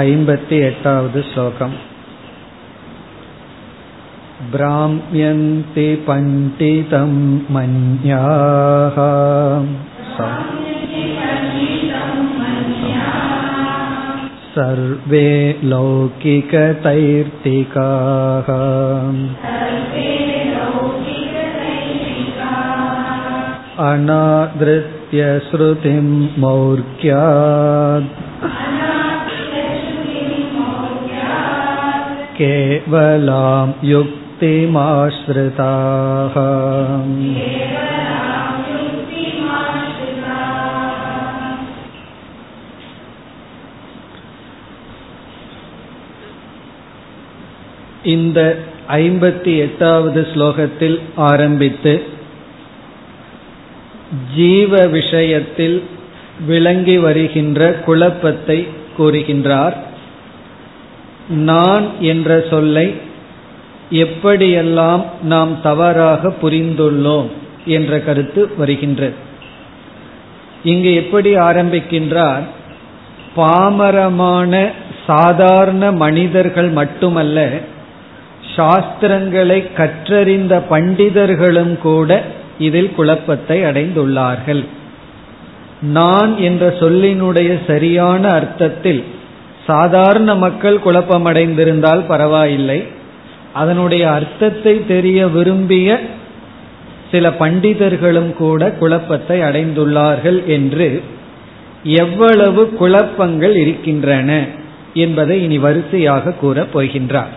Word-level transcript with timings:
ऐम्बति 0.00 0.56
एटावद् 0.68 1.18
श्लोकम् 1.32 1.76
भ्राम्यन्ति 4.52 5.88
पण्डितं 6.08 7.12
मन्याः 7.54 8.98
सर्वे 14.56 15.28
लौकिकतैर्तिकाः 15.70 16.68
अनादृत्य 23.88 25.24
श्रुतिं 25.48 26.06
मौर्क्यात् 26.42 28.29
केवलां 32.40 33.66
युक्तिमाश्रिताः 33.82 34.66
இந்த 48.06 48.40
ஐம்பத்தி 48.96 49.52
எட்டாவது 49.56 50.20
ஸ்லோகத்தில் 50.34 51.00
ஆரம்பித்து 51.16 51.94
ஜீவ 54.34 54.86
விஷயத்தில் 54.88 55.78
விளங்கி 56.46 56.96
வருகின்ற 56.98 57.60
குழப்பத்தை 57.84 58.58
கூறுகின்றார் 58.96 59.76
நான் 61.31 61.89
என்ற 61.99 62.43
சொல்லை 62.49 62.95
எப்படியெல்லாம் 63.91 65.03
நாம் 65.23 65.61
தவறாக 65.61 66.33
புரிந்துள்ளோம் 66.41 67.29
என்ற 67.65 67.99
கருத்து 67.99 68.49
வருகின்றது. 68.57 69.13
இங்கு 70.63 70.95
எப்படி 70.95 71.35
ஆரம்பிக்கின்றார்? 71.35 72.41
பாமரமான 73.35 74.71
சாதாரண 75.07 75.91
மனிதர்கள் 75.91 76.69
மட்டுமல்ல 76.69 77.49
சாஸ்திரங்களை 78.55 79.73
கற்றறிந்த 79.73 80.63
பண்டிதர்களும் 80.69 81.77
கூட 81.77 82.23
இதில் 82.59 82.93
குழப்பத்தை 82.95 83.63
அடைந்துள்ளார்கள். 83.63 84.65
நான் 85.81 86.37
என்ற 86.37 86.75
சொல்லினுடைய 86.79 87.59
சரியான 87.67 88.29
அர்த்தத்தில் 88.29 89.05
சாதாரண 89.67 90.35
மக்கள் 90.35 90.79
குழப்பமடைந்திருந்தால் 90.85 92.05
பரவாயில்லை. 92.07 92.83
அதனுடைய 93.53 94.11
அர்த்தத்தை 94.11 94.85
தெரிய 94.85 95.27
விரும்பிய 95.27 95.99
சில 97.11 97.29
பண்டிதர்களும் 97.29 98.33
கூட 98.33 98.71
குழப்பத்தை 98.71 99.39
அடைந்துள்ளார்கள் 99.39 100.45
என்று 100.45 101.01
எவ்வளவு 101.83 102.69
குழப்பங்கள் 102.69 103.55
இருக்கின்றன 103.55 104.45
என்பதை 104.93 105.43
இனி 105.43 105.57
வரிசையாக 105.57 106.31
கூறப் 106.31 106.79
போகின்றார். 106.79 107.33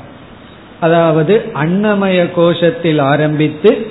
அதாவது 0.81 1.50
அன்னமய 1.55 2.31
கோஷத்தில் 2.36 3.00
ஆரம்பித்து 3.00 3.86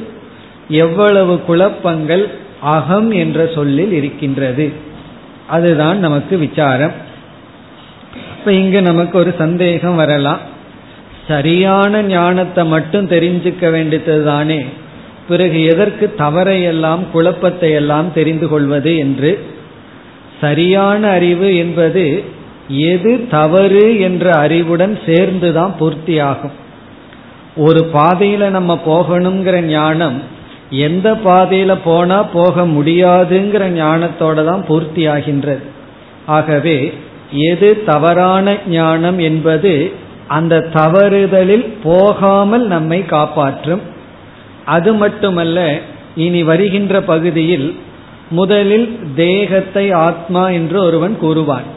எவ்வளவு 0.68 1.42
குழப்பங்கள் 1.42 2.30
அகம் 2.62 3.12
என்ற 3.12 3.50
சொல்லில் 3.56 3.94
இருக்கின்றது. 3.94 4.72
அதுதான் 5.47 6.00
நமக்கு 6.00 6.38
விசாரம். 6.38 7.03
இப்ப 8.44 8.54
இங்க 8.54 8.78
நமக்கு 8.82 9.16
ஒரு 9.18 9.32
சந்தேகம் 9.38 9.96
வரலாம். 9.96 10.40
சரியான 11.28 12.02
ஞானத்தை 12.02 12.64
மட்டும் 12.66 13.06
தெரிஞ்சுக்க 13.08 13.70
வேண்டியது 13.72 14.16
தானே 14.24 14.58
பிறகு 15.28 15.59
எதற்கு 15.64 16.06
தவறையெல்லாம் 16.18 17.03
குழப்பத்தை 17.12 17.70
எல்லாம் 17.72 18.09
தெரிந்து 18.14 18.48
கொள்வது 18.48 18.98
என்று? 18.98 19.32
சரியான 20.42 21.02
அறிவு 21.09 21.56
என்பது 21.56 22.03
எது 22.90 23.14
தவறு 23.30 23.86
என்ற 24.00 24.26
அறிவுடன் 24.36 25.00
சேர்ந்துதான் 25.06 25.74
பூர்த்தியாகும். 25.80 26.58
ஒரு 27.56 27.84
பாதையில 27.94 28.50
நம்ம 28.50 28.78
போகணுங்கிற 28.86 29.56
ஞானம் 29.70 30.20
எந்த 30.88 31.08
பாதையில 31.30 31.78
போனா 31.84 32.20
போக 32.38 32.66
முடியாதுங்கிற 32.76 33.64
ஞானத்தோட 33.82 34.46
தான் 34.46 34.66
பூர்த்தி 34.66 35.06
ஆகின்றது 35.08 35.66
ஆகவே 36.26 36.78
எது 37.34 37.84
தவறான 37.84 38.58
ஞானம் 38.68 39.20
என்பது 39.20 39.92
அந்த 40.28 40.68
தவறுதலில் 40.74 41.74
போகாமல் 41.84 42.68
நம்மை 42.68 43.06
காப்பாற்றும். 43.06 43.82
அது 44.66 44.94
மட்டுமல்ல 44.94 45.80
இனி 46.16 46.44
வருகின்ற 46.44 47.02
பகுதியில் 47.02 47.76
முதலில் 48.30 49.00
தேகத்தை 49.16 49.92
ஆத்மா 49.92 50.50
என்று 50.50 50.84
ஒருவன் 50.84 51.18
கூறுவான். 51.20 51.68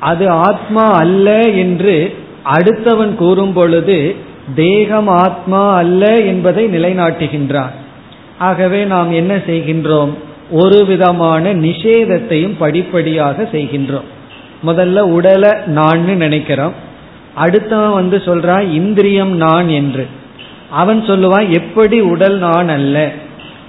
அது 0.00 0.28
ஆத்மா 0.28 0.90
அல்ல 0.90 1.40
என்று 1.40 2.14
அடுத்தவன் 2.44 3.14
கூறும் 3.14 3.52
பொழுது 3.52 4.14
தேகம் 4.54 5.08
ஆத்மா 5.08 5.74
அல்ல 5.74 6.20
என்பதை 6.20 6.66
நிலைநாட்டுகின்றான். 6.66 7.70
ஆகவே 8.38 8.84
நாம் 8.84 9.12
என்ன 9.12 9.36
செய்கின்றோம்? 9.36 10.10
ஒரு 10.50 10.84
விதமான 10.84 11.54
நிஷேதத்தையும் 11.54 12.54
படிப்படியாக 12.58 13.48
செய்கின்றோம். 13.52 14.08
முதல்ல 14.66 14.98
உடலை 14.98 15.50
நான் 15.66 16.04
நினைக்கிறோம் 16.04 16.90
அடுத்தவன் 17.44 17.92
வந்து 17.92 18.16
சொல்றான் 18.16 18.72
இந்திரியம் 18.72 19.36
நான் 19.36 19.68
என்று. 19.68 20.06
அவன் 20.70 21.02
சொல்லுவான் 21.06 21.48
எப்படி 21.48 22.00
உடல் 22.00 22.38
நான் 22.38 22.68
அல்ல. 22.68 23.10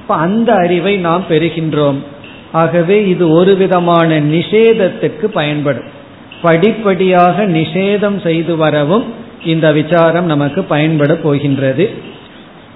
இப்ப 0.01 0.15
அந்த 0.15 0.53
அறிவை 0.53 0.97
நாம் 0.97 1.23
பெறுகின்றோம். 1.29 1.95
ஆகவே 2.51 3.07
இது 3.07 3.29
ஒரு 3.29 3.55
விதமான 3.55 4.19
நிஷேதத்துக்கு 4.19 5.25
பயன்படும். 5.25 5.83
படிப்படியாக 6.41 7.45
நிஷேதம் 7.45 8.23
செய்து 8.23 8.55
வரவும் 8.55 9.03
இந்த 9.45 9.71
விசாரம் 9.71 10.25
நமக்கு 10.25 10.63
பயன்பட 10.63 11.15
போகின்றது. 11.15 11.89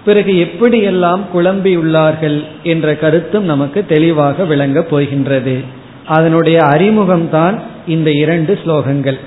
பிறகு 0.06 0.32
எப்படியெல்லாம் 0.32 1.20
குழம்பியுள்ளார்கள் 1.36 2.44
என்ற 2.64 2.96
கருத்தும் 2.96 3.44
நமக்கு 3.44 3.86
தெளிவாக 3.86 4.44
விளங்கப் 4.44 4.90
போகின்றது. 4.90 5.60
அதனுடைய 6.06 6.60
அறிமுகம்தான் 6.64 7.60
இந்த 7.88 8.12
இரண்டு 8.12 8.60
ஸ்லோகங்கள். 8.66 9.20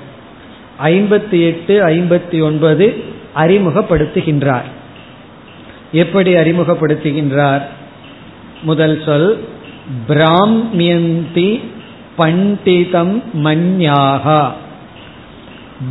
ஐம்பத்தி 0.83 1.45
எட்டு 1.45 1.87
ஐம்பத்தி 1.87 2.43
ஒன்பது 2.43 3.03
அறிமுகப்படுத்துகின்றார். 3.35 4.69
எப்படி 5.91 6.33
அறிமுகப்படுத்துகின்றார்? 6.33 7.61
முதல் 8.61 9.01
சொல் 9.05 9.47
பிராமியந்தி 10.07 11.61
பண்டிதம் 12.17 13.23
மன்யாகா. 13.43 14.51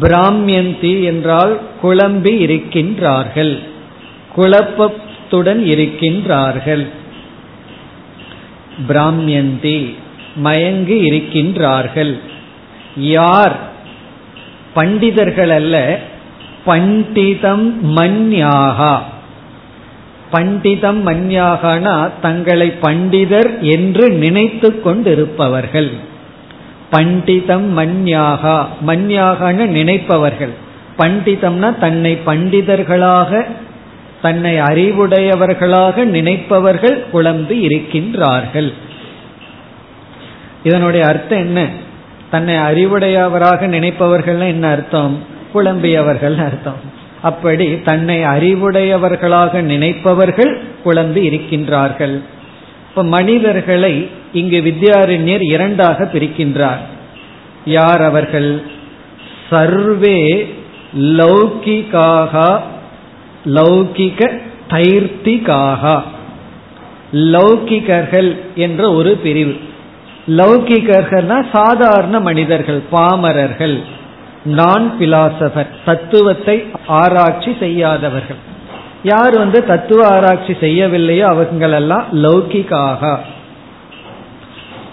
பிராமியந்தி 0.01 1.05
என்றால் 1.05 1.61
குழம்பி 1.83 2.33
இருக்கின்றார்கள் 2.47 3.59
குழப்பத்துடன் 4.37 5.63
இருக்கின்றார்கள். 5.65 6.87
பிராமியந்தி 8.89 9.95
மயங்கி 10.37 11.09
இருக்கின்றார்கள் 11.09 12.21
யார்? 12.97 13.59
பண்டிதர்கள் 14.75 15.51
அல்ல 15.51 15.99
பண்டிதம் 16.67 17.97
மன்யாகா. 17.97 18.99
பண்டிதம் 20.33 21.07
மன்யாகனா 21.07 22.11
தங்களை 22.21 22.73
பண்டிதர் 22.83 23.59
என்று 23.61 24.11
நினைத்து 24.11 24.81
கொண்டிருப்பவர்கள். 24.81 25.91
பண்டிதம் 26.91 27.79
மன்யாகா 27.79 28.67
மன்யாகன 28.87 29.67
நினைப்பவர்கள். 29.67 30.51
பண்டிதம்னா 30.99 31.79
தன்னை 31.79 32.19
பண்டிதர்களாக 32.27 33.45
தன்னை 34.23 34.61
அறிவுடையவர்களாக 34.61 36.05
நினைப்பவர்கள் 36.05 37.11
குழம்பு 37.11 37.55
இருக்கின்றார்கள். 37.55 38.73
இதனுடைய 40.65 41.07
அர்த்தம் 41.07 41.39
என்ன? 41.39 41.69
தன்னை 42.31 42.55
அறிவுடையவராக 42.55 43.67
நினைப்பவர்கள் 43.67 44.47
என்ன 44.47 44.69
அர்த்தம்? 44.69 45.25
குழம்பியவர்கள் 45.55 46.37
அர்த்தம். 46.37 46.99
அப்படி 47.23 47.81
தன்னை 47.81 48.25
அறிவுடையவர்களாக 48.25 49.61
நினைப்பவர்கள் 49.61 50.61
குழம்பி 50.85 51.21
இருக்கின்றார்கள். 51.31 52.23
இப்ப 52.89 53.05
மனிதர்களை 53.05 54.09
இங்கு 54.33 54.61
வித்யாரண்யர் 54.61 55.53
இரண்டாக 55.53 56.05
பிரிக்கின்றார். 56.05 56.81
யார் 57.65 58.03
அவர்கள்? 58.03 58.63
சர்வே 59.51 60.55
லௌகிகாக 60.99 62.61
லௌகிக 63.47 64.41
தைர்த்திகாக. 64.71 66.03
லௌகிகர்கள் 67.13 68.37
என்ற 68.55 68.93
ஒரு 68.93 69.17
பிரிவு. 69.17 69.57
லௌகிகர்கள்னா 70.39 71.39
சாதாரண 71.53 72.21
மனிதர்கள் 72.21 72.81
பாமரர்கள் 72.93 73.79
நான் 74.45 74.87
பிலாசபர் 74.99 75.71
தத்துவத்தை 75.85 76.57
ஆராய்ச்சி 76.87 77.57
செய்யாதவர்கள். 77.61 78.41
யார் 79.03 79.35
வந்து 79.39 79.59
தத்துவ 79.65 80.01
ஆராய்ச்சி 80.07 80.53
செய்யவில்லையோ 80.61 81.27
அவங்களெல்லாம் 81.33 82.07
லௌகிக்காக 82.25 83.19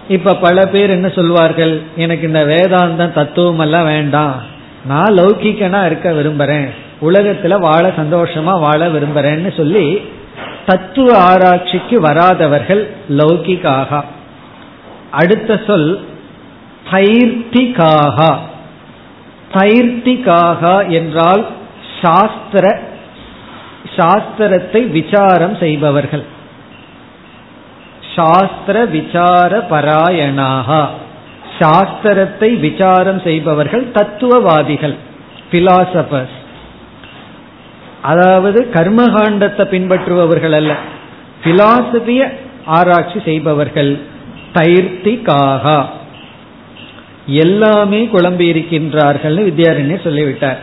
இப்ப 0.08 0.36
பல 0.36 0.66
பேர் 0.66 0.90
என்ன 0.90 1.08
சொல்வார்கள் 1.10 1.82
எனக்கு 1.96 2.28
இந்த 2.28 2.44
வேதாந்தம் 2.46 3.14
தத்துவம் 3.14 3.60
எல்லாம் 3.60 3.86
வேண்டாம். 3.86 4.36
நான் 4.86 5.16
லௌகிக்கனா 5.18 5.86
இருக்க 5.86 6.12
விரும்புறேன். 6.12 6.68
உலகத்துல 7.02 7.60
வாழ 7.60 7.88
சந்தோஷமா 7.88 8.54
வாழ 8.60 8.88
விரும்புறேன்னு 8.88 9.52
சொல்லி 9.58 9.88
தத்துவ 10.66 11.10
ஆராய்ச்சிக்கு 11.32 11.98
வராதவர்கள் 12.02 12.84
லௌகிகாகா. 13.10 14.00
அடுத்த 15.20 15.60
சொல் 15.68 15.90
தைர்த்திகாகா. 16.92 18.32
தைர்த்திகாகா 19.54 20.76
என்றால் 20.98 21.44
சாஸ்திர 22.02 22.66
சாஸ்திரத்தை 23.98 24.82
விசாரம் 24.98 25.56
செய்பவர்கள். 25.64 26.26
சாஸ்திர 28.16 28.78
விசார 28.98 29.52
பராயணாகா. 29.72 30.82
சாஸ்திரத்தை 31.60 32.50
விசாரம் 32.66 33.22
செய்பவர்கள் 33.28 33.86
தத்துவவாதிகள் 33.92 34.96
பிலாசபர்ஸ் 35.52 36.36
அதாவது 38.02 38.60
கர்மகாண்டத்தை 38.74 39.64
பின்பற்றுபவர்கள் 39.74 40.56
அல்ல 40.60 40.74
பிலாசபிய 41.44 42.22
ஆராய்ச்சி 42.78 43.20
செய்பவர்கள். 43.26 43.92
தைர்த்திகாக 44.58 45.86
எல்லாமே 47.26 48.10
குழம்பி 48.14 48.46
இருக்கின்றார்கள் 48.54 49.38
வித்யாரண்யர் 49.48 50.04
சொல்லிவிட்டார். 50.04 50.60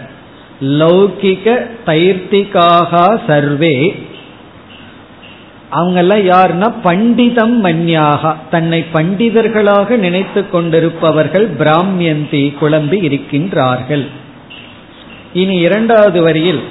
லௌகிக 0.60 1.66
தைர்த்திகாக 1.86 3.20
சர்வே. 3.26 3.76
அவங்கெல்லாம் 5.72 6.24
யாருன்னா 6.32 6.72
பண்டிதம் 6.82 7.64
மன்யாக. 7.64 8.34
தன்னை 8.50 8.84
பண்டிதர்களாக 8.94 9.96
நினைத்து 9.96 10.50
கொண்டிருப்பவர்கள் 10.50 11.50
பிராமியந்தி 11.58 12.42
குழம்பி 12.60 12.98
இருக்கின்றார்கள். 13.08 14.06
இனி 15.32 15.56
இரண்டாவது 15.56 16.22
வரியில் 16.22 16.62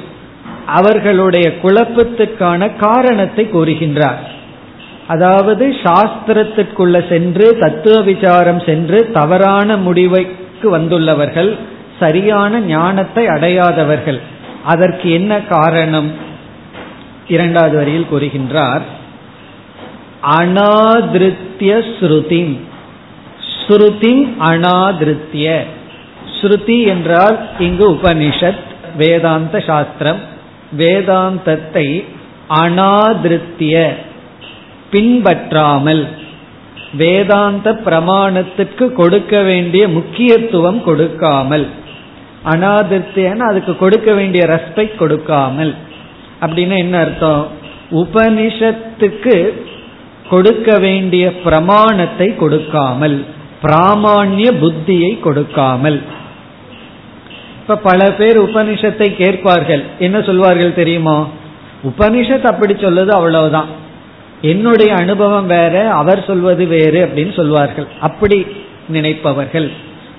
அவர்களுடைய 0.66 1.54
குழப்பத்துக்கான 1.64 2.76
காரணத்தை 2.76 3.48
கூறுகின்றார். 3.54 4.24
அதாவது 5.08 5.68
சாஸ்திரத்திற்குள்ள 5.68 7.10
சென்று 7.10 7.58
தத்துவ 7.58 8.02
விசாரம் 8.02 8.60
சென்று 8.60 9.12
தவறான 9.12 9.78
முடிவைக்கு 9.78 10.64
வந்துள்ளவர்கள் 10.64 11.58
சரியான 12.00 12.60
ஞானத்தை 12.60 13.28
அடையாதவர்கள். 13.28 14.20
அதற்கு 14.64 15.12
என்ன 15.12 15.42
காரணம்? 15.42 16.12
இரண்டாவது 17.28 17.76
வரியில் 17.76 18.08
கூறுகின்றார் 18.12 18.82
அனாதிருத்திய 20.38 21.84
ஸ்ருதி 22.00 22.60
ஸ்ருதி 23.68 24.28
அனாதிருத்திய. 24.40 25.60
ஸ்ருதி 26.42 26.86
என்றால் 26.86 27.40
இங்கு 27.60 27.92
உபனிஷத் 27.92 28.64
வேதாந்த 28.98 29.60
சாஸ்திரம். 29.60 30.20
வேதாந்தத்தை 30.78 32.06
அனாதிருத்திய. 32.50 33.94
பின்பற்றாமல் 34.94 36.04
வேதாந்த 36.98 37.68
பிரமாணத்துக்கு 37.86 38.86
கொடுக்க 38.94 39.42
வேண்டிய 39.42 39.84
முக்கியத்துவம் 39.88 40.82
கொடுக்காமல் 40.84 41.66
அனாதிருத்தியான 42.46 43.38
அதுக்கு 43.38 43.74
கொடுக்க 43.78 44.14
வேண்டிய 44.14 44.44
ரெஸ்பெக்ட் 44.46 44.96
கொடுக்காமல் 44.96 45.76
அப்படின்னு 46.42 46.76
என்ன 46.78 46.96
அர்த்தம்? 47.00 47.44
உபனிஷத்துக்கு 47.92 49.36
கொடுக்க 50.30 50.78
வேண்டிய 50.80 51.26
பிரமாணத்தை 51.44 52.36
கொடுக்காமல் 52.36 53.18
பிராமான்ய 53.64 54.48
புத்தியை 54.64 55.20
கொடுக்காமல். 55.20 56.00
இப்ப 57.62 57.76
பல 57.76 58.12
பேர் 58.12 58.38
உபனிஷத்தை 58.42 59.08
கேட்பார்கள். 59.16 59.84
என்ன 60.00 60.18
சொல்வார்கள் 60.22 60.80
தெரியுமா? 60.82 61.18
உபனிஷத் 61.90 62.52
அப்படி 62.52 62.74
சொல்லுது 62.74 63.14
அவ்வளவுதான். 63.20 63.82
என்னுடைய 64.46 64.96
அனுபவம் 64.96 65.48
வேற 65.48 65.92
அவர் 65.92 66.24
சொல்வது 66.28 66.66
வேறு 66.66 67.06
அப்படின்னு 67.06 67.36
சொல்வார்கள். 67.36 67.88
அப்படி 68.00 68.48
நினைப்பவர்கள். 68.94 69.70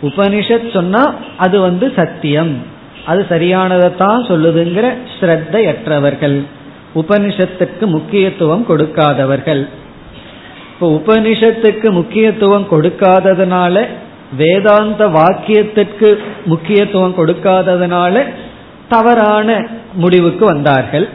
உபனிஷத் 0.02 0.72
சொன்னா 0.72 1.14
அது 1.36 1.60
வந்து 1.60 1.92
சத்தியம். 1.96 2.62
அது 3.06 3.26
சரியானதைத்தான் 3.28 4.24
சொல்லுதுங்கிற 4.28 4.92
ஸ்ரத்தையற்றவர்கள். 5.20 6.42
உபனிஷத்துக்கு 6.94 7.86
முக்கியத்துவம் 7.86 8.66
கொடுக்காதவர்கள். 8.68 9.68
இப்போ 10.72 11.02
உபனிஷத்துக்கு 11.04 11.90
முக்கியத்துவம் 11.90 12.66
கொடுக்காததுனால 12.70 13.86
வேதாந்த 14.36 15.06
வாக்கியத்திற்கு 15.06 16.16
முக்கியத்துவம் 16.44 17.16
கொடுக்காததுனால 17.16 18.24
தவறான 18.88 19.66
முடிவுக்கு 19.92 20.44
வந்தார்கள். 20.44 21.08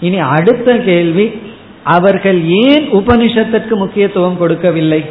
இனி 0.00 0.18
அடுத்த 0.18 0.76
கேள்வி 0.76 1.40
அவர்கள் 1.86 2.44
ஏன் 2.48 2.92
உபனிஷத்திற்கு 2.92 3.76
முக்கியத்துவம் 3.76 4.38
கொடுக்கவில்லை? 4.38 5.04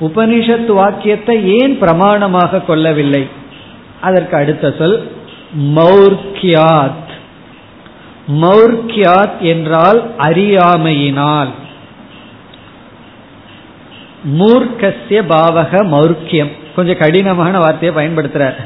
உபனிஷத் 0.00 0.66
வாக்கியத்தை 0.66 1.58
ஏன் 1.58 1.82
பிரமாணமாக 1.82 2.64
கொள்ளவில்லை? 2.64 3.28
அதற்கு 4.00 4.36
அடுத்த 4.36 4.74
சொல் 4.78 5.10
மௌர்கியாத் 5.58 7.06
மௌர்கியாத் 8.40 9.38
என்றால் 9.40 10.10
அறியாமையினால். 10.18 11.48
மூர்க்கசிய 14.38 15.22
பாவக 15.28 15.84
மௌர்க்கியம். 15.84 16.50
கொஞ்சம் 16.76 16.98
கடினமான 16.98 17.58
வார்த்தையை 17.58 18.06
பயன்படுத்துறார். 18.06 18.56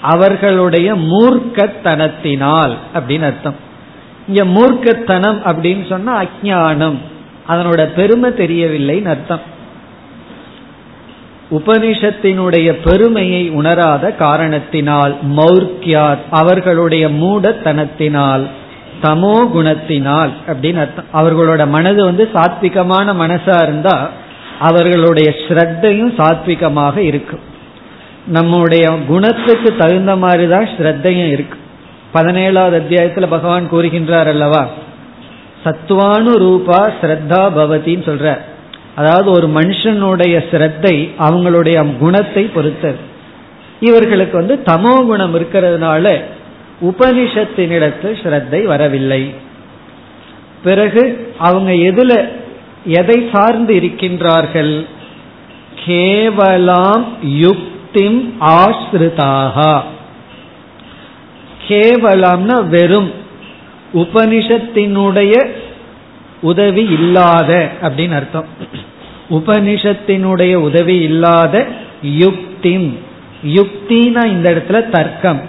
அவர்களுடைய 0.00 0.94
மூர்க்கத்தனத்தினால் 0.94 2.74
அப்படின்னு 2.94 3.22
அர்த்தம். 3.22 3.70
இங்க 4.28 4.42
மூர்க்கத்தனம் 4.56 5.40
அப்படின்னு 5.50 5.84
சொன்னா 5.92 6.12
அஜானம் 6.24 6.98
அதனோட 7.52 7.82
பெருமை 7.98 8.30
தெரியவில்லைன்னு 8.42 9.12
அர்த்தம். 9.14 9.44
உபனிஷத்தினுடைய 11.58 12.68
பெருமையை 12.84 13.42
உணராத 13.50 14.04
காரணத்தினால் 14.24 15.14
மௌர்க்கியார் 15.38 16.20
அவர்களுடைய 16.40 17.04
மூடத்தனத்தினால் 17.22 18.44
தமோ 19.04 19.36
குணத்தினால் 19.54 20.32
அப்படின்னு 20.50 20.82
அர்த்தம். 20.84 21.10
அவர்களோட 21.20 21.62
மனது 21.68 22.00
வந்து 22.04 22.24
சாத்விகமான 22.34 23.14
மனசா 23.22 23.56
இருந்தா 23.62 23.96
அவர்களுடைய 24.68 25.28
ஸ்ரத்தையும் 25.44 26.12
சாத்விகமாக 26.20 26.96
இருக்கும். 27.10 27.44
நம்முடைய 28.26 28.84
குணத்துக்கு 29.08 29.70
தகுந்த 29.76 30.12
மாதிரி 30.16 30.46
தான் 30.54 30.68
ஸ்ரத்தையும் 30.76 31.30
இருக்கு. 31.34 31.56
பதினேழாவது 32.14 32.76
அத்தியாயத்துல 32.80 33.26
பகவான் 33.26 33.70
கூறுகின்றார் 33.70 34.26
அல்லவா? 34.26 34.66
சத்துவானு 35.64 36.32
ரூபா 36.36 36.90
ஸ்ரத்தா 37.00 37.42
பவதின்னு 37.58 38.06
சொல்ற. 38.10 38.38
அதாவது 38.94 39.30
ஒரு 39.30 39.46
மனுஷனுடைய 39.48 40.50
சிரத்தை 40.50 41.10
அவங்களுடைய 41.18 41.98
குணத்தை 41.98 42.44
பொறுத்தது. 42.44 42.96
இவர்களுக்கு 43.80 44.36
வந்து 44.36 44.62
தமோ 44.64 45.06
குணம் 45.06 45.34
இருக்கிறதுனால 45.34 46.22
உபனிஷத்தினிடத்து 46.80 48.08
ஸ்ரத்தை 48.22 48.64
வரவில்லை. 48.64 49.34
பிறகு 50.64 51.34
அவங்க 51.38 51.72
எதுல 51.72 52.28
எதை 52.84 53.28
சார்ந்து 53.32 53.74
இருக்கின்றார்கள்? 53.74 54.86
கேவலாம் 55.86 57.04
யுக்திம் 57.22 58.34
ஆஸ்ருதாக 58.40 59.80
கேவலம்னா 61.68 62.66
வெறும். 62.66 63.12
உபனிஷத்தினுடைய 63.94 65.46
உதவி 66.40 66.82
இல்லாத 66.82 67.68
அப்படின்னு 67.82 68.14
அர்த்தம். 68.14 68.44
உபனிஷத்தினுடைய 69.30 70.54
உதவி 70.54 70.98
இல்லாத 70.98 71.66
யுக்திம். 72.02 72.98
யுக்தினா 73.46 74.24
இந்த 74.24 74.50
இடத்துல 74.50 74.90
தர்க்கம். 74.90 75.40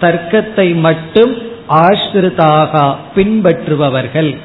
தர்க்கத்தை 0.00 0.74
மட்டும் 0.74 1.36
ஆஷ்ருதாக 1.68 2.96
பின்பற்றுபவர்கள். 3.16 4.36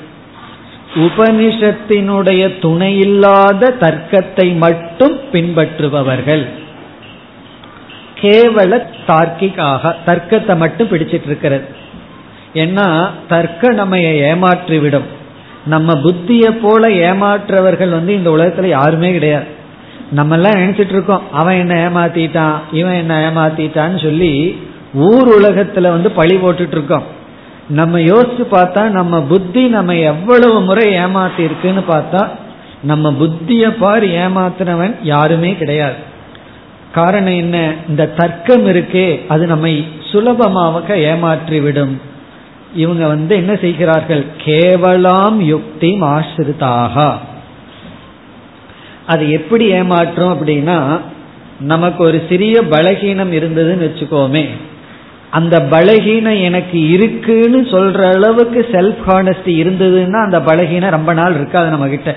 உபனிஷத்தினுடைய 0.95 2.59
துணையில்லாத 2.61 3.71
தர்க்கத்தை 3.79 4.57
மட்டும் 4.57 5.19
பின்பற்றுபவர்கள். 5.31 6.45
கேவல 8.25 8.81
தார்க்கிகாக 9.07 9.95
தர்க்கத்தை 10.05 10.57
மட்டும் 10.57 10.87
பிடிச்சிட்டு 10.87 11.25
இருக்கிறது. 11.25 11.65
ஏன்னா 12.53 13.09
தர்க்க 13.27 13.73
நம்ம 13.73 13.97
ஏமாற்றிவிடும். 13.97 15.07
நம்ம 15.65 15.93
புத்தியை 15.93 16.51
போல 16.61 16.89
ஏமாற்றவர்கள் 16.89 17.89
வந்து 17.89 18.13
இந்த 18.13 18.29
உலகத்துல 18.29 18.65
யாருமே 18.65 19.11
கிடையாது. 19.11 19.45
நம்ம 20.11 20.35
எல்லாம் 20.35 20.53
நினைச்சிட்டு 20.53 20.89
இருக்கோம் 20.89 21.31
அவன் 21.31 21.57
என்ன 21.57 21.89
ஏமாத்திட்டான் 21.89 22.55
இவன் 22.71 22.93
என்ன 22.93 23.31
ஏமாத்திட்டான்னு 23.31 24.01
சொல்லி 24.03 24.61
ஊர் 24.93 25.27
உலகத்துல 25.41 25.81
வந்து 25.81 26.11
பழி 26.11 26.35
போட்டுட்டு 26.35 26.71
இருக்கோம். 26.71 27.03
நம்ம 27.69 27.99
யோசிச்சு 27.99 28.43
பார்த்தா 28.51 28.81
நம்ம 28.89 29.21
புத்தி 29.21 29.67
நம்ம 29.67 29.95
எவ்வளவு 29.95 30.61
முறை 30.61 30.93
ஏமாத்தி 30.93 31.39
இருக்குன்னு 31.39 31.83
பார்த்தா 31.87 32.29
நம்ம 32.81 33.11
புத்திய 33.11 33.69
பார் 33.79 34.03
ஏமாத்தினவன் 34.03 34.95
யாருமே 35.03 35.55
கிடையாது. 35.55 36.13
காரணம் 36.95 37.37
என்ன? 37.37 37.73
இந்த 37.89 38.03
தர்க்கம் 38.07 38.67
இருக்கே 38.67 39.07
அது 39.27 39.45
நம்மை 39.45 39.87
சுலபமாக 40.11 40.95
ஏமாற்றிவிடும். 40.95 41.95
இவங்க 42.75 43.07
வந்து 43.07 43.35
என்ன 43.35 43.55
செய்கிறார்கள்? 43.55 44.23
கேவலாம் 44.45 45.37
யுக்தி 45.37 45.97
ஆசிரிதாக. 46.01 47.17
அது 49.05 49.31
எப்படி 49.31 49.71
ஏமாற்றும் 49.71 50.31
அப்படின்னா 50.33 50.77
நமக்கு 51.59 52.03
ஒரு 52.03 52.19
சிறிய 52.29 52.61
பலகீனம் 52.61 53.31
இருந்ததுன்னு 53.31 53.85
வச்சுக்கோமே. 53.87 54.45
அந்த 55.29 55.59
பலகீனம் 55.59 56.43
எனக்கு 56.43 56.89
இருக்குன்னு 56.89 57.61
சொல்ற 57.61 58.15
அளவுக்கு 58.15 58.67
செல்ஃப் 58.71 59.09
ஹானஸ்டி 59.09 59.53
இருந்ததுன்னா 59.63 60.23
அந்த 60.23 60.39
பலகீனம் 60.39 60.95
ரொம்ப 60.97 61.13
நாள் 61.13 61.33
இருக்காது 61.33 61.69
நம்ம 61.69 61.87
கிட்ட 61.87 62.15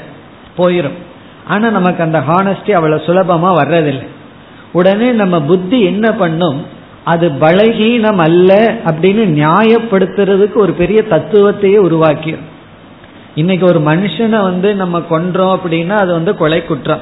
போயிடும் 0.59 0.99
ஆனா 1.47 1.71
நமக்கு 1.71 2.03
அந்த 2.03 2.19
ஹானஸ்டி 2.19 2.71
அவ்வளவு 2.71 3.03
சுலபமா 3.07 3.51
வர்றதில்லை. 3.61 4.07
உடனே 4.73 5.11
நம்ம 5.11 5.43
புத்தி 5.43 5.83
என்ன 5.83 6.13
பண்ணும்? 6.13 6.67
அது 7.05 7.29
பலகீனம் 7.29 8.17
அல்ல 8.17 8.79
அப்படின்னு 8.85 9.23
நியாயப்படுத்துறதுக்கு 9.39 10.55
ஒரு 10.55 10.73
பெரிய 10.73 11.03
தத்துவத்தையே 11.11 11.79
உருவாக்கியும் 11.79 12.45
இன்னைக்கு 13.35 13.67
ஒரு 13.67 13.81
மனுஷனை 13.81 14.43
வந்து 14.43 14.75
நம்ம 14.75 14.99
கொன்றோம் 14.99 15.55
அப்படின்னா 15.57 15.97
அது 15.99 16.13
வந்து 16.13 16.37
கொலை 16.37 16.65
குற்றம் 16.65 17.01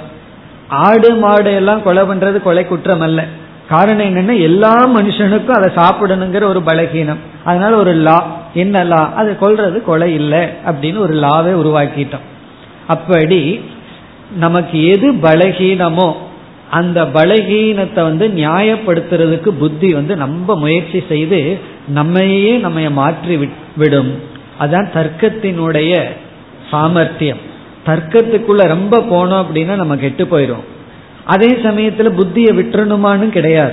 ஆடு 0.69 1.15
மாடு 1.15 1.55
எல்லாம் 1.55 1.83
கொலை 1.83 2.03
பண்றது 2.03 2.43
கொலை 2.43 2.67
குற்றம் 2.67 3.01
அல்ல 3.01 3.25
காரணம் 3.69 4.07
என்னன்னா 4.07 4.41
எல்லா 4.41 4.87
மனுஷனுக்கும் 4.87 5.59
அதை 5.59 5.69
சாப்பிடணுங்கிற 5.75 6.43
ஒரு 6.43 6.61
பலகீனம். 6.61 7.19
அதனால 7.45 7.77
ஒரு 7.77 7.93
லா 7.93 8.37
என்ன 8.55 8.85
லா? 8.85 9.13
அது 9.17 9.37
கொள்றது 9.41 9.83
கொலை 9.83 10.15
இல்லை 10.15 10.39
அப்படின்னு 10.39 10.99
ஒரு 10.99 11.15
லாவே 11.15 11.53
உருவாக்கிட்டோம். 11.63 12.27
அப்படி 12.87 13.61
நமக்கு 14.37 14.87
எது 14.87 15.13
பலகீனமோ 15.13 16.13
அந்த 16.71 17.03
பலகீனத்தை 17.03 18.03
வந்து 18.03 18.29
நியாயப்படுத்துறதுக்கு 18.29 19.49
புத்தி 19.49 19.95
வந்து 19.95 20.17
நம்ம 20.17 20.55
முயற்சி 20.55 21.03
செய்து 21.09 21.59
நம்மையே 21.89 22.57
நம்ம 22.57 22.91
மாற்றி 22.91 23.51
விடும். 23.77 24.23
அதான் 24.61 24.89
தர்க்கத்தினுடைய 24.95 26.03
சாமர்த்தியம். 26.71 27.39
தர்க்கத்துக்குள்ள 27.87 28.63
ரொம்ப 28.75 28.99
போனோம் 28.99 29.45
அப்படின்னா 29.45 29.75
நம்ம 29.75 29.97
கெட்டு 29.97 30.25
போயிடும் 30.25 30.65
அதே 31.25 31.49
சமயத்துல 31.49 32.11
புத்தியை 32.19 32.53
விட்டுறணுமான்னு 32.59 33.29
கிடையாது. 33.29 33.73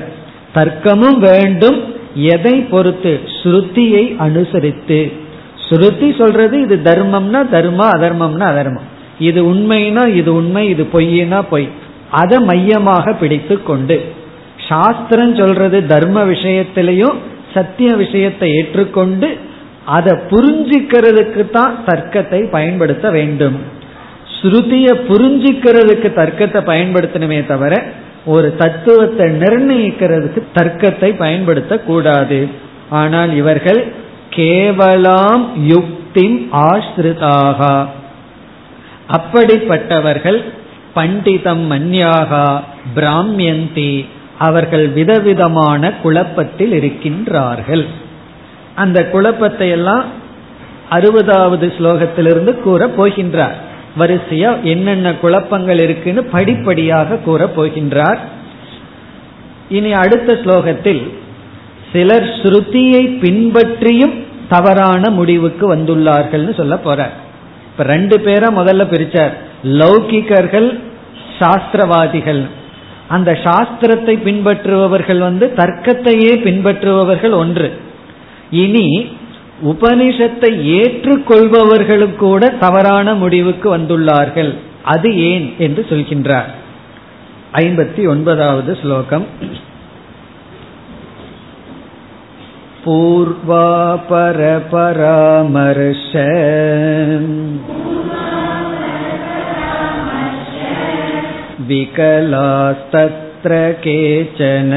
தர்க்கமும் 0.56 1.18
வேண்டும் 1.18 1.96
எதை 2.16 2.60
பொறுத்து? 2.60 3.20
ஸ்ருதியை 3.44 4.16
அனுசரித்து. 4.18 5.12
ஸ்ருதி 5.70 6.18
சொல்றது 6.18 6.62
இது 6.62 6.80
தர்மம்னா 6.84 7.40
தர்மா 7.52 7.88
அதர்மம்னா 7.96 8.44
அதர்மம். 8.44 8.88
இது 9.20 9.54
உண்மைனா 9.54 10.16
இது 10.16 10.34
உண்மை 10.34 10.70
இது 10.70 10.88
பொய்னா 10.94 11.44
பொய். 11.50 11.70
அதை 12.14 12.40
மையமாக 12.40 13.14
பிடித்து 13.14 13.64
கொண்டு 13.64 13.98
சாஸ்திரம் 14.68 15.36
சொல்றது 15.36 15.78
தர்ம 15.86 16.18
விஷயத்திலையும் 16.24 17.18
சத்திய 17.54 17.90
விஷயத்தை 17.96 18.48
ஏற்றுக்கொண்டு 18.52 19.28
அதை 19.86 20.14
புரிஞ்சுக்கிறதுக்கு 20.30 21.44
தான் 21.50 21.74
தர்க்கத்தை 21.86 22.40
பயன்படுத்த 22.50 23.06
வேண்டும். 23.12 23.58
ஸ்ருதிய 24.36 24.88
புரிஞ்சுக்கிறதுக்கு 25.10 26.10
தர்க்கத்தை 26.14 26.62
பயன்படுத்தணுமே 26.62 27.40
தவிர 27.46 27.74
ஒரு 28.26 28.56
தத்துவத்தை 28.56 29.28
நிர்ணயிக்கிறதுக்கு 29.42 30.42
தர்க்கத்தை 30.54 31.10
பயன்படுத்த 31.18 31.74
கூடாது 31.88 32.40
ஆனால் 33.00 33.32
இவர்கள் 33.36 33.82
கேவலாம் 34.36 35.44
யுக்தி 35.68 36.28
ஆசிரிதாக 36.68 37.60
அப்படிப்பட்டவர்கள் 39.18 40.40
பண்டிதம் 40.94 41.72
மன்யாகா 41.72 42.62
பிராமியந்தி. 42.96 44.06
அவர்கள் 44.38 44.88
விதவிதமான 44.88 45.92
குழப்பத்தில் 45.94 46.72
இருக்கின்றார்கள். 46.72 47.86
அந்த 48.76 49.10
குழப்பத்தை 49.10 49.70
எல்லாம் 49.70 50.06
அறுபதாவது 50.92 51.68
ஸ்லோகத்திலிருந்து 51.78 52.60
கூற 52.60 52.88
போகின்றார். 52.88 53.58
வரிசையா 54.00 54.62
என்னென்ன 54.62 55.16
குழப்பங்கள் 55.16 55.80
இருக்குன்னு 55.80 56.24
படிப்படியாக 56.24 57.16
கூற 57.16 57.52
போகின்றார். 57.56 58.18
இனி 59.70 59.92
அடுத்த 59.94 60.34
ஸ்லோகத்தில் 60.34 61.14
சிலர் 61.94 62.30
ஸ்ருதியை 62.42 63.04
பின்பற்றியும் 63.24 64.16
தவறான 64.50 65.10
முடிவுக்கு 65.10 65.76
வந்துள்ளார்கள்னு 65.76 66.54
சொல்ல 66.56 66.76
போறார். 66.76 67.16
இப்ப 67.72 67.84
ரெண்டு 67.84 68.18
பேரா 68.18 68.50
முதல்ல 68.60 68.84
பிரிச்சார். 68.94 69.34
லௌகிகர்கள் 69.64 70.80
சாஸ்திரவாதிகள். 71.40 72.48
அந்த 73.08 73.32
சாஸ்திரத்தை 73.44 74.16
பின்பற்றுபவர்கள் 74.24 75.18
வந்து 75.18 75.54
தர்க்கத்தையே 75.56 76.34
பின்பற்றுபவர்கள் 76.44 77.34
ஒன்று. 77.34 77.78
இனி 78.52 79.08
உபனிஷத்தை 79.64 80.52
ஏற்றுக்கொள்பவர்களும் 80.80 82.16
கூட 82.16 82.50
தவறான 82.50 83.14
முடிவுக்கு 83.14 83.78
வந்துள்ளார்கள். 83.78 84.56
அது 84.84 85.18
ஏன் 85.18 85.54
என்று 85.58 85.86
சொல்கின்றார். 85.90 86.52
ஐம்பத்தி 87.54 88.08
ஒன்பதாவது 88.08 88.78
ஸ்லோகம். 88.82 89.26
பூர்வாபரபராமர்ஷ 92.86 93.72
विकलास्तत्र 101.69 103.53
केचन 103.85 104.73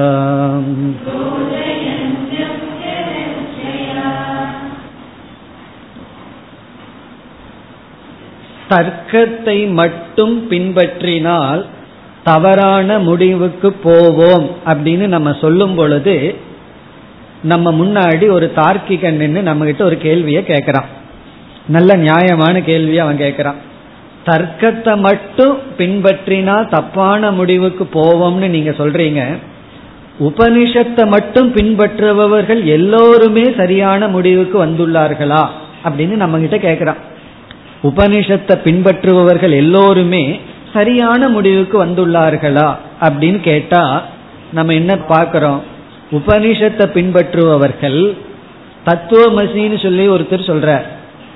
தர்க்கத்தை 8.71 9.57
மட்டும் 9.71 10.35
பின்பற்றினால் 10.49 11.61
தவறான 12.23 12.99
முடிவுக்கு 12.99 13.69
போவோம் 13.85 14.47
அப்படின்னு 14.65 15.05
நம்ம 15.07 15.29
சொல்லும் 15.41 15.75
பொழுது 15.75 16.15
நம்ம 17.43 17.67
முன்னாடி 17.71 18.25
ஒரு 18.29 18.47
தார்க்கிகன் 18.55 19.19
நின்று 19.21 19.41
நம்ம 19.41 19.65
கிட்ட 19.65 19.83
ஒரு 19.83 19.97
கேள்வியை 19.97 20.41
கேட்கறான். 20.47 20.89
நல்ல 21.67 21.95
நியாயமான 21.95 22.55
கேள்வி 22.61 22.99
அவன் 22.99 23.17
கேட்கறான். 23.17 23.59
தர்க்கத்தை 24.25 24.93
மட்டும் 24.97 25.55
பின்பற்றினா 25.77 26.55
தப்பான 26.69 27.31
முடிவுக்கு 27.31 27.83
போவோம்னு 27.93 28.47
நீங்க 28.47 28.71
சொல்றீங்க. 28.71 29.21
உபனிஷத்தை 30.19 31.03
மட்டும் 31.07 31.49
பின்பற்றுபவர்கள் 31.55 32.61
எல்லோருமே 32.77 33.45
சரியான 33.57 34.07
முடிவுக்கு 34.07 34.57
வந்துள்ளார்களா 34.65 35.43
அப்படின்னு 35.83 36.15
நம்ம 36.23 36.37
கிட்ட 36.37 36.57
கேட்கிறான். 36.57 37.01
உபனிஷத்தை 37.83 38.55
பின்பற்றுபவர்கள் 38.65 39.53
எல்லோருமே 39.55 40.39
சரியான 40.73 41.27
முடிவுக்கு 41.27 41.85
வந்துள்ளார்களா 41.85 42.75
அப்படின்னு 43.01 43.39
கேட்டா 43.39 44.03
நம்ம 44.51 44.73
என்ன 44.73 44.97
பார்க்கிறோம்? 44.97 45.61
உபனிஷத்தை 46.11 46.85
பின்பற்றுபவர்கள் 46.97 48.15
தத்துவமசின்னு 48.85 49.81
சொல்லி 49.81 50.09
ஒருத்தர் 50.09 50.49
சொல்றார். 50.51 50.85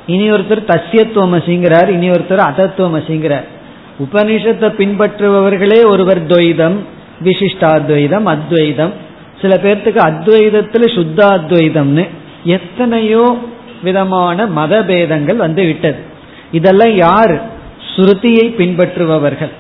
இனி 0.07 0.31
ஒருத்தர் 0.31 0.69
தசியத்துவமசிங்கிறார் 0.71 1.89
இனி 1.89 2.09
ஒருத்தர் 2.09 2.47
அதத்துவமசிங்கிறார். 2.51 3.45
உபனிஷத்தை 3.99 4.69
பின்பற்றுபவர்களே 4.81 5.85
ஒருவர் 5.85 6.21
துவைதம் 6.25 6.77
விசிஷ்டாத்வைதம் 7.23 8.23
அத்வைதம். 8.23 8.93
சில 9.41 9.55
பேர்த்துக்கு 9.63 10.01
அத்வைதத்துல 10.09 10.85
சுத்தாத்வைதம்னு 10.97 12.05
எத்தனையோ 12.43 13.37
விதமான 13.83 14.45
மதபேதங்கள் 14.45 15.35
வந்து 15.35 15.63
விட்டது. 15.63 16.13
இதெல்லாம் 16.55 16.95
யார்? 16.95 17.33
ஸ்ருதியை 17.95 18.47
பின்பற்றுபவர்கள். 18.57 19.51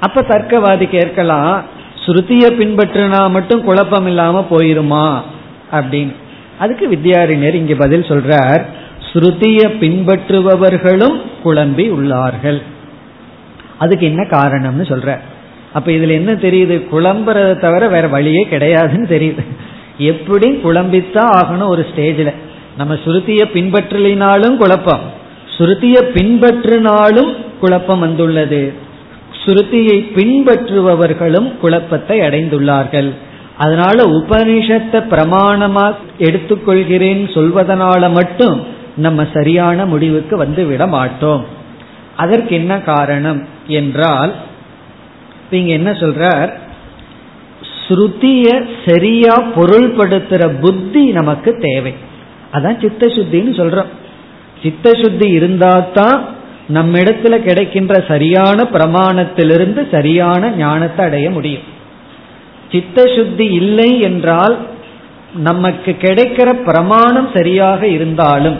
அப்ப 0.00 0.20
தர்க்கவாதி 0.20 0.88
கேட்கலாம் 0.88 1.64
ஸ்ருதியை 2.06 2.50
பின்பற்றினா 2.60 3.30
மட்டும் 3.30 3.64
குழப்பம் 3.64 4.06
இல்லாம 4.06 4.46
போயிருமா? 4.50 5.20
அப்படின்னு. 5.72 6.14
அதுக்கு 6.58 6.88
வித்யாரிஞர் 6.88 7.54
இங்க 7.54 7.74
பதில் 7.74 8.08
சொல்றார் 8.08 8.62
ஸ்ருதியை 9.12 9.66
பின்பற்றுபவர்களும் 9.80 11.20
குழம்பி 11.44 11.86
உள்ளார்கள். 11.90 12.62
அதுக்கு 13.78 14.06
என்ன 14.06 14.26
காரணம்னு 14.30 14.86
சொல்ற 14.86 15.18
அப்ப 15.72 15.90
இதுல 15.90 16.10
என்ன 16.10 16.32
தெரியுது? 16.32 16.76
குழம்புறத 16.92 17.60
தவிர 17.60 17.88
வேற 17.88 18.08
வழியே 18.08 18.48
கிடையாதுன்னு 18.50 19.06
தெரியுது. 19.14 19.44
எப்படி 19.98 20.50
குழம்பித்தான் 20.64 21.30
ஆகணும் 21.40 21.68
ஒரு 21.68 21.86
ஸ்டேஜில். 21.90 22.34
நம்ம 22.76 22.94
சுருத்திய 22.94 23.44
பின்பற்றலினாலும் 23.54 24.56
குழப்பம். 24.56 25.16
ஸ்ருதியை 25.58 26.02
பின்பற்றினாலும் 26.16 27.36
குழப்பம் 27.60 27.98
வந்துள்ளது. 27.98 28.72
ஸ்ருதியை 29.44 29.96
பின்பற்றுபவர்களும் 30.16 31.56
குழப்பத்தை 31.56 32.20
அடைந்துள்ளார்கள். 32.20 33.10
அதனால 33.56 34.04
உபனிஷத்தை 34.04 35.00
பிரமாணமா 35.12 35.94
எடுத்துக்கொள்கிறேன் 36.18 37.22
சொல்வதனால 37.34 38.12
மட்டும் 38.12 38.66
நம்ம 38.96 39.26
சரியான 39.32 39.86
முடிவுக்கு 39.86 40.36
வந்து 40.36 40.66
விட 40.66 40.86
மாட்டோம். 40.86 41.44
அதற்கு 42.16 42.54
என்ன 42.54 42.80
காரணம் 42.80 43.46
என்றால் 43.66 44.34
இங்க 45.50 45.72
என்ன 45.72 45.90
சொல்றார்? 45.90 46.50
ஸ்ருதிய 47.88 48.68
சரியா 48.86 49.42
பொருள்படுத்துற 49.56 50.58
புத்தி 50.60 51.04
நமக்கு 51.10 51.52
தேவை. 51.52 51.94
அதான் 52.52 52.80
சித்த 52.80 53.06
சுத்தின்னு 53.06 53.52
சொல்றோம். 53.60 53.92
சித்த 54.62 54.94
சுத்தி 55.02 55.26
இருந்தாதான் 55.38 55.92
தான் 55.92 56.18
நம்ம 56.76 56.98
இடத்துல 56.98 57.34
கிடைக்கின்ற 57.38 57.94
சரியான 58.08 58.64
பிரமாணத்திலிருந்து 58.72 59.82
சரியான 59.90 60.50
ஞானத்தை 60.56 61.02
அடைய 61.06 61.30
முடியும். 61.30 61.66
சித்த 62.72 63.06
சுத்தி 63.16 63.46
இல்லை 63.60 63.90
என்றால் 64.00 64.56
நமக்கு 65.48 65.92
கிடைக்கிற 66.00 66.48
பிரமாணம் 66.68 67.28
சரியாக 67.34 67.86
இருந்தாலும் 67.86 68.58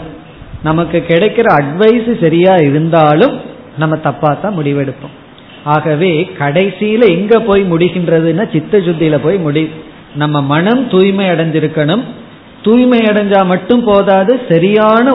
நமக்கு 0.63 0.99
கிடைக்கிற 1.07 1.47
அட்வைஸ் 1.59 2.09
சரியா 2.23 2.55
இருந்தாலும் 2.55 3.35
நம்ம 3.77 3.95
தப்பா 3.97 4.31
தான் 4.33 4.57
முடிவெடுப்போம். 4.57 5.15
ஆகவே 5.63 6.29
கடைசியில 6.39 7.03
எங்க 7.17 7.39
போய் 7.39 7.63
முடிகின்றதுன்னா 7.71 8.45
சித்த 8.51 8.77
சுத்தியில 8.77 9.17
போய் 9.17 9.37
முடி 9.37 9.69
நம்ம 10.15 10.41
மனம் 10.41 10.87
தூய்மை 10.87 11.25
அடைஞ்சிருக்கணும். 11.29 12.03
தூய்மை 12.61 12.99
அடைஞ்சா 12.99 13.41
மட்டும் 13.45 13.83
போதாது 13.83 14.33
சரியான 14.49 15.13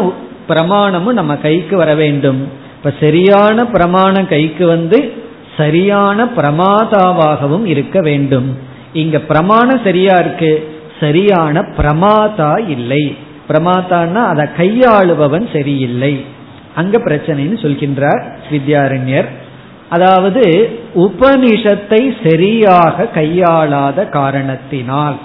பிரமாணமும் 0.48 1.12
நம்ம 1.12 1.36
கைக்கு 1.36 1.76
வர 1.76 1.94
வேண்டும். 1.94 2.48
இப்ப 2.76 2.92
சரியான 3.00 3.66
பிரமாணம் 3.66 4.28
கைக்கு 4.28 4.66
வந்து 4.66 5.12
சரியான 5.56 6.24
பிரமாதாவாகவும் 6.24 7.64
இருக்க 7.64 8.00
வேண்டும். 8.00 8.58
இங்க 8.92 9.18
பிரமாணம் 9.18 9.80
சரியா 9.84 10.16
இருக்கு? 10.18 10.72
சரியான 11.00 11.60
பிரமாதா 11.60 12.68
இல்லை. 12.68 13.16
பிரமாதான்னா 13.48 14.22
அதை 14.24 14.46
கையாளுபவன் 14.56 15.52
சரியில்லை. 15.52 16.24
அங்க 16.74 16.98
பிரச்சனைன்னு 16.98 17.56
சொல்கின்றார் 17.64 18.22
வித்யாரண்யர். 18.50 19.26
அதாவது 19.88 20.78
உபனிஷத்தை 20.94 22.28
சரியாக 22.28 23.06
கையாளாத 23.06 24.06
காரணத்தினால். 24.06 25.16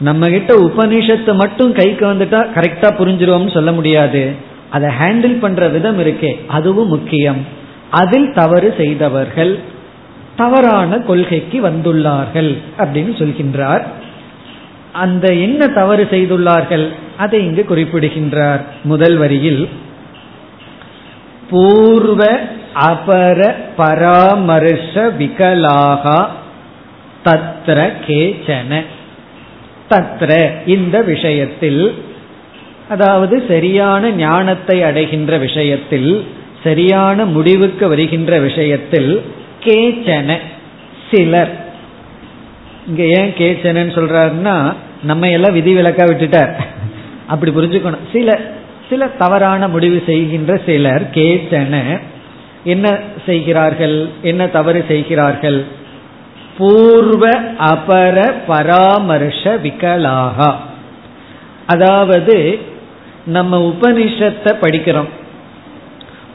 நம்ம 0.00 0.28
கிட்ட 0.28 0.54
உபனிஷத்து 0.54 1.34
மட்டும் 1.34 1.72
கைக்கு 1.72 2.06
வந்துட்டா 2.06 2.40
கரெக்டா 2.56 2.88
புரிஞ்சிருவோம்னு 2.98 3.52
சொல்ல 3.52 3.72
முடியாது. 3.72 4.46
அதை 4.70 4.90
ஹேண்டில் 5.00 5.38
பண்ற 5.38 5.68
விதம் 5.68 5.98
இருக்கே 5.98 6.46
அதுவும் 6.46 6.88
முக்கியம். 6.88 7.46
அதில் 7.90 8.32
தவறு 8.32 8.74
செய்தவர்கள் 8.76 9.58
தவறான 10.36 10.98
கொள்கைக்கு 10.98 11.68
வந்துள்ளார்கள் 11.68 12.56
அப்படின்னு 12.78 13.12
சொல்கின்றார். 13.20 13.82
அந்த 14.92 15.32
என்ன 15.32 15.66
தவறு 15.66 16.08
செய்துள்ளார்கள் 16.10 16.88
அதை 17.16 17.44
இங்கு 17.44 17.64
குறிப்பிடுகின்றார். 17.64 18.64
முதல் 18.84 19.16
வரியில் 19.16 19.68
பூர்வ 21.50 22.40
அபர 22.74 23.54
பராமர்ஷ 23.76 24.94
விகலாகா 24.94 26.26
தத்ர 27.24 27.92
கேச்சன. 28.06 28.84
தத்ர 29.90 30.50
இந்த 30.66 31.02
விஷயத்தில் 31.02 31.94
அதாவது 32.88 33.44
சரியான 33.48 34.10
ஞானத்தை 34.10 34.82
அடைகின்ற 34.82 35.38
விஷயத்தில் 35.38 36.26
சரியான 36.64 37.24
முடிவுக்கு 37.24 37.88
வருகின்ற 37.88 38.38
விஷயத்தில் 38.38 39.22
கேச்சன 39.64 40.36
சிலர். 41.10 41.52
இங்க 42.86 43.02
ஏன் 43.02 43.32
கேச்சனன்னு 43.38 43.92
சொல்றாருன்னா 43.98 44.74
நம்ம 45.02 45.30
எல்லாம் 45.30 45.56
விதிவிலக்கா 45.56 46.04
விட்டுட்டார். 46.10 46.54
அப்படி 47.26 47.50
புரிஞ்சுக்கணும். 47.52 48.06
சில 48.12 48.38
சில 48.90 49.06
தவறான 49.06 49.68
முடிவு 49.68 50.02
செய்கின்ற 50.06 50.60
சிலர் 50.66 51.04
கேச்சன 51.10 52.00
என்ன 52.64 52.98
செய்கிறார்கள்? 53.26 54.08
என்ன 54.22 54.48
தவறு 54.48 54.84
செய்கிறார்கள்? 54.88 55.64
பூர்வ 56.58 57.24
அபர 57.58 58.16
பராமர்ஷ 58.46 59.42
விகலாகா. 59.62 60.50
அதாவது 61.66 62.58
நம்ம 63.28 63.74
உபனிஷத்தை 63.74 64.52
படிக்கிறோம். 64.60 65.08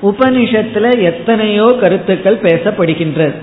உபனிஷத்துல 0.03 1.01
எத்தனையோ 1.01 1.77
கருத்துக்கள் 1.81 2.41
பேசப்படுகின்றது. 2.41 3.33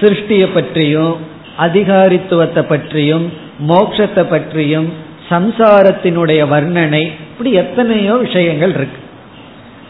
சிருஷ்டியை 0.00 0.48
பற்றியும் 0.54 1.16
அதிகாரித்துவத்தை 1.58 2.62
பற்றியும் 2.62 3.32
மோட்சத்தை 3.68 4.24
பற்றியும் 4.30 4.92
சம்சாரத்தினுடைய 5.30 6.40
வர்ணனை 6.52 7.02
இப்படி 7.02 7.52
எத்தனையோ 7.52 8.14
விஷயங்கள் 8.14 8.68
இருக்கு. 8.68 9.00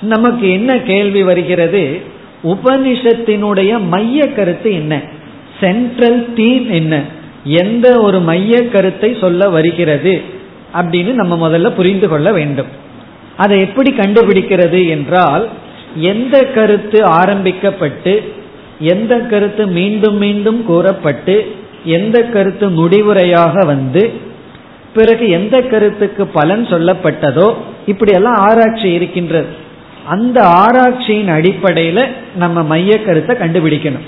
நமக்கு 0.00 0.52
என்ன 0.52 0.78
கேள்வி 0.78 1.22
வருகிறது? 1.22 2.00
உபனிஷத்தினுடைய 2.44 3.80
மைய 3.80 4.32
கருத்து 4.32 4.72
என்ன? 4.72 5.00
சென்ட்ரல் 5.60 6.32
தீம் 6.34 6.70
என்ன? 6.70 7.00
எந்த 7.44 8.00
ஒரு 8.00 8.20
மைய 8.20 8.68
கருத்தை 8.68 9.16
சொல்ல 9.20 9.48
வருகிறது? 9.48 10.22
அப்படின்னு 10.74 11.12
நம்ம 11.12 11.48
முதல்ல 11.48 11.70
புரிந்து 11.70 12.08
கொள்ள 12.08 12.32
வேண்டும். 12.32 12.84
அதை 13.36 13.56
எப்படி 13.60 13.90
கண்டுபிடிக்கிறது 13.90 14.80
என்றால் 14.88 15.44
எந்த 16.12 16.36
கருத்து 16.56 16.98
ஆரம்பிக்கப்பட்டு 17.20 18.14
எந்த 18.92 19.14
கருத்து 19.30 19.62
மீண்டும் 19.78 20.16
மீண்டும் 20.16 20.60
கூறப்பட்டு 20.66 21.36
எந்த 21.96 22.16
கருத்து 22.34 22.66
முடிவுரையாக 22.70 23.64
வந்து 23.66 24.02
பிறகு 24.94 25.24
எந்த 25.28 25.56
கருத்துக்கு 25.72 26.22
பலன் 26.26 26.64
சொல்லப்பட்டதோ 26.66 27.48
இப்படியெல்லாம் 27.86 28.38
ஆராய்ச்சி 28.48 28.88
இருக்கின்றது. 28.92 29.48
அந்த 30.08 30.38
ஆராய்ச்சியின் 30.62 31.30
அடிப்படையில் 31.36 32.02
நம்ம 32.36 32.62
மைய 32.62 32.92
கருத்தை 33.02 33.34
கண்டுபிடிக்கணும். 33.36 34.06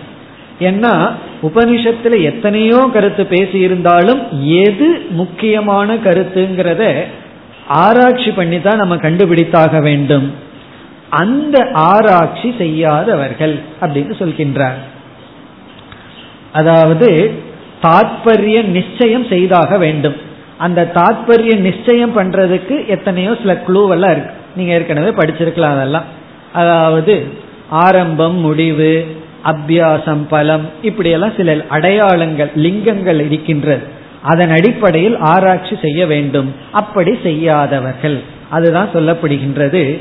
ஏன்னா 0.61 0.93
உபனிஷத்துல 1.49 2.15
எத்தனையோ 2.23 2.79
கருத்து 2.93 3.25
பேசி 3.27 3.59
இருந்தாலும் 3.59 4.21
எது 4.63 4.89
முக்கியமான 5.11 5.95
கருத்துங்கிறத 6.07 6.85
ஆராய்ச்சி 7.69 8.31
பண்ணி 8.31 8.61
தான் 8.61 8.77
நம்ம 8.77 8.97
கண்டுபிடித்தாக 8.97 9.83
வேண்டும். 9.83 10.33
அந்த 11.09 11.69
ஆராய்ச்சி 11.73 12.55
செய்யாதவர்கள் 12.59 13.61
அப்படின்னு 13.81 14.15
சொல்கின்றார். 14.19 14.79
அதாவது 16.53 17.35
தாற்பரிய 17.81 18.63
நிச்சயம் 18.63 19.27
செய்தாக 19.27 19.79
வேண்டும். 19.79 20.15
அந்த 20.59 20.85
தாற்பரிய 20.85 21.55
நிச்சயம் 21.55 22.17
பண்றதுக்கு 22.17 22.87
எத்தனையோ 22.87 23.37
சில 23.43 23.53
குழுவெல்லாம் 23.67 24.11
இருக்கு. 24.11 24.35
நீங்க 24.57 24.73
ஏற்கனவே 24.73 25.09
படிச்சிருக்கலாம் 25.09 25.77
அதெல்லாம். 25.77 26.05
அதாவது 26.53 27.27
ஆரம்பம் 27.71 28.35
முடிவு 28.35 29.07
அபியாசம் 29.45 30.23
பலம் 30.29 30.69
இப்படியெல்லாம் 30.83 31.37
சில 31.37 31.57
அடையாளங்கள் 31.69 32.51
லிங்கங்கள் 32.55 33.21
இருக்கின்றது. 33.21 33.83
அதன் 34.23 34.51
அடிப்படையில் 34.51 35.19
ஆராய்ச்சி 35.19 35.79
செய்ய 35.83 36.07
வேண்டும். 36.07 36.55
அப்படி 36.73 37.19
செய்யாதவர்கள். 37.23 38.23
அதுதான் 38.49 38.89
சொல்லப்படுகின்றது. 38.93 40.01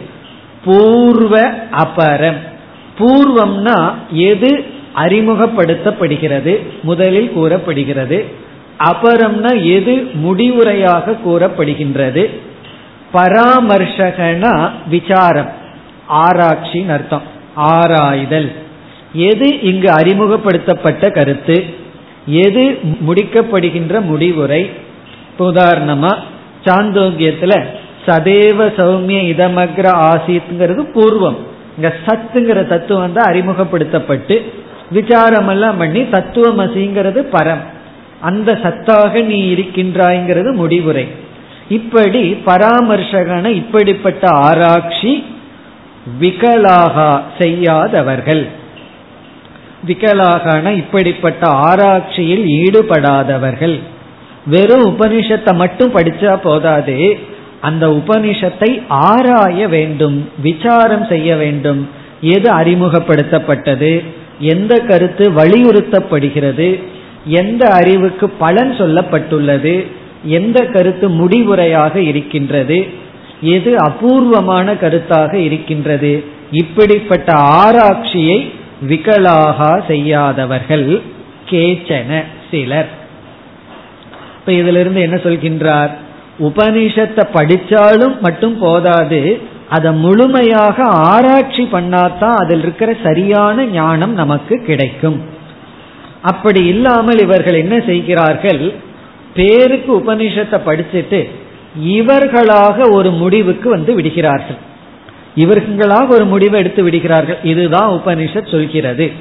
பூர்வ 0.65 1.51
அபரம். 1.71 2.37
பூர்வம்னா 2.99 3.93
எது 4.11 4.65
அறிமுகப்படுத்தப்படுகிறது? 4.95 6.65
முதலில் 6.83 7.31
கூறப்படுகிறது. 7.31 8.25
அபரம்னா 8.79 9.63
எது 9.63 9.95
முடிவுரையாக 9.95 11.17
கூறப்படுகின்றது? 11.25 12.39
பராமர்ஷகனா 13.13 14.71
விசாரம். 14.87 15.49
ஆராய்ச்சின்னு 16.09 16.89
அர்த்தம். 16.89 17.21
ஆராய்தல். 17.55 18.51
எது 19.13 19.61
இங்கு 19.61 19.91
அறிமுகப்படுத்தப்பட்ட 19.91 21.11
கருத்து? 21.11 21.85
எது 22.27 22.79
முடிக்கப்படுகின்ற 23.07 24.01
முடிவுரை? 24.01 24.71
உதாரணமா 25.39 26.15
சாந்தோக்கியத்துல 26.65 27.63
சதேவ 28.05 28.59
சௌமிய 28.77 29.19
இதமக்ர 29.33 29.85
ஆசித்ங்கிறது 30.11 30.85
பூர்வம். 30.95 31.37
இங்க 31.75 31.93
சத்துங்கிற 32.05 32.67
தத்துவம் 32.67 33.13
தான் 33.13 33.33
அறிமுகப்படுத்தப்பட்டு 33.33 34.51
விசாரம் 34.89 35.47
எல்லாம் 35.47 35.77
பண்ணி 35.77 36.01
தத்துவமசிங்கிறது 36.01 37.25
பரம். 37.31 37.63
அந்த 38.19 38.59
சத்தாக 38.63 39.23
நீ 39.23 39.53
இருக்கின்றாய்ங்கிறது 39.53 40.53
முடிவுரை. 40.53 41.07
இப்படி 41.69 42.37
பராமர்சகன 42.45 43.47
இப்படிப்பட்ட 43.47 44.27
ஆராய்ச்சி 44.29 45.23
விகலாகா 46.19 47.21
செய்யாதவர்கள். 47.39 48.56
விகலாகன 49.87 50.75
இப்படிப்பட்ட 50.75 51.47
ஆராய்ச்சியில் 51.47 52.45
ஈடுபடாதவர்கள். 52.45 53.79
வெறும் 54.45 54.85
உபனிஷத்தை 54.85 55.55
மட்டும் 55.55 55.95
படிச்சா 55.95 56.35
போதாது 56.35 57.17
அந்த 57.61 57.87
உபனிஷத்தை 57.87 58.81
ஆராய 58.87 59.67
வேண்டும் 59.67 60.29
விசாரம் 60.41 61.05
செய்ய 61.05 61.35
வேண்டும். 61.35 61.89
எது 62.21 62.53
அறிமுகப்படுத்தப்பட்டது? 62.53 64.03
எந்த 64.39 64.79
கருத்து 64.79 65.31
வலியுறுத்தப்படுகிறது? 65.31 66.83
எந்த 67.25 67.67
அறிவுக்கு 67.67 68.29
பலன் 68.29 68.71
சொல்லப்பட்டுள்ளது? 68.71 69.85
எந்த 70.23 70.65
கருத்து 70.65 71.09
முடிவுரையாக 71.09 71.95
இருக்கின்றது? 71.95 72.87
எது 73.41 73.77
அபூர்வமான 73.77 74.73
கருத்தாக 74.73 75.33
இருக்கின்றது? 75.33 76.23
இப்படிப்பட்ட 76.51 77.33
ஆராய்ச்சியை 77.33 78.51
விகலாகா 78.81 79.87
செய்யாதவர்கள் 79.87 81.01
கேச்சன 81.49 82.23
சிலர். 82.51 82.89
இப்ப 84.39 84.51
இதுல 84.51 84.79
இருந்து 84.79 85.01
என்ன 85.01 85.15
சொல்கின்றார்? 85.15 85.89
உபனிஷத்தை 86.39 87.23
படிச்சாலும் 87.33 88.19
மட்டும் 88.19 88.57
போதாது 88.59 89.41
அதை 89.69 89.91
முழுமையாக 89.93 90.83
ஆராய்ச்சி 90.83 91.63
பண்ணாதான் 91.63 92.35
அதில் 92.35 92.59
இருக்கிற 92.59 92.95
சரியான 93.03 93.65
ஞானம் 93.65 94.13
நமக்கு 94.13 94.61
கிடைக்கும். 94.61 95.21
அப்படி 96.21 96.65
இல்லாமல் 96.65 97.19
இவர்கள் 97.19 97.53
என்ன 97.53 97.79
செய்கிறார்கள்? 97.79 98.73
பேருக்கு 99.33 100.03
உபனிஷத்தை 100.03 100.59
படிச்சுட்டு 100.65 101.29
இவர்களாக 101.81 102.89
ஒரு 102.89 103.09
முடிவுக்கு 103.09 103.69
வந்து 103.69 103.93
விடுகிறார்கள். 103.95 104.57
இவர்களாக 105.37 106.13
ஒரு 106.13 106.25
முடிவை 106.25 106.59
எடுத்து 106.59 106.83
விடுகிறார்கள். 106.83 107.37
இதுதான் 107.43 108.01
உபனிஷத் 108.05 108.51
சொல்கிறது. 108.51 109.11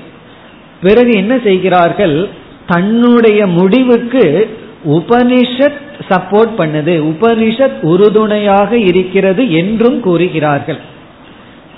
பிறகு 0.82 1.10
என்ன 1.10 1.38
செய்கிறார்கள்? 1.44 2.28
தன்னுடைய 2.66 3.46
முடிவுக்கு 3.46 4.56
உபனிஷத் 4.84 5.84
சப்போர்ட் 6.08 6.52
பண்ணுது. 6.58 7.14
உபனிஷத் 7.14 7.80
உறுதுணையாக 7.80 8.78
இருக்கிறது 8.78 9.52
என்றும் 9.52 10.00
கூறுகிறார்கள். 10.00 10.78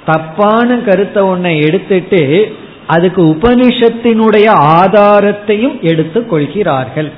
தப்பான 0.06 0.76
கருத்தை 0.76 1.22
ஒன்றை 1.22 1.60
எடுத்துட்டு 1.60 2.54
அதுக்கு 2.86 3.24
உபனிஷத்தினுடைய 3.24 4.46
ஆதாரத்தையும் 4.78 5.80
எடுத்து 5.80 6.26
கொள்கிறார்கள். 6.26 7.10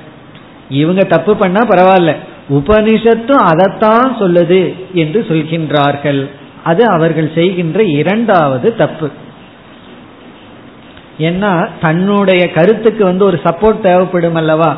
இவங்க 0.69 1.03
தப்பு 1.03 1.35
பண்ணா 1.35 1.61
பரவாயில்ல. 1.61 2.15
உபனிஷத்தும் 2.49 3.51
அதைத்தான் 3.51 4.17
சொல்லுது 4.19 4.73
என்று 4.93 5.25
சொல்கின்றார்கள். 5.29 6.29
அது 6.63 6.87
அவர்கள் 6.87 7.31
செய்கின்ற 7.35 7.83
இரண்டாவது 7.83 8.75
தப்பு. 8.75 9.09
ஏன்னா 11.17 11.67
தன்னுடைய 11.81 12.51
கருத்துக்கு 12.51 13.03
வந்து 13.03 13.25
ஒரு 13.25 13.39
சப்போர்ட் 13.43 13.79
தேவைப்படும் 13.79 14.35
அல்லவா? 14.35 14.75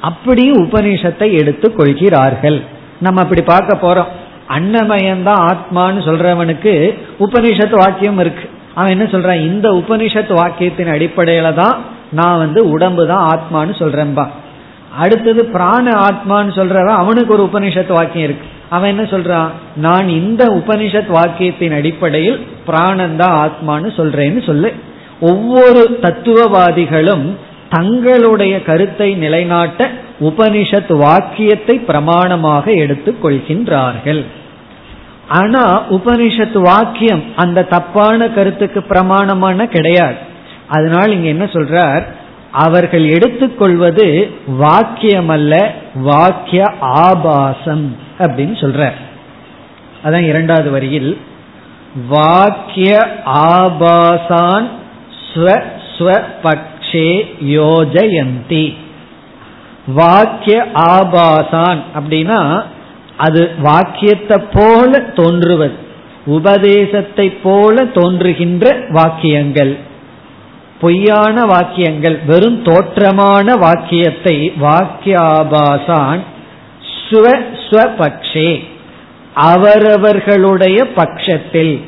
அப்படியும் 0.00 0.64
உபனிஷத்தை 0.64 1.38
எடுத்து 1.38 1.74
கொள்கிறார்கள். 1.74 2.62
நம்ம 3.00 3.22
அப்படி 3.22 3.42
பார்க்க 3.42 3.78
போறோம். 3.82 4.10
அன்னமயம்தான் 4.52 5.50
ஆத்மான்னு 5.50 6.00
சொல்றவனுக்கு 6.08 6.98
உபனிஷத்து 7.20 7.76
வாக்கியம் 7.76 8.18
இருக்கு. 8.18 8.50
அவன் 8.74 8.90
என்ன 8.90 9.04
சொல்றான்? 9.04 9.40
இந்த 9.40 9.70
உபனிஷத்து 9.70 10.32
வாக்கியத்தின் 10.34 10.92
அடிப்படையில 10.94 11.54
தான் 11.54 11.82
நான் 12.10 12.38
வந்து 12.38 12.70
உடம்பு 12.70 13.06
தான் 13.06 13.26
ஆத்மான்னு 13.34 13.72
சொல்றேன்பா. 13.72 14.28
அடுத்தது 14.98 15.44
பிராண 15.44 15.90
ஆத்மான்னு 15.90 16.56
சொல்றவன் 16.58 16.94
அவனுக்கு 16.94 17.32
ஒரு 17.32 17.48
உபனிஷத்து 17.52 17.92
வாக்கியம் 17.92 18.28
இருக்கு. 18.28 18.46
அவன் 18.72 18.90
என்ன 18.90 19.02
சொல்றான் 19.02 19.50
நான் 19.76 20.08
இந்த 20.08 20.44
உபனிஷத் 20.44 21.10
வாக்கியத்தின் 21.12 21.74
அடிப்படையில் 21.74 22.38
பிராணந்தா 22.66 23.28
ஆத்மான்னு 23.44 23.90
சொல்றேன்னு 23.96 24.42
சொல்லு. 24.46 24.72
ஒவ்வொரு 25.20 25.82
தத்துவவாதிகளும் 26.02 27.26
தங்களுடைய 27.70 28.62
கருத்தை 28.62 29.08
நிலைநாட்ட 29.14 29.90
உபனிஷத் 30.20 30.92
வாக்கியத்தை 30.96 31.76
பிரமாணமாக 31.88 32.66
எடுத்துக் 32.76 33.20
கொள்கின்றார்கள். 33.24 34.22
ஆனா 35.28 35.62
உபனிஷத் 35.90 36.58
வாக்கியம் 36.60 37.22
அந்த 37.36 37.64
தப்பான 37.64 38.28
கருத்துக்கு 38.28 38.82
பிரமாணமான 38.82 39.66
கிடையாது. 39.66 40.18
அதனால் 40.68 41.12
இங்க 41.12 41.28
என்ன 41.28 41.44
சொல்றார்? 41.44 42.04
அவர்கள் 42.52 43.08
எடுத்துக்கொள்வது 43.08 44.30
வாக்கியம் 44.46 45.28
அல்ல 45.28 45.74
வாக்கிய 45.94 46.64
ஆபாசம் 46.80 47.96
அப்படின்னு 48.18 48.56
சொல்ற 48.60 48.90
அதான் 50.04 50.26
இரண்டாவது 50.26 50.70
வரியில் 50.70 51.18
வாக்கிய 52.08 53.08
ஆபாசான் 53.24 54.68
பக்ஷே 56.42 57.10
யோஜயந்தி. 57.40 58.74
வாக்கிய 59.86 60.66
ஆபாசான் 60.74 61.80
அப்படின்னா 61.94 62.64
அது 63.16 63.50
வாக்கியத்தை 63.62 64.38
போல 64.52 64.98
தோன்றுவது 65.00 65.72
உபதேசத்தை 66.26 67.30
போல 67.30 67.84
தோன்றுகின்ற 67.84 68.86
வாக்கியங்கள். 68.88 69.78
பொய்யான 70.82 71.44
வாக்கியங்கள் 71.44 72.18
வெறும் 72.26 72.64
தோற்றமான 72.64 73.58
வாக்கியத்தை 73.58 74.52
வாக்கியாபாசான் 74.60 76.20
ஸ்வ 77.10 78.62
அவரவர்களுடைய 79.34 80.86
பட்சத்தில் 80.86 81.84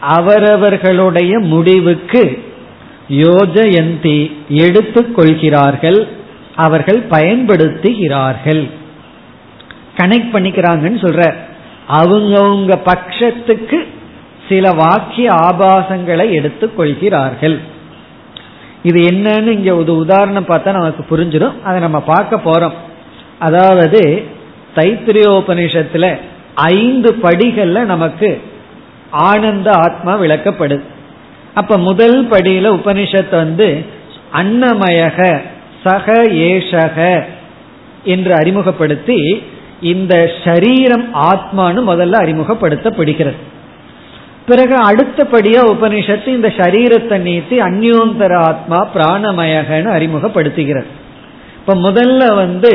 அவரவர்களுடைய 0.00 1.38
முடிவுக்கு 1.38 2.52
யோஜயந்தி 3.08 4.32
எடுத்துக்கொள்கிறார்கள் 4.48 6.08
அவர்கள் 6.56 7.06
பயன்படுத்துகிறார்கள். 7.10 8.70
கனெக்ட் 9.96 10.30
பண்ணிக்கிறாங்கன்னு 10.32 11.00
சொல்ற. 11.02 11.34
அவங்கவுங்க 11.92 12.78
பட்சத்துக்கு 12.84 13.88
சில 14.48 14.72
வாக்கிய 14.72 15.30
ஆபாசங்களை 15.32 16.32
எடுத்துக்கொள்கிறார்கள் 16.32 17.60
இது 18.82 19.10
என்னன்னு 19.10 19.46
இங்க 19.46 19.76
ஒரு 19.76 19.96
உதாரணம் 19.96 20.46
பார்த்தா 20.46 20.72
நமக்கு 20.72 21.02
புரிஞ்சிடும். 21.10 21.52
அதை 21.64 21.80
நம்ம 21.80 22.00
பார்க்க 22.00 22.40
போறோம். 22.44 22.72
அதாவது 23.38 24.24
தைத்திரியோபனிஷத்துல 24.76 26.18
ஐந்து 26.54 27.16
படிகள்ல 27.22 27.84
நமக்கு 27.84 28.40
ஆனந்த 29.10 29.70
ஆத்மா 29.70 30.20
விளக்கப்படுது 30.20 30.82
அப்ப 31.54 31.76
முதல் 31.78 32.26
படியில 32.26 32.66
உபனிஷத்து 32.78 33.30
வந்து 33.30 33.84
அன்னமயக 34.32 35.40
சக 35.84 36.24
ஏஷக 36.24 37.24
என்று 38.04 38.34
அறிமுகப்படுத்தி 38.34 39.42
இந்த 39.80 40.30
சரீரம் 40.44 41.14
ஆத்மானு 41.14 41.80
முதல்ல 41.90 42.16
அறிமுகப்படுத்தப்படுகிறது. 42.24 43.38
பிறகு 44.48 44.76
அடுத்தபடியா 44.90 45.62
உபனிஷத்து 45.74 46.28
இந்த 46.28 46.48
சரீரத்தை 46.56 47.16
நீத்தி 47.28 47.56
அந்யோந்தர 47.68 48.32
ஆத்மா 48.34 48.78
பிராணமயகன்னு 48.94 49.90
அறிமுகப்படுத்துகிறது. 49.96 50.90
இப்ப 51.58 51.74
முதல்ல 51.74 52.34
வந்து 52.34 52.72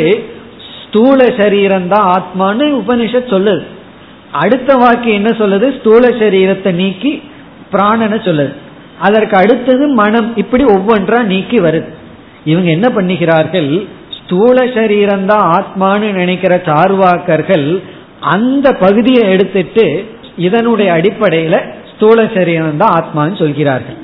ஸ்தூல 0.81 1.19
சரீரம் 1.37 1.87
தான் 1.87 2.07
ஆத்மான்னு 2.15 2.65
உபனிஷத் 2.81 3.33
சொல்லுது. 3.33 3.63
அடுத்த 4.31 4.75
வாக்கியம் 4.75 5.25
என்ன 5.25 5.31
சொல்லுது? 5.39 5.67
ஸ்தூல 5.79 6.07
சரீரத்தை 6.07 6.71
நீக்கி 6.71 7.11
பிராணனை 7.71 8.17
சொல்லுது. 8.27 8.53
அதற்கு 8.99 9.35
அடுத்தது 9.37 9.87
மனம் 9.87 10.37
இப்படி 10.37 10.63
ஒவ்வொன்றா 10.63 11.19
நீக்கி 11.23 11.59
வருது. 11.59 11.89
இவங்க 12.45 12.69
என்ன 12.69 12.87
பண்ணுகிறார்கள்? 12.95 13.87
ஸ்தூல 14.19 14.57
சரீரம் 14.75 15.25
தான் 15.25 15.45
ஆத்மான்னு 15.57 16.11
நினைக்கிற 16.11 16.61
சார்வாக்கர்கள் 16.65 17.67
அந்த 18.19 18.67
பகுதியை 18.71 19.23
எடுத்துட்டு 19.31 19.85
இதனுடைய 20.37 20.91
அடிப்படையில 20.91 21.73
ஸ்தூல 21.95 22.29
சரீரம் 22.33 22.77
தான் 22.77 23.03
ஆத்மான்னு 23.03 23.39
சொல்கிறார்கள். 23.39 23.97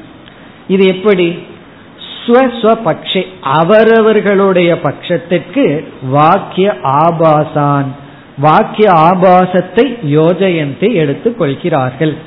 இது 0.68 0.86
எப்படி? 0.88 1.48
பக்ஷே 2.64 3.26
அவரவர்களுடைய 3.42 4.80
பட்சத்திற்கு 4.84 5.84
வாக்கிய 6.10 6.76
ஆபாசான் 6.84 7.86
வாக்கிய 8.42 8.92
ஆபாசத்தை 8.92 9.98
யோஜயந்தி 10.06 10.94
எடுத்துக் 10.94 11.38
கொள்கிறார்கள். 11.38 12.18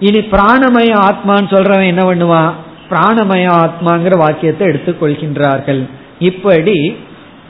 இனி 0.00 0.18
பிராணமய 0.18 0.98
ஆத்மான்னு 1.08 1.52
சொல்றவன் 1.52 1.86
என்ன 1.86 2.02
பண்ணுவான்? 2.02 2.52
பிராணமய 2.90 3.46
ஆத்மாங்கிற 3.50 4.18
வாக்கியத்தை 4.18 4.66
எடுத்துக் 4.66 5.02
கொள்கின்றார்கள். 5.02 5.82
இப்படி 6.18 6.96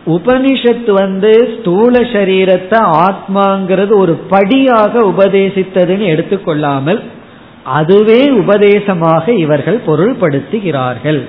உபனிஷத்து 0.06 0.90
வந்து 0.90 1.56
ஸ்தூல 1.60 2.00
சரீரத்தை 2.00 3.08
ஆத்மாங்கிறது 3.08 3.96
ஒரு 3.96 4.14
படியாக 4.14 5.00
உபதேசித்ததுன்னு 5.00 6.06
எடுத்துக்கொள்ளாமல் 6.06 7.02
அதுவே 7.64 8.30
உபதேசமாக 8.30 9.32
இவர்கள் 9.32 9.80
பொருள்படுத்துகிறார்கள். 9.86 11.28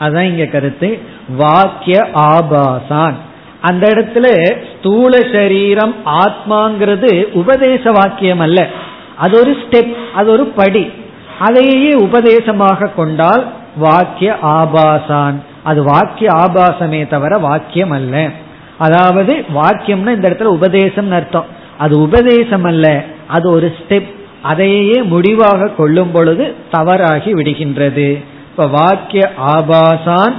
அதான் 0.00 0.20
இங்க 0.20 0.44
கருத்து. 0.44 0.98
வாக்கிய 1.36 2.06
ஆபாசான். 2.14 3.14
அந்த 3.60 3.88
இடத்துல 3.88 4.56
ஸ்தூல 4.78 5.18
சரீரம் 5.32 5.94
ஆத்மாங்கிறது 6.06 7.32
உபதேச 7.32 7.92
வாக்கியம் 7.92 8.38
அல்ல. 8.38 8.68
அது 9.16 9.40
ஒரு 9.40 9.56
ஸ்டெப் 9.56 9.94
அது 10.14 10.30
ஒரு 10.30 10.44
படி. 10.44 10.90
அதையே 11.38 11.92
உபதேசமாக 11.92 12.86
கொண்டால் 12.86 13.46
வாக்கிய 13.76 14.36
ஆபாசான். 14.42 15.34
அது 15.62 15.82
வாக்கிய 15.82 16.30
ஆபாசமே 16.30 17.08
தவிர 17.08 17.38
வாக்கியம் 17.38 17.90
அல்ல 17.90 18.30
அதாவது 18.78 19.44
வாக்கியம்னா 19.54 20.14
இந்த 20.14 20.28
இடத்துல 20.30 20.42
உபதேசம் 20.42 21.10
அர்த்தம். 21.10 21.46
அது 21.78 22.00
உபதேசம் 22.00 22.64
அல்ல 22.64 23.04
அது 23.26 23.50
ஒரு 23.50 23.74
ஸ்டெப் 23.78 24.10
அதையே 24.42 25.02
முடிவாக 25.02 25.68
கொள்ளும் 25.68 26.10
பொழுது 26.10 26.54
தவறாகி 26.70 27.34
விடுகின்றது. 27.34 28.24
இப்ப 28.50 28.66
வாக்கிய 28.66 29.32
ஆபாசான் 29.46 30.34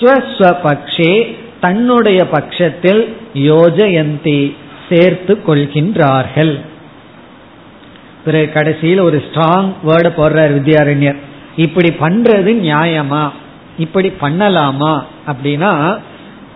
ஸ்வஸ்வபக்ஷே 0.00 1.36
தன்னுடைய 1.60 2.28
பட்சத்தில் 2.28 3.16
யோஜயந்தி 3.34 4.54
சேர்த்து 4.88 5.42
கொள்கின்றார்கள். 5.46 6.60
பிறகு 8.24 8.52
கடைசியில் 8.52 8.98
ஒரு 8.98 9.24
ஸ்ட்ராங் 9.26 9.72
வேர்டு 9.86 10.10
போடுறார் 10.16 10.52
வித்யாரண்யர். 10.58 11.16
இப்படி 11.56 11.94
பண்றது 12.00 12.50
நியாயமா? 12.66 13.30
இப்படி 13.78 14.12
பண்ணலாமா 14.20 15.02
அப்படின்னா 15.26 15.98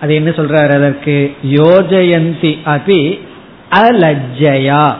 அது 0.01 0.15
என்ன 0.15 0.31
சொல்றாரு 0.31 0.75
அதற்கு? 0.75 1.37
யோஜயந்தி 1.47 2.59
அபி 2.65 3.21
அலஜ்ஜயா. 3.71 4.95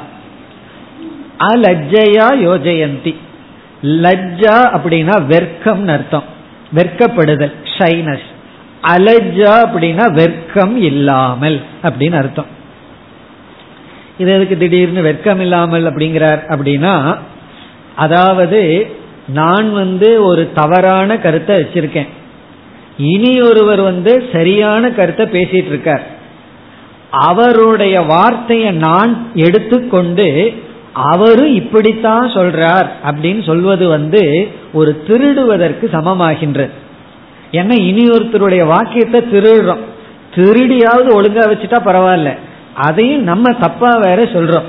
அலஜ்ஜயா 1.39 2.27
யோஜயந்தி. 2.47 3.15
லஜ்ஜா 3.83 4.57
அப்படின்னா 4.77 5.15
வெர்க்கம் 5.29 5.89
அர்த்தம். 5.89 6.25
வெர்க்கப்படுதல் 6.75 7.53
ஷைனஸ். 7.79 8.27
அலஜ்ஜா 8.83 9.53
அப்படின்னா 9.67 10.07
வெர்க்கம் 10.13 10.77
இல்லாமல் 10.77 11.63
அப்படின்னு 11.83 12.17
அர்த்தம். 12.17 12.47
இது 14.19 14.33
எதுக்கு 14.33 14.59
திடீர்னு 14.59 15.03
வெர்க்கம் 15.03 15.41
இல்லாமல் 15.41 15.95
அப்படிங்கிறார் 15.95 16.41
அப்படின்னா 16.49 17.19
அதாவது 17.97 18.91
நான் 19.29 19.73
வந்து 19.73 20.23
ஒரு 20.23 20.53
தவறான 20.55 21.19
கருத்தை 21.19 21.57
வச்சிருக்கேன். 21.57 22.09
இனி 22.99 23.41
ஒருவர் 23.41 23.81
வந்து 23.81 24.29
சரியான 24.33 24.91
கருத்தை 24.91 25.27
பேசிட்டு 25.27 25.67
இருக்கார். 25.67 26.07
அவருடைய 27.11 28.01
வார்த்தையை 28.01 28.71
நான் 28.71 29.27
எடுத்துக்கொண்டு 29.35 30.55
அவரும் 30.93 31.55
இப்படித்தான் 31.55 32.33
சொல்றார் 32.33 32.89
அப்படின்னு 33.07 33.45
சொல்வது 33.45 33.89
வந்து 33.89 34.49
ஒரு 34.73 35.05
திருடுவதற்கு 35.09 35.89
சமமாகின்றது. 35.93 36.71
ஏன்னா 37.53 37.81
இனி 37.81 38.09
ஒருத்தருடைய 38.09 38.67
வாக்கியத்தை 38.67 39.21
திருடுறோம். 39.21 39.85
திருடியாவது 40.35 41.09
ஒழுங்கா 41.09 41.45
வச்சுட்டா 41.51 41.79
பரவாயில்ல. 41.85 42.39
அதையும் 42.75 43.23
நம்ம 43.23 43.53
தப்பா 43.53 43.97
வேற 43.97 44.25
சொல்றோம். 44.25 44.69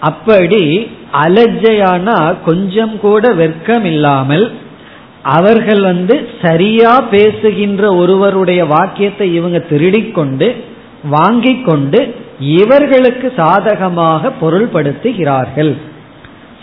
அப்படி 0.00 0.90
அலஜையானா 1.12 2.34
கொஞ்சம் 2.44 3.00
கூட 3.00 3.28
வெர்க்கம் 3.28 3.84
இல்லாமல் 3.84 4.52
அவர்கள் 5.22 5.80
வந்து 5.80 6.28
சரியா 6.42 7.00
பேசுகின்ற 7.00 7.94
ஒருவருடைய 7.94 8.64
வாக்கியத்தை 8.64 9.34
இவங்க 9.34 9.58
திருடிக்கொண்டு 9.58 10.64
வாங்கி 11.02 11.60
கொண்டு 11.60 12.14
இவர்களுக்கு 12.40 13.32
சாதகமாக 13.36 14.32
பொருள்படுத்துகிறார்கள். 14.40 15.76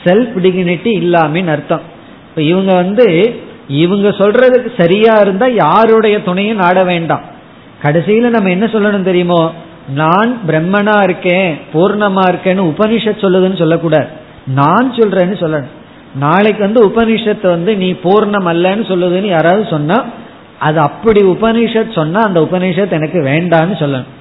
செல்ஃப் 0.03 0.37
டிகினிட்டி 0.37 0.91
இல்லாமின் 0.91 1.47
அர்த்தம். 1.47 1.81
இப்போ 2.29 2.41
இவங்க 2.41 2.75
வந்து 2.75 3.35
இவங்க 3.67 4.09
சொல்றதுக்கு 4.09 4.71
சரியா 4.77 5.19
இருந்தா 5.21 5.47
யாருடைய 5.47 6.23
துணையும் 6.23 6.57
நாட 6.57 6.83
வேண்டாம். 6.83 7.21
கடைசியில 7.83 8.29
நம்ம 8.29 8.49
என்ன 8.49 8.65
சொல்லணும் 8.65 9.01
தெரியுமோ? 9.01 9.53
நான் 9.87 10.39
பிரம்மனா 10.47 11.03
இருக்கேன் 11.03 11.59
பூர்ணமா 11.73 12.23
இருக்கேன்னு 12.29 12.73
உபனிஷத் 12.73 13.23
சொல்லுதுன்னு 13.23 13.57
சொல்லக்கூடாது. 13.57 14.07
நான் 14.45 14.93
சொல்றேன்னு 14.93 15.35
சொல்லணும். 15.43 15.71
நாளைக்கு 16.15 16.63
வந்து 16.63 16.87
உபனிஷத்து 16.87 17.47
வந்து 17.47 17.75
நீ 17.75 17.91
பூர்ணம் 17.91 18.47
அல்லன்னு 18.53 18.85
சொல்லுதுன்னு 18.91 19.27
யாராவது 19.27 19.67
சொன்னா 19.69 20.05
அது 20.59 20.79
அப்படி 20.79 21.21
உபனிஷத் 21.21 21.93
சொன்னா 21.93 22.21
அந்த 22.21 22.39
உபனிஷத் 22.39 22.91
எனக்கு 22.91 23.21
வேண்டான்னு 23.21 23.75
சொல்லணும். 23.79 24.11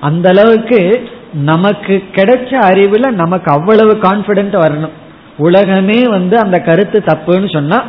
அந்த 0.00 0.28
அளவுக்கு 0.28 1.08
நமக்கு 1.32 2.04
கிடைச்ச 2.12 2.50
அறிவுல 2.50 3.10
நமக்கு 3.10 3.52
அவ்வளவு 3.52 3.94
கான்பிடென்ட் 3.94 4.56
வரணும். 4.64 4.96
உலகமே 5.36 6.02
வந்து 6.08 6.38
அந்த 6.38 6.60
கருத்து 6.60 7.02
தப்புன்னு 7.06 7.52
சொன்னா 7.52 7.82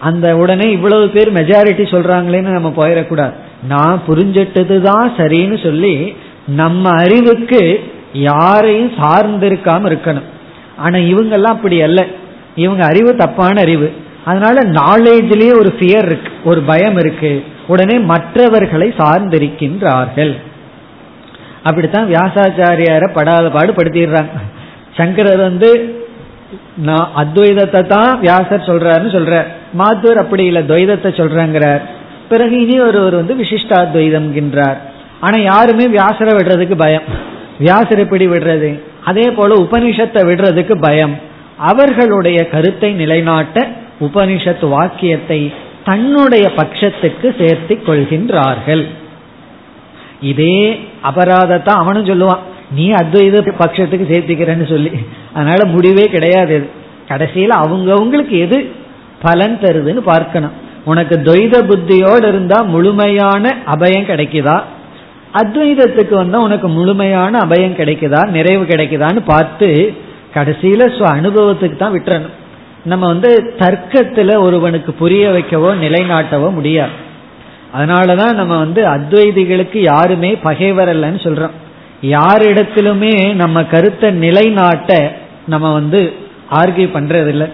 அந்த 0.00 0.36
உடனே 0.36 0.72
இவ்வளவு 0.72 1.08
பேர் 1.08 1.32
மெஜாரிட்டி 1.32 1.84
சொல்றாங்களேன்னு 1.94 2.56
நம்ம 2.58 2.72
போயிடக்கூடாது. 2.76 3.32
நான் 3.68 4.02
புரிஞ்சிட்டது 4.08 4.80
தான் 4.80 5.12
சரின்னு 5.16 5.62
சொல்லி 5.62 6.16
நம்ம 6.46 6.90
அறிவுக்கு 6.90 7.92
யாரையும் 8.12 8.90
சார்ந்திருக்காம 8.90 9.88
இருக்கணும். 9.90 10.22
ஆனா 10.76 10.98
இவங்கெல்லாம் 10.98 11.54
அப்படி 11.56 11.82
அல்ல. 11.82 12.06
இவங்க 12.54 12.84
அறிவு 12.84 13.16
தப்பான 13.16 13.60
அறிவு. 13.60 13.92
அதனால 14.24 14.60
நாலேஜ்லயே 14.60 15.58
ஒரு 15.58 15.74
ஃபியர் 15.78 16.04
இருக்கு 16.04 16.30
ஒரு 16.44 16.60
பயம் 16.60 16.96
இருக்கு. 16.96 17.44
உடனே 17.66 17.98
மற்றவர்களை 17.98 18.94
சார்ந்திருக்கின்றார்கள். 18.98 20.36
அப்படித்தான் 21.62 22.08
வியாசாச்சாரியார 22.08 23.12
படாத 23.12 23.50
பாடு 23.50 23.72
படுத்திடுறாங்க 23.72 24.28
சங்கரர் 24.94 25.40
வந்து 25.40 26.02
நான் 26.76 27.10
அத்வைதத்தை 27.16 27.86
தான் 27.86 28.20
வியாசர் 28.20 28.66
சொல்றாருன்னு 28.66 29.14
சொல்ற 29.14 29.44
மாத்துவர் 29.72 30.16
அப்படி 30.16 30.44
இல்லை 30.44 30.62
துவைதத்தை 30.62 31.10
சொல்றாங்கிறார். 31.20 31.80
பிறகு 32.28 32.60
இனி 32.60 32.80
ஒருவர் 32.80 33.14
வந்து 33.14 33.34
விசிஷ்டாத்வைதம்கின்றார். 33.34 34.76
ஆனா 35.24 35.36
யாருமே 35.42 35.84
வியாசரை 35.86 36.32
விடுறதுக்கு 36.38 36.74
பயம். 36.76 37.06
வியாசர் 37.58 37.98
எப்படி 37.98 38.24
விடுறது? 38.26 38.70
அதே 39.04 39.26
போல 39.30 39.54
உபனிஷத்தை 39.62 40.20
விடுறதுக்கு 40.30 40.74
பயம். 40.80 41.14
அவர்களுடைய 41.70 42.48
கருத்தை 42.48 42.90
நிலைநாட்ட 42.92 43.66
உபனிஷத் 44.00 44.64
வாக்கியத்தை 44.68 45.40
தன்னுடைய 45.84 46.44
பட்சத்துக்கு 46.56 47.28
சேர்த்து 47.38 47.74
கொள்கின்றார்கள். 47.86 48.84
இதே 50.20 50.58
அபராதத்தான் 51.04 51.80
அவனும் 51.82 52.06
சொல்லுவான். 52.06 52.44
நீ 52.70 52.86
அத்வைத 52.92 53.36
பட்சத்துக்கு 53.60 54.06
சேர்த்திக்கிறேன்னு 54.12 54.68
சொல்லி. 54.68 54.90
அதனால 55.34 55.64
முடிவே 55.64 56.04
கிடையாது 56.14 56.56
கடைசியில் 57.08 57.58
அவங்கவுங்களுக்கு 57.64 58.36
எது 58.46 58.58
பலன் 59.22 59.58
தருதுன்னு 59.62 60.02
பார்க்கணும். 60.12 60.54
உனக்கு 60.84 61.16
துவைத 61.24 61.62
புத்தியோடு 61.66 62.28
இருந்தா 62.28 62.58
முழுமையான 62.62 63.44
அபயம் 63.66 64.10
கிடைக்குதா? 64.10 64.56
அத்வைதத்துக்கு 65.40 66.14
வந்தா 66.14 66.38
உனக்கு 66.38 66.68
முழுமையான 66.68 67.38
அபயம் 67.38 67.78
கிடைக்குதா 67.80 68.20
நிறைவு 68.28 68.64
கிடைக்குதான்னு 68.64 69.20
பார்த்து 69.26 69.68
கடைசியில 70.34 70.82
ஸ்வ 70.94 71.04
அனுபவத்துக்கு 71.18 71.76
தான் 71.76 71.94
விட்டுறணும். 71.94 72.34
நம்ம 72.84 73.04
வந்து 73.06 73.30
தர்க்கத்துல 73.58 74.38
ஒருவனுக்கு 74.38 74.92
புரிய 74.92 75.24
வைக்கவோ 75.30 75.70
நிலைநாட்டவோ 75.84 76.48
முடியாது. 76.52 76.94
அதனாலதான் 77.76 78.34
நம்ம 78.34 78.54
வந்து 78.58 78.80
அத்வைதிகளுக்கு 78.86 79.78
யாருமே 79.92 80.30
பகைவர் 80.36 80.90
அல்லன்னு 80.94 81.20
சொல்றோம். 81.26 81.54
யாரிடத்திலுமே 82.14 83.34
நம்ம 83.34 83.64
கருத்தை 83.64 84.10
நிலைநாட்ட 84.24 84.90
நம்ம 85.46 85.72
வந்து 85.72 86.00
ஆர்கியூ 86.50 86.88
பண்றதில்லை. 86.96 87.48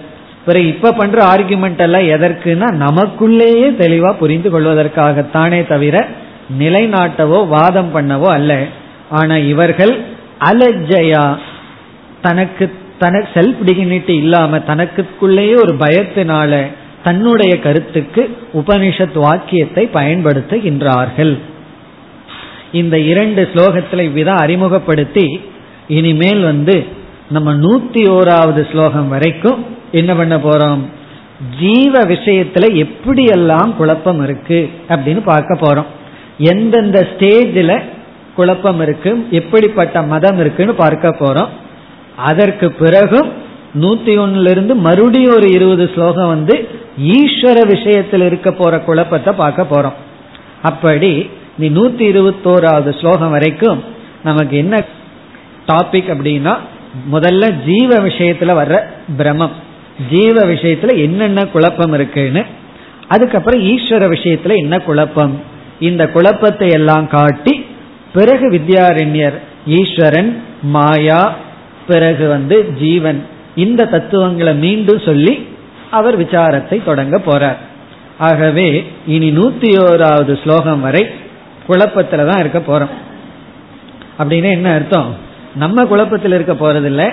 பிறகு 0.44 0.66
இப்ப 0.66 0.92
பண்ற 0.92 1.18
ஆர்குமெண்ட் 1.32 1.82
எல்லாம் 1.86 2.10
எதற்குன்னா 2.14 2.68
நமக்குள்ளேயே 2.84 3.68
தெளிவா 3.82 4.10
புரிந்து 4.12 4.50
கொள்வதற்காகத்தானே 4.50 5.60
தவிர 5.66 5.96
நிலைநாட்டவோ 6.58 7.48
வாதம் 7.48 7.94
பண்ணவோ 7.94 8.26
அல்ல. 8.26 8.64
ஆனா 9.10 9.36
இவர்கள் 9.36 10.00
அலஜயா 10.44 11.38
தனக்கு 12.22 12.72
தன 12.98 13.18
செல்ஃப் 13.34 13.56
டிகினிட்டி 13.64 14.10
இல்லாம 14.10 14.58
தனக்குள்ளேயே 14.58 15.54
ஒரு 15.56 15.74
பயத்தினால 15.74 16.66
தன்னுடைய 17.02 17.58
கருத்துக்கு 17.58 18.36
உபனிஷத் 18.52 19.18
வாக்கியத்தை 19.18 19.88
பயன்படுத்துகின்றார்கள். 19.92 21.38
இந்த 22.72 22.98
இரண்டு 22.98 23.48
ஸ்லோகத்தில் 23.54 24.00
இவ்விதம் 24.00 24.36
அறிமுகப்படுத்தி 24.36 25.40
இனிமேல் 25.88 26.42
வந்து 26.42 26.84
நம்ம 27.30 27.54
நூத்தி 27.54 28.02
ஓராவது 28.08 28.70
ஸ்லோகம் 28.70 29.08
வரைக்கும் 29.08 29.66
என்ன 29.92 30.14
பண்ண 30.14 30.36
போறோம்? 30.36 30.78
ஜீவ 31.58 32.00
விஷயத்துல 32.00 32.86
எப்படியெல்லாம் 32.86 33.74
குழப்பம் 33.74 34.22
இருக்கு 34.22 34.70
அப்படின்னு 34.88 35.20
பார்க்க 35.24 35.54
போறோம். 35.54 35.86
எந்தெந்த 36.48 36.98
ஸ்டேஜில் 37.12 37.74
குழப்பம் 38.36 38.80
இருக்கு 38.80 39.10
எப்படிப்பட்ட 39.30 40.02
மதம் 40.02 40.38
இருக்குன்னு 40.38 40.74
பார்க்க 40.74 41.16
போறோம். 41.18 41.50
அதற்கு 42.28 42.66
பிறகும் 42.72 43.28
நூத்தி 43.80 44.12
ஒன்னுல 44.22 44.50
இருந்து 44.50 44.74
மறுபடியும் 44.86 45.34
ஒரு 45.34 45.48
இருபது 45.50 45.90
ஸ்லோகம் 45.94 46.32
வந்து 46.34 46.54
ஈஸ்வர 47.16 47.58
விஷயத்தில் 47.66 48.24
இருக்க 48.26 48.48
போற 48.52 48.78
குழப்பத்தை 48.78 49.32
பார்க்க 49.32 49.72
போறோம். 49.72 49.98
அப்படி 50.62 51.12
நீ 51.58 51.68
நூத்தி 51.70 52.04
இருபத்தோராவது 52.12 52.90
ஸ்லோகம் 53.00 53.30
வரைக்கும் 53.30 53.80
நமக்கு 54.24 54.56
என்ன 54.56 54.76
டாபிக் 55.66 56.10
அப்படின்னா 56.14 56.54
முதல்ல 57.12 57.44
ஜீவ 57.66 57.90
விஷயத்துல 58.08 58.54
வர்ற 58.60 58.76
பிரமம் 59.16 59.54
ஜீவ 60.12 60.36
விஷயத்துல 60.52 60.92
என்னென்ன 60.96 61.44
குழப்பம் 61.46 61.92
இருக்குன்னு 61.92 62.42
அதுக்கப்புறம் 63.08 63.62
ஈஸ்வர 63.62 64.04
விஷயத்துல 64.16 64.56
என்ன 64.56 64.74
குழப்பம்? 64.80 65.34
இந்த 65.80 66.08
குழப்பத்தை 66.08 66.68
எல்லாம் 66.68 67.06
காட்டி 67.08 67.66
பிறகு 68.12 68.50
வித்யாரண்யர் 68.50 69.36
ஈஸ்வரன் 69.66 70.42
மாயா 70.62 71.34
பிறகு 71.86 72.28
வந்து 72.28 72.74
ஜீவன் 72.78 73.26
இந்த 73.54 73.84
தத்துவங்களை 73.84 74.54
மீண்டும் 74.54 75.00
சொல்லி 75.00 75.46
அவர் 75.90 76.16
விசாரத்தை 76.18 76.84
தொடங்க 76.84 77.16
போறார். 77.18 77.60
ஆகவே 78.18 78.84
இனி 79.06 79.28
நூத்தி 79.30 79.70
ஓராவது 79.84 80.42
ஸ்லோகம் 80.42 80.80
வரை 80.80 81.02
குழப்பத்துல 81.68 82.26
தான் 82.26 82.38
இருக்க 82.38 82.58
போறோம். 82.58 82.92
அப்படின்னா 84.18 84.50
என்ன 84.50 84.72
அர்த்தம்? 84.72 85.14
நம்ம 85.54 85.84
குழப்பத்தில் 85.84 86.32
இருக்க 86.32 86.54
போறதில்ல. 86.54 87.12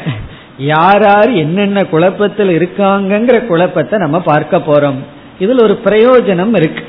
யார் 0.58 1.04
யார் 1.04 1.32
என்னென்ன 1.32 1.86
குழப்பத்தில் 1.86 2.50
இருக்காங்கங்கிற 2.50 3.46
குழப்பத்தை 3.46 4.00
நம்ம 4.00 4.20
பார்க்க 4.22 4.58
போறோம். 4.58 5.00
இதில் 5.40 5.64
ஒரு 5.64 5.80
பிரயோஜனம் 5.86 6.56
இருக்கு. 6.56 6.84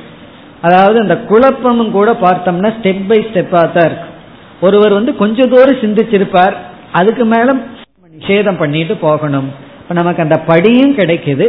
அதாவது 0.60 1.00
அந்த 1.00 1.16
குழப்பமும் 1.16 1.90
கூட 1.90 2.12
பார்த்தோம்னா 2.12 2.70
ஸ்டெப் 2.78 3.08
பை 3.08 3.18
ஸ்டெப்பா 3.24 3.60
தான் 3.60 3.86
இருக்கும். 3.86 4.14
ஒருவர் 4.60 4.92
வந்து 4.92 5.16
கொஞ்ச 5.16 5.46
தூரம் 5.46 5.80
சிந்திச்சிருப்பார் 5.82 6.54
அதுக்கு 6.92 7.24
மேல 7.24 7.54
நிஷேதம் 8.18 8.58
பண்ணிட்டு 8.58 8.96
போகணும். 8.96 9.48
இப்ப 9.80 9.94
நமக்கு 9.94 10.22
அந்த 10.22 10.38
படியும் 10.38 10.96
கிடைக்குது. 10.96 11.46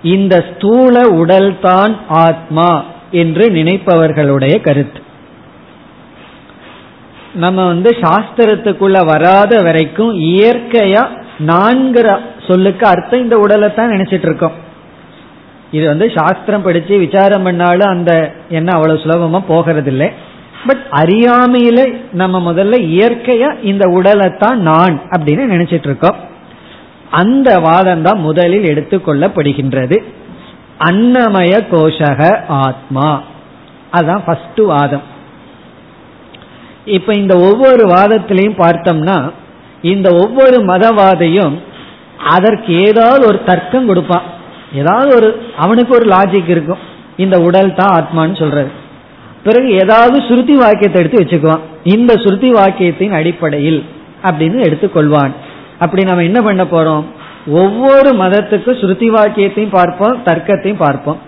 இந்த 0.02 0.44
ஸ்தூல 0.50 1.00
உடல்தான் 1.00 1.96
ஆத்மா 2.08 2.84
என்று 3.10 3.50
நினைப்பவர்களுடைய 3.50 4.60
கருத்து. 4.60 5.00
நம்ம 7.34 7.66
வந்து 7.66 7.90
சாஸ்திரத்துக்குள்ள 8.00 8.98
வராத 9.06 9.62
வரைக்கும் 9.62 10.12
இயற்கையா 10.14 11.02
நான்கிற 11.46 12.18
சொல்லுக்கு 12.46 12.86
அர்த்தம் 12.86 13.22
இந்த 13.22 13.36
உடலை 13.38 13.74
தான் 13.74 13.90
நினைச்சிட்டு 13.90 14.28
இருக்கோம் 14.28 14.56
இது 15.70 15.86
வந்து 15.86 16.12
சாஸ்திரம் 16.14 16.62
படிச்சு 16.62 16.98
விசாரம் 16.98 17.42
பண்ணாலும் 17.42 17.88
அந்த 17.88 18.32
என்ன 18.48 18.72
அவ்வளவு 18.72 19.02
சுலபமா 19.04 19.40
போகிறதில்லை. 19.48 20.08
பட் 20.66 20.84
அறியாமையில 20.90 22.02
நம்ம 22.12 22.52
முதல்ல 22.52 22.76
இயற்கையா 22.94 23.64
இந்த 23.64 23.88
உடலை 23.88 24.36
தான் 24.36 24.60
நான் 24.60 25.00
அப்படின்னு 25.10 25.44
நினைச்சிட்டு 25.54 25.84
இருக்கோம் 25.84 26.26
அந்த 27.10 27.58
வாதம் 27.58 28.02
தான் 28.02 28.18
முதலில் 28.18 28.62
எடுத்துக்கொள்ளப்படுகின்றது. 28.62 30.02
அன்னமய 30.78 31.52
கோஷக 31.70 32.44
ஆத்மா. 32.48 33.22
அதான் 33.92 34.22
ஃபர்ஸ்ட் 34.24 34.60
வாதம். 34.60 35.02
இப்ப 36.84 37.12
இந்த 37.12 37.36
ஒவ்வொரு 37.36 37.86
வாதத்திலையும் 37.88 38.58
பார்த்தோம்னா 38.58 39.32
இந்த 39.82 40.10
ஒவ்வொரு 40.12 40.64
மதவாதையும் 40.64 41.58
அதற்கு 42.18 42.80
ஏதாவது 42.86 43.26
ஒரு 43.26 43.44
தர்க்கம் 43.44 43.86
கொடுப்பான். 43.86 44.22
ஏதாவது 44.74 45.14
ஒரு 45.14 45.42
அவனுக்கு 45.56 45.94
ஒரு 45.94 46.06
லாஜிக் 46.10 46.48
இருக்கும். 46.48 46.78
இந்த 47.16 47.40
உடல் 47.40 47.74
தான் 47.74 47.94
ஆத்மான்னு 47.98 48.38
சொல்றது. 48.38 48.86
பிறகு 49.44 49.70
ஏதாவது 49.70 50.20
ஸ்ருதி 50.20 50.52
வாக்கியத்தை 50.52 51.04
எடுத்து 51.04 51.22
வச்சுக்குவான். 51.22 51.60
இந்த 51.84 52.14
ஸ்ருதி 52.14 52.50
வாக்கியத்தின் 52.50 53.10
அடிப்படையில் 53.10 53.84
அப்படின்னு 54.22 54.58
எடுத்துக்கொள்வான். 54.66 55.30
அப்படி 55.78 56.04
நம்ம 56.04 56.22
என்ன 56.22 56.42
பண்ண 56.42 56.64
போறோம்? 56.64 57.04
ஒவ்வொரு 57.46 58.16
மதத்துக்கும் 58.16 58.78
ஸ்ருதி 58.80 59.08
வாக்கியத்தையும் 59.08 59.70
பார்ப்போம் 59.70 60.22
தர்க்கத்தையும் 60.24 60.76
பார்ப்போம். 60.78 61.18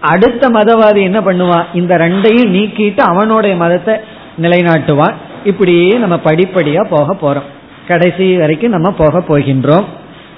அடுத்த 0.00 0.48
மதவாதி 0.48 1.02
என்ன 1.02 1.20
பண்ணுவான் 1.20 1.64
இந்த 1.74 1.96
ரெண்டையும் 1.96 2.52
நீக்கிட்டு 2.56 3.00
அவனுடைய 3.00 3.56
மதத்தை 3.56 3.96
நிலைநாட்டுவான். 4.42 5.14
இப்படியே 5.44 5.90
நம்ம 5.90 6.20
படிப்படியா 6.24 6.84
போக 6.90 7.16
போறோம். 7.22 7.50
கடைசி 7.88 8.36
வரைக்கும் 8.36 8.70
நம்ம 8.70 8.90
போக 8.90 9.22
போகின்றோம். 9.28 9.84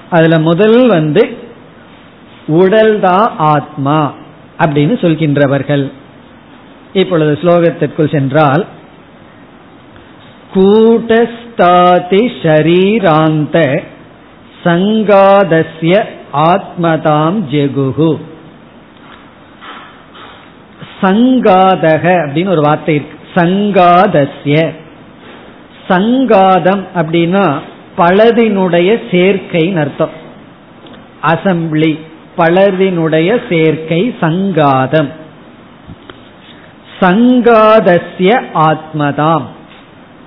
அதுல 0.09 0.39
முதல் 0.39 0.87
வந்து 0.87 1.37
உடல்தான் 2.47 3.31
ஆத்மா 3.37 4.13
அப்படின்னு 4.59 4.95
சொல்கின்றவர்கள். 5.01 5.91
இப்பொழுது 6.93 7.37
ஸ்லோகத்திற்குள் 7.41 8.11
சென்றால் 8.11 8.65
கூட்டஸ்தாதி 10.53 12.31
ஷரீராந்த 12.41 13.81
சங்காதஸ்ய 14.63 16.03
ஆத்மதாம் 16.33 17.39
ஜெகுகு 17.51 18.19
சங்காதக 21.01 22.03
அப்படின்னு 22.03 22.49
ஒரு 22.49 22.61
வார்த்தை 22.61 22.95
இருக்கு. 22.95 23.17
சங்காதஸ்ய. 23.35 24.73
சங்காதம் 25.89 26.83
அப்படின்னா 26.95 27.59
பலதினுடைய 27.97 29.01
சேர்க்கைன்னு 29.11 29.79
அர்த்தம். 29.79 30.09
அசம்பிளி 31.23 31.99
பலதினுடைய 32.37 33.41
சேர்க்கை 33.49 34.15
சங்காதம். 34.21 35.07
சங்காதஸ்ய 36.99 38.41
ஆத்மதாம். 38.53 39.41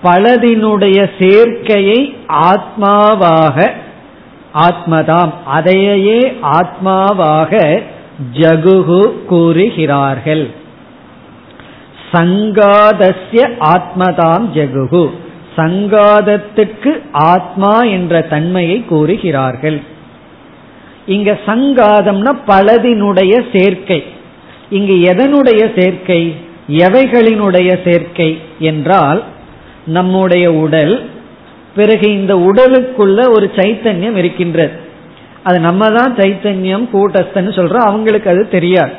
பலதினுடைய 0.04 1.10
சேர்க்கையை 1.18 2.14
ஆத்மாவாக 2.28 3.70
ஆத்மதாம் 4.54 5.32
அதையே 5.46 6.38
ஆத்மாவாக 6.42 7.82
ஜகுகு 8.34 9.24
கூறுகிறார்கள். 9.24 10.50
சங்காதசிய 12.12 13.50
ஆத்மதாம் 13.60 14.46
ஜகுகு. 14.54 15.10
சங்காதத்துக்கு 15.56 17.02
ஆத்மா 17.12 17.80
என்ற 17.80 18.20
தன்மையை 18.20 18.84
கூறுகிறார்கள். 18.84 19.80
இங்க 21.06 21.38
சங்காதம்னா 21.46 22.36
பலதினுடைய 22.46 23.58
சேர்க்கை. 23.58 24.04
இங்கு 24.70 25.12
எதனுடைய 25.12 25.80
சேர்க்கை? 25.80 26.48
எவைகளினுடைய 26.78 27.70
சேர்க்கை 27.84 28.38
என்றால் 28.58 29.22
நம்முடைய 29.84 30.52
உடல் 30.52 31.08
பிறகு 31.74 32.12
இந்த 32.12 32.34
உடலுக்குள்ள 32.34 33.18
ஒரு 33.28 33.50
சைத்தன்யம் 33.56 34.16
இருக்கின்றது. 34.16 34.72
அது 35.42 35.60
நம்ம 35.60 35.88
தான் 35.88 36.14
சைத்தன்யம் 36.14 36.86
கூட்டஸ்தன்னு 36.92 37.52
சொல்றோம் 37.58 37.88
அவங்களுக்கு 37.90 38.30
அது 38.30 38.48
தெரியாது. 38.48 38.92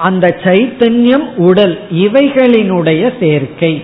அந்த 0.00 0.26
சைத்தன்யம் 0.42 1.26
உடல் 1.36 1.78
இவைகளினுடைய 1.90 3.12
சேர்க்கை. 3.20 3.82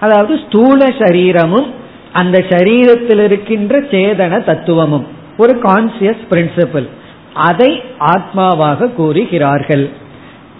அதாவது 0.00 0.40
ஸ்தூல 0.46 0.86
சரீரமும் 0.98 1.68
அந்த 2.12 2.38
சரீரத்தில் 2.48 3.22
இருக்கின்ற 3.24 3.80
சேதன 3.80 4.44
தத்துவமும். 4.44 5.06
ஒரு 5.38 5.58
கான்சியஸ் 5.62 6.22
பிரின்சிபிள் 6.30 6.88
அதை 7.34 7.82
ஆத்மாவாக 7.98 8.88
கூறுகிறார்கள். 8.92 9.90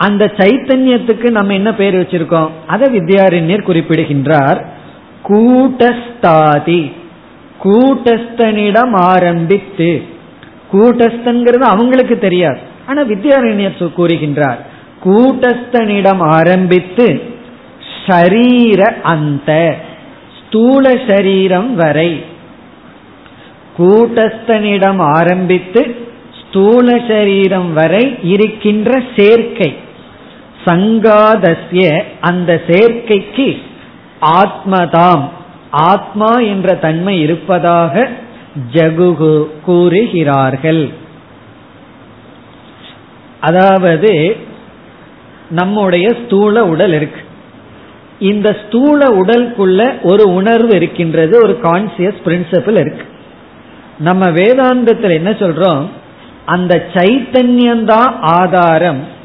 அந்த 0.02 0.32
சைத்தன்யத்துக்கு 0.36 1.30
நம்ம 1.30 1.52
என்ன 1.52 1.74
பேர் 1.74 1.94
வச்சிருக்கோம்? 1.94 2.50
அதை 2.66 2.98
வித்யாரண்யர் 2.98 3.62
குறிப்பிடுகின்றார். 3.62 4.72
கூட்டஸ்தாதி. 5.28 6.92
கூட்டஸ்தனிடம் 7.64 8.90
ஆரம்பித்து 8.92 10.02
கூட்டஸ்தன்கிறது 10.72 11.62
அவங்களுக்கு 11.62 12.18
தெரியாது. 12.18 12.58
ஆனா 12.86 13.02
வித்யாரண்யர் 13.02 13.92
கூறுகின்றார். 13.96 14.58
கூட்டஸ்தனிடம் 15.04 16.18
ஆரம்பித்து 16.18 17.22
ஷரீர 18.06 19.00
அந்த 19.02 19.76
ஸ்தூல 20.38 20.98
சரீரம் 21.08 21.74
வரை. 21.74 22.24
கூட்டஸ்தனிடம் 23.78 24.98
ஆரம்பித்து 24.98 25.96
ஸ்தூல 26.40 27.00
சரீரம் 27.08 27.72
வரை 27.72 28.18
இருக்கின்ற 28.22 29.02
சேர்க்கை. 29.16 29.76
சங்காதசிய 30.64 32.02
அந்த 32.20 32.60
சேர்க்கைக்கு 32.66 33.62
ஆத்மதாம். 34.20 35.28
ஆத்மா 35.70 36.38
என்ற 36.38 36.74
தன்மை 36.74 37.20
இருப்பதாக 37.20 38.08
ஜகுகு 38.72 39.46
கூறுகிறார்கள். 39.64 40.90
அதாவது 43.40 44.36
நம்முடைய 45.50 46.16
ஸ்தூல 46.24 46.64
உடல் 46.64 46.92
இருக்கு. 46.92 47.20
இந்த 48.18 48.56
ஸ்தூல 48.66 49.08
உடலுக்குள்ள 49.08 50.02
ஒரு 50.02 50.32
உணர்வு 50.32 50.76
இருக்கின்றது 50.76 51.38
ஒரு 51.42 51.58
கான்சியஸ் 51.62 52.20
பிரின்சிபிள் 52.24 52.78
இருக்கு. 52.78 53.04
நம்ம 53.98 54.30
வேதாந்தத்தில் 54.30 55.12
என்ன 55.12 55.30
சொல்றோம்? 55.30 55.86
அந்த 56.46 56.86
சைத்தன்யம்தான் 56.92 58.18
ஆதாரம். 58.20 59.18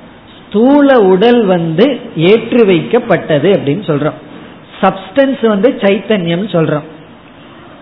ஸ்தூல 0.47 0.99
உடல் 0.99 1.45
வந்து 1.45 1.99
ஏற்று 2.15 2.65
வைக்கப்பட்டது 2.65 3.49
அப்படின்னு 3.57 3.85
சொல்றோம். 3.91 4.19
சப்ஸ்டன்ஸ் 4.81 5.47
வந்து 5.47 5.69
சைத்தன்யம் 5.81 6.47
சொல்றோம். 6.55 6.87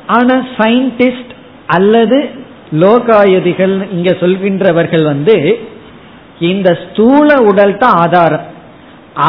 ஆனா 0.08 0.46
சயின்டிஸ்ட் 0.58 1.34
அல்லது 1.68 2.30
லோகாயதிகள் 2.72 3.74
இங்க 3.92 4.12
சொல்கின்றவர்கள் 4.12 5.04
வந்து 5.04 5.60
இந்த 6.40 6.78
ஸ்தூல 6.84 7.36
உடல் 7.42 7.78
தான் 7.78 7.96
ஆதாரம். 7.96 8.46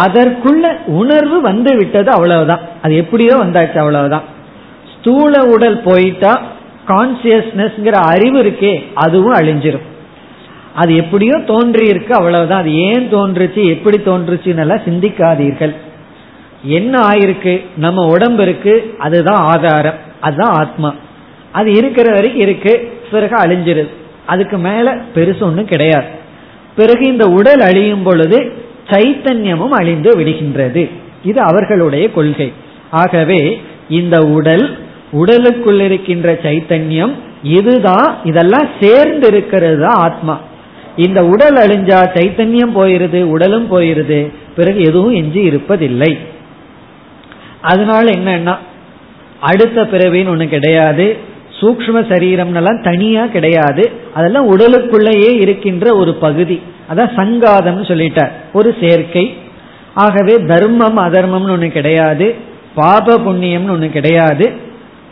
அதற்குள்ள 0.03 0.66
உணர்வு 0.87 1.41
வந்து 1.41 1.76
விட்டது 1.76 2.11
அவ்வளவுதான். 2.11 2.61
அது 2.82 2.97
எப்படியோ 2.97 3.37
வந்தாச்சு 3.37 3.78
அவ்வளவுதான். 3.78 4.22
ஸ்தூல 4.95 5.43
உடல் 5.45 5.78
போயிட்டா 5.78 6.43
கான்சியஸ்னஸ்ங்கிற 6.87 7.93
அறிவு 7.93 8.43
இருக்கே 8.43 8.85
அதுவும் 8.95 9.35
அழிஞ்சிரும். 9.35 9.87
அது 10.74 10.96
எப்படியோ 10.96 11.38
தோன்றி 11.46 11.86
இருக்கு 11.86 12.14
அவ்வளவுதான். 12.14 12.60
அது 12.60 12.74
ஏன் 12.74 13.14
தோன்றுச்சு 13.14 13.66
எப்படி 13.66 13.96
தோன்றுச்சுன்னு 13.96 14.80
சிந்திக்காதீர்கள். 14.86 15.74
என்ன 16.62 17.08
ஆயிருக்கு? 17.08 17.64
நம்ம 17.76 18.06
உடம்பு 18.06 18.42
இருக்கு 18.42 18.94
அதுதான் 18.98 19.42
ஆதாரம் 19.42 19.94
அதுதான் 20.20 20.54
ஆத்மா. 20.54 20.94
அது 21.52 21.72
இருக்கிற 21.72 22.12
வரைக்கும் 22.12 22.40
இருக்கு 22.40 22.92
பிறகு 23.10 23.36
அழிஞ்சிருது. 23.36 23.88
அதுக்கு 24.26 24.58
மேல 24.58 24.96
பெருசு 25.14 25.40
ஒன்றும் 25.40 25.64
கிடையாது. 25.64 26.06
பிறகு 26.76 27.06
இந்த 27.06 27.24
உடல் 27.24 27.60
அழியும் 27.60 28.02
பொழுது 28.02 28.52
சைத்தன்யமும் 28.86 29.68
அழிந்து 29.68 30.18
விடுகின்றது. 30.18 30.90
இது 31.24 31.40
அவர்களுடைய 31.40 32.10
கொள்கை. 32.10 32.52
ஆகவே 32.90 33.60
இந்த 33.88 34.20
உடல் 34.20 34.78
உடலுக்குள் 35.10 35.80
இருக்கின்ற 35.80 36.32
சைத்தன்யம் 36.32 37.12
இதுதான் 37.42 38.16
இதெல்லாம் 38.24 38.68
சேர்ந்து 38.80 39.26
இருக்கிறது 39.26 39.78
தான் 39.78 39.94
ஆத்மா. 39.94 40.40
இந்த 40.97 41.26
உடல் 41.26 41.55
அழிஞ்சா 41.55 42.09
சைத்தன்யம் 42.14 42.76
போயிருது 42.76 43.22
உடலும் 43.22 43.76
போயிருது. 43.76 44.32
பிறகு 44.57 44.80
எதுவும் 44.80 45.14
எஞ்சி 45.14 45.51
இருப்பதில்லை. 45.51 46.18
அதனால 47.61 48.11
என்னன்னா 48.11 48.57
அடுத்த 49.40 49.82
பிறவின்னு 49.82 50.32
ஒண்ணு 50.34 50.49
கிடையாது. 50.49 51.16
சூக்ம 51.61 51.95
சரீரம்னெல்லாம் 51.95 52.82
தனியா 52.82 53.26
கிடையாது. 53.26 53.92
அதெல்லாம் 54.14 54.59
உடலுக்குள்ளேயே 54.59 55.40
இருக்கின்ற 55.40 55.97
ஒரு 55.97 56.14
பகுதி. 56.14 56.62
அதான் 56.95 57.11
சங்காதம் 57.16 57.82
சொல்லிட்டார். 57.82 58.30
ஒரு 58.53 58.76
சேர்க்கை. 58.80 59.36
ஆகவே 59.95 60.36
தர்மம் 60.36 60.99
அதர்மம்னு 60.99 61.51
ஒன்று 61.51 61.68
கிடையாது. 61.68 62.34
பாப 62.74 63.18
புண்ணியம்னு 63.18 63.70
ஒன்று 63.70 63.90
கிடையாது. 63.90 64.53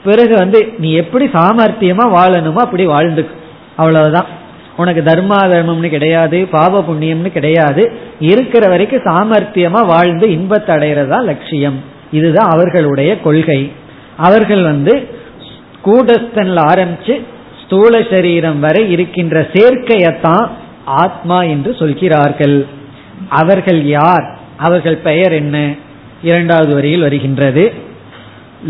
பிறகு 0.05 0.35
வந்து 0.35 0.73
நீ 0.79 0.93
எப்படி 0.93 1.27
சாமர்த்தியமா 1.27 2.05
வாழணுமோ 2.15 2.57
அப்படி 2.57 2.87
வாழ்ந்துக்கும் 2.87 3.41
அவ்வளவுதான். 3.77 4.41
உனக்கு 4.77 5.03
தர்மாதர்மம்னு 5.03 5.89
கிடையாது 5.89 6.47
பாவ 6.51 6.81
புண்ணியம்னு 6.81 7.23
கிடையாது. 7.23 7.93
இருக்கிற 8.21 8.69
வரைக்கும் 8.69 9.01
சாமர்த்தியமா 9.01 9.87
வாழ்ந்து 9.87 10.31
இன்பத்தை 10.31 10.77
அடைகிறதா 10.77 11.23
லட்சியம். 11.23 11.83
இதுதான் 12.13 12.51
அவர்களுடைய 12.51 13.21
கொள்கை. 13.21 13.73
அவர்கள் 14.17 14.63
வந்து 14.63 15.09
கூடஸ்தன்ல 15.85 16.65
ஆரம்பிச்சு 16.73 17.21
ஸ்தூல 17.65 18.03
சரீரம் 18.11 18.61
வரை 18.61 18.91
இருக்கின்ற 18.91 19.49
சேர்க்கையத்தான் 19.53 20.49
ஆத்மா 20.85 21.43
என்று 21.43 21.75
சொல்கிறார்கள். 21.75 22.67
அவர்கள் 23.29 23.85
யார்? 23.85 24.39
அவர்கள் 24.57 24.97
பெயர் 24.97 25.33
என்ன? 25.33 25.75
இரண்டாவது 26.23 26.75
வரியில் 26.75 27.01
வருகின்றது. 27.01 27.73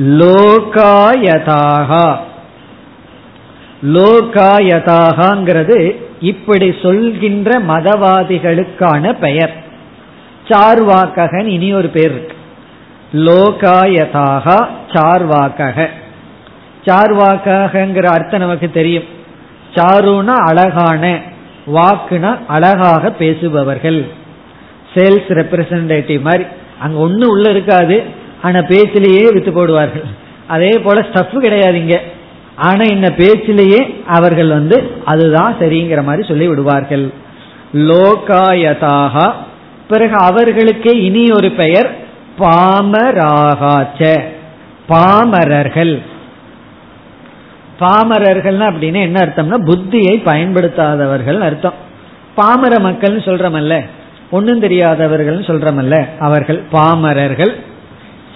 லோகாயதாகா. 0.01 2.17
லோகாயதாகாங்கிறது 3.85 5.97
இப்படி 6.21 6.75
சொல்கின்ற 6.83 7.61
மதவாதிகளுக்கான 7.61 9.13
பெயர். 9.13 9.55
சார்வாக்ககன் 10.49 11.45
இனி 11.45 11.75
ஒரு 11.75 11.89
பேர் 11.89 12.05
இருக்கு. 12.05 12.37
லோகாயதாக 13.13 14.67
சார்வாக்கக. 14.89 15.87
சார்வாக்கங்கிற 16.85 18.05
அர்த்தம் 18.05 18.41
நமக்கு 18.41 18.71
தெரியும். 18.71 19.05
சாருனா 19.75 20.27
அழகான 20.27 21.21
வாக்குனா 21.67 22.39
அழகாக 22.47 23.11
பேசுபவர்கள். 23.11 24.07
சேல்ஸ் 24.95 25.29
ரெப்ரசன்டேட்டிவ் 25.29 26.21
மாதிரி. 26.21 26.45
அங்க 26.79 26.99
ஒன்றும் 26.99 27.31
உள்ள 27.31 27.51
இருக்காது. 27.51 28.03
ஆனா 28.43 28.59
பேச்சிலேயே 28.59 29.33
வித்து 29.33 29.51
போடுவார்கள். 29.51 30.05
அதே 30.47 30.69
போல 30.69 31.01
ஸ்டஃப் 31.01 31.37
கிடையாது 31.37 31.79
இங்க. 31.79 32.01
ஆனா 32.63 32.85
இந்த 32.85 33.09
பேச்சிலேயே 33.17 34.05
அவர்கள் 34.07 34.49
வந்து 34.49 34.91
அதுதான் 35.05 35.57
சரிங்கிற 35.61 36.03
மாதிரி 36.05 36.29
சொல்லி 36.29 36.49
விடுவார்கள் 36.49 37.11
லோகாயதாக. 37.73 39.33
பிறகு 39.89 40.15
அவர்களுக்கே 40.15 40.93
இனி 41.03 41.31
ஒரு 41.31 41.51
பெயர் 41.51 41.97
பாமராகாச்ச. 42.39 44.21
பாமரர்கள். 44.89 46.03
பாமரர்கள்னா 47.81 48.67
அப்படின்னு 48.69 49.01
என்ன 49.01 49.21
அர்த்தம்னா 49.21 49.57
புத்தியை 49.69 50.15
பயன்படுத்தாதவர்கள் 50.25 51.41
அர்த்தம். 51.41 51.75
பாமர 52.37 52.79
மக்கள்னு 52.79 53.21
சொல்றமல்ல. 53.29 53.87
ஒன்னும் 54.31 54.61
தெரியாதவர்கள் 54.61 55.41
சொல்றமல்ல. 55.41 56.09
அவர்கள் 56.19 56.63
பாமரர்கள். 56.73 57.53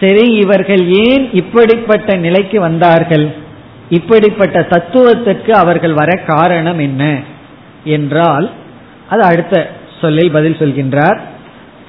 சரி 0.01 0.33
இவர்கள் 0.33 0.87
ஏன் 0.87 1.33
இப்படிப்பட்ட 1.33 2.17
நிலைக்கு 2.17 2.61
வந்தார்கள்? 2.61 3.45
இப்படிப்பட்ட 3.89 4.63
தத்துவத்திற்கு 4.63 5.53
அவர்கள் 5.53 5.93
வர 5.93 6.17
காரணம் 6.27 6.79
என்ன 6.79 7.21
என்றால் 7.85 8.51
அது 9.09 9.23
அடுத்த 9.23 9.71
சொல்லில் 10.01 10.31
பதில் 10.31 10.57
சொல்கின்றார் 10.57 11.21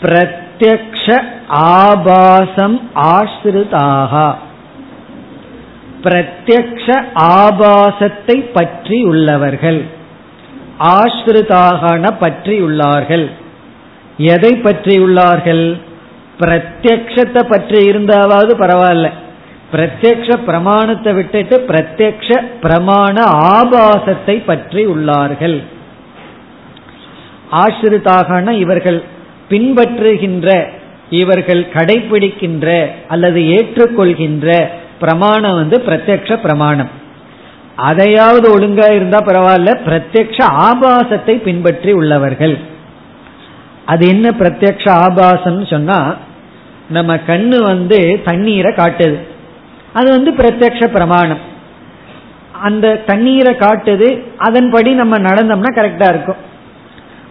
பிரத்யக்ஷ 0.02 1.22
ஆபாசம் 1.48 2.90
ஆசிரிதாக 2.94 4.36
பிரத்யக்ஷ 6.04 7.06
ஆபாசத்தை 7.16 8.54
பற்றி 8.54 9.04
உள்ளவர்கள் 9.04 9.96
ஆசிரிதாக 10.80 12.12
பற்றி 12.20 12.62
உள்ளார்கள். 12.62 13.30
எதை 14.18 14.56
பற்றி 14.56 15.00
உள்ளார்கள்? 15.00 15.82
பிரத்யக்ஷத்தை 16.40 17.50
பற்றி 17.50 17.90
இருந்தாவது 17.90 18.52
பரவாயில்ல. 18.60 19.12
பிரத்யக்ஷ 19.72 20.38
பிரமாணத்தை 20.46 21.14
விட்டுட்டு 21.14 21.66
பிரத்யக்ஷ 21.68 22.42
பிரமாண 22.62 23.20
ஆபாசத்தை 23.58 24.46
பற்றி 24.46 24.86
உள்ளார்கள். 24.86 25.64
ஆசிரிதாக 27.52 28.52
இவர்கள் 28.52 29.04
பின்பற்றுகின்ற 29.50 30.68
இவர்கள் 31.10 31.66
கடைபிடிக்கின்ற 31.74 32.92
அல்லது 33.08 33.40
ஏற்றுக்கொள்கின்ற 33.42 34.70
பிரமாணம் 35.00 35.56
வந்து 35.56 35.84
பிரத்யக்ஷ 35.88 36.42
பிரமாணம். 36.42 36.90
அதையாவது 37.76 38.60
ஒழுங்கா 38.60 38.92
இருந்தா 38.92 39.20
பரவாயில்ல 39.20 39.74
பிரத்யக்ஷ 39.86 40.38
ஆபாசத்தை 40.42 41.36
பின்பற்றி 41.42 41.92
உள்ளவர்கள். 41.92 42.58
அது 43.86 44.08
என்ன 44.08 44.30
பிரத்யக்ஷ 44.30 44.90
ஆபாசம் 44.90 45.66
சொன்னா 45.66 46.16
நம்ம 46.90 47.16
கண்ணு 47.16 47.62
வந்து 47.62 48.22
தண்ணீரை 48.24 48.74
காட்டுது. 48.74 49.18
அது 49.94 50.10
வந்து 50.10 50.32
பிரத்யக்ஷ 50.32 50.88
பிரமாணம். 50.88 51.56
அந்த 52.62 52.96
தண்ணீரை 52.96 53.56
காட்டுது 53.56 54.24
அதன்படி 54.38 54.94
நம்ம 54.94 55.18
நடந்தோம்னா 55.18 55.72
கரெக்டா 55.76 56.10
இருக்கும். 56.10 56.36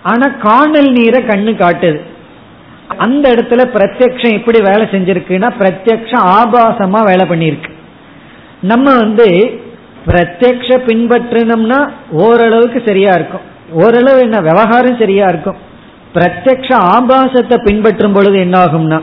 ஆனா 0.03 0.27
காணல் 0.29 0.91
நீரை 0.93 1.25
கண்ணு 1.25 1.53
காட்டுது. 1.63 2.01
அந்த 2.97 3.35
இடத்துல 3.35 3.63
பிரத்யக்ஷம் 3.77 4.33
எப்படி 4.33 4.61
வேலை 4.61 4.87
செஞ்சிருக்குன்னா 4.87 5.51
பிரத்யக்ஷம் 5.61 6.27
ஆபாசமா 6.39 7.05
வேலை 7.05 7.27
பண்ணியிருக்கு. 7.29 7.71
நம்ம 8.61 8.97
வந்து 8.97 9.61
பிரத்யக்ஷ 10.07 10.69
பின்பற்றினோம்னா 10.87 11.91
ஓரளவுக்கு 12.11 12.83
சரியா 12.87 13.13
இருக்கும். 13.13 13.41
ஓரளவு 13.73 14.21
என்ன 14.21 14.41
விவகாரம் 14.41 14.99
சரியா 14.99 15.29
இருக்கும். 15.29 15.57
பிரத்யக்ஷ 16.15 16.75
ஆபாசத்தை 16.75 17.59
பின்பற்றும் 17.59 18.13
பொழுது 18.13 18.39
என்ன 18.39 18.59
ஆகும்னா 18.59 19.03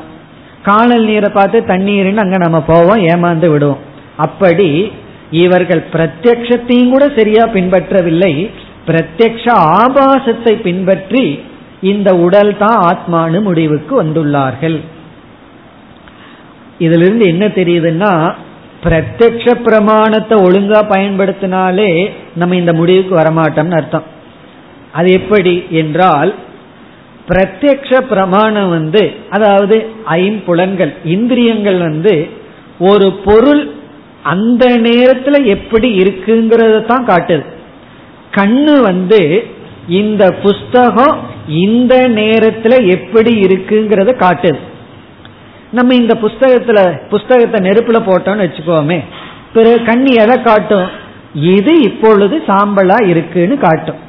காணல் 0.67 1.05
நீரை 1.09 1.29
பார்த்து 1.29 1.59
தண்ணீர்னு 1.71 2.23
அங்க 2.25 2.37
நம்ம 2.45 2.59
போவோம் 2.71 3.01
ஏமாந்து 3.11 3.47
விடுவோம். 3.51 3.81
அப்படி 4.25 4.69
இவர்கள் 5.43 5.83
பிரத்யத்தையும் 5.93 6.91
கூட 6.93 7.05
சரியா 7.17 7.43
பின்பற்றவில்லை. 7.55 8.33
பிரத்யக்ஷ 8.87 9.45
ஆபாசத்தை 9.81 10.53
பின்பற்றி 10.67 11.25
இந்த 11.91 12.09
உடல் 12.25 12.51
தான் 12.57 12.77
ஆத்மானு 12.89 13.39
முடிவுக்கு 13.41 13.93
வந்துள்ளார்கள். 14.03 14.77
இதிலிருந்து 16.85 17.25
என்ன 17.33 17.45
தெரியுதுன்னா 17.59 18.13
பிரத்யக்ஷ 18.85 19.45
பிரமாணத்தை 19.65 20.37
ஒழுங்கா 20.45 20.79
பயன்படுத்தினாலே 20.93 21.89
நம்ம 22.39 22.55
இந்த 22.55 22.71
முடிவுக்கு 22.79 23.13
வரமாட்டோம்னு 23.21 23.79
அர்த்தம். 23.79 24.07
அது 24.91 25.09
எப்படி 25.19 25.53
என்றால் 25.81 26.31
பிரத்யக்ஷ 27.29 28.01
பிரமாணம் 28.09 28.69
வந்து 28.69 29.03
அதாவது 29.29 29.75
ஐம்புலன்கள் 30.09 30.91
இந்திரியங்கள் 31.03 31.77
வந்து 31.77 32.27
ஒரு 32.79 33.07
பொருள் 33.25 33.63
அந்த 34.21 34.65
நேரத்துல 34.87 35.35
எப்படி 35.45 35.89
இருக்குங்கிறத 35.97 36.85
தான் 36.85 37.07
காட்டுது. 37.07 37.45
கண்ணு 38.31 38.75
வந்து 38.81 39.21
இந்த 39.87 40.23
புஸ்தகம் 40.31 41.15
இந்த 41.47 41.95
நேரத்துல 42.07 42.73
எப்படி 42.87 43.31
இருக்குங்கிறத 43.45 44.11
காட்டுது. 44.25 44.59
நம்ம 45.71 45.95
இந்த 45.95 46.13
புஸ்தகத்துல 46.21 46.79
புஸ்தகத்தை 47.09 47.59
நெருப்புல 47.67 47.99
போட்டோம்னு 48.09 48.45
வச்சுக்கோமே 48.45 48.99
பிறகு 49.53 49.79
கண்ணி 49.83 50.13
எதை 50.13 50.41
காட்டும்? 50.41 50.87
இது 51.33 51.73
இப்பொழுது 51.81 52.35
சாம்பலா 52.47 52.99
இருக்குன்னு 53.07 53.57
காட்டும். 53.57 54.01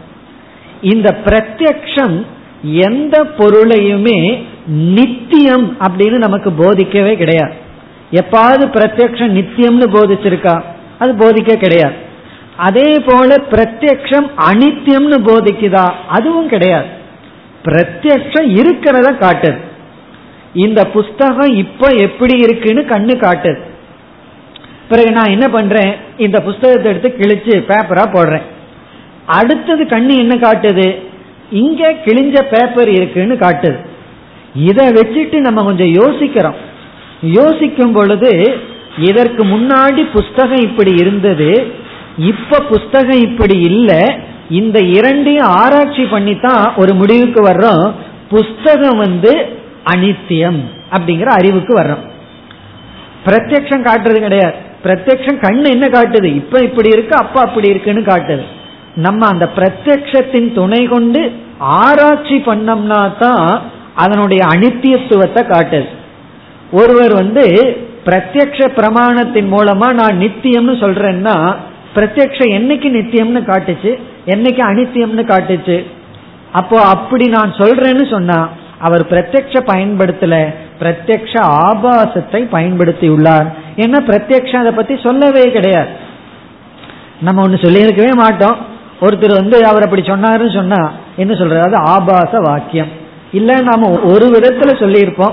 இந்த 0.92 1.08
பிரத்யக்ஷம் 1.26 2.16
எந்த 2.64 3.24
பொருளையுமே 3.38 4.42
நித்தியம் 4.66 5.76
அப்படின்னு 5.80 6.16
நமக்கு 6.16 6.50
போதிக்கவே 6.50 7.16
கிடையாது. 7.16 7.52
எப்பாவது 8.10 8.66
பிரத்யக்ஷம் 8.72 9.34
நித்தியம்னு 9.34 9.86
போதிச்சிருக்கா? 9.92 10.62
அது 10.98 11.12
போதிக்க 11.12 11.54
கிடையாது. 11.54 11.94
அதே 12.56 12.98
போல 13.06 13.34
பிரத்யக்ஷம் 13.50 14.30
அனித்தியம்னு 14.50 15.18
போதிக்குதா? 15.26 15.90
அதுவும் 16.08 16.48
கிடையாது. 16.48 16.86
பிரத்யக்ஷம் 17.64 18.48
இருக்கிறத 18.54 19.08
காட்டுது. 19.20 19.58
இந்த 20.52 20.84
புஸ்தகம் 20.84 21.56
இப்ப 21.56 21.88
எப்படி 21.88 22.38
இருக்குன்னு 22.38 22.80
கண்ணு 22.80 23.18
காட்டுது. 23.20 23.60
பிறகு 24.88 25.10
நான் 25.10 25.30
என்ன 25.30 25.48
பண்றேன்? 25.48 25.94
இந்த 26.16 26.40
புஸ்தகத்தை 26.40 26.92
எடுத்து 26.92 27.14
கிழிச்சு 27.18 27.56
பேப்பரா 27.56 28.04
போடுறேன். 28.12 28.42
அடுத்தது 29.26 29.84
கண்ணு 29.84 30.16
என்ன 30.16 30.36
காட்டுது? 30.36 31.12
இங்க 31.50 31.90
கிழிஞ்ச 31.90 32.42
பேப்பர் 32.42 32.88
இருக்குன்னு 32.88 33.34
காட்டுது. 33.34 33.86
இதை 34.54 34.88
வச்சுட்டு 34.88 35.38
நம்ம 35.38 35.62
கொஞ்சம் 35.62 35.92
யோசிக்கிறோம். 35.92 36.54
யோசிக்கும் 37.22 37.92
பொழுது 37.92 38.56
இதற்கு 38.98 39.44
முன்னாடி 39.44 40.10
புஸ்தகம் 40.12 40.60
இப்படி 40.60 40.92
இருந்தது 40.92 41.72
இப்ப 42.18 42.58
புஸ்தகம் 42.58 43.20
இப்படி 43.20 43.58
இல்லை 43.58 44.02
இந்த 44.50 44.80
இரண்டையும் 44.80 45.46
ஆராய்ச்சி 45.46 46.04
பண்ணித்தான் 46.04 46.74
ஒரு 46.74 46.94
முடிவுக்கு 46.94 47.44
வர்றோம். 47.44 47.92
புஸ்தகம் 48.30 48.98
வந்து 48.98 49.46
அனித்தியம் 49.84 50.60
அப்படிங்கிற 50.92 51.24
அறிவுக்கு 51.24 51.78
வர்றோம். 51.78 52.10
பிரத்யக்ஷம் 53.26 53.82
காட்டுறது 53.82 54.18
கிடையாது. 54.18 54.54
பிரத்யக்ஷம் 54.84 55.40
கண்ணு 55.40 55.70
என்ன 55.70 55.86
காட்டுது? 55.86 56.24
இப்ப 56.24 56.60
இப்படி 56.60 56.88
இருக்கு 56.88 57.16
அப்ப 57.16 57.40
அப்படி 57.40 57.68
இருக்குன்னு 57.68 58.00
காட்டுது. 58.00 58.42
நம்ம 58.96 59.26
அந்த 59.26 59.46
பிரத்யக்ஷத்தின் 59.56 60.48
துணை 60.52 60.86
கொண்டு 60.86 61.20
ஆராய்ச்சி 61.58 62.36
பண்ணோம்னா 62.48 63.00
தான் 63.18 63.46
அதனுடைய 63.94 64.42
அனித்தியத்துவத்தை 64.54 65.42
காட்டுது. 65.52 65.88
ஒருவர் 66.70 67.14
வந்து 67.14 67.44
பிரத்யக்ஷ 68.06 68.60
பிரமாணத்தின் 68.78 69.48
மூலமா 69.54 69.88
நான் 70.00 70.20
நித்தியம்னு 70.22 70.74
சொல்றேன்னா 70.84 71.36
பிரத்யக்ஷம் 71.94 72.54
என்னைக்கு 72.58 72.88
நித்தியம்னு 72.98 73.42
காட்டுச்சு 73.50 73.92
என்னைக்கு 74.26 74.62
அனித்தியம்னு 74.70 75.24
காட்டுச்சு. 75.32 75.78
அப்போ 76.52 76.76
அப்படி 76.94 77.26
நான் 77.28 77.52
சொல்றேன்னு 77.60 78.10
சொன்னா 78.10 78.48
அவர் 78.78 79.04
பிரத்யக்ஷ 79.12 79.62
பயன்படுத்தல 79.72 80.36
பிரத்யக்ஷ 80.80 81.34
ஆபாசத்தை 81.40 82.40
பயன்படுத்தி 82.56 83.08
உள்ளார் 83.08 83.48
ஏன்னா 83.76 83.98
பிரத்யக்ஷம் 84.10 84.62
அதை 84.62 84.72
பத்தி 84.72 84.96
சொல்லவே 84.96 85.44
கிடையாது. 85.56 85.90
நம்ம 87.20 87.42
ஒன்று 87.42 87.64
சொல்லியிருக்கவே 87.64 88.12
மாட்டோம். 88.22 88.58
ஒருத்தர் 89.00 89.34
வந்து 89.34 89.66
அவர் 89.66 89.82
அப்படி 89.82 90.02
சொன்னாருன்னு 90.02 90.54
சொன்னா 90.54 90.92
என்ன 91.16 91.32
சொல்றாரு? 91.34 91.60
அது 91.60 91.76
ஆபாச 91.76 92.38
வாக்கியம். 92.40 92.86
இல்ல 93.32 93.60
நாம 93.60 93.88
ஒரு 93.90 94.26
விதத்துல 94.26 94.82
சொல்லியிருப்போம். 94.82 95.32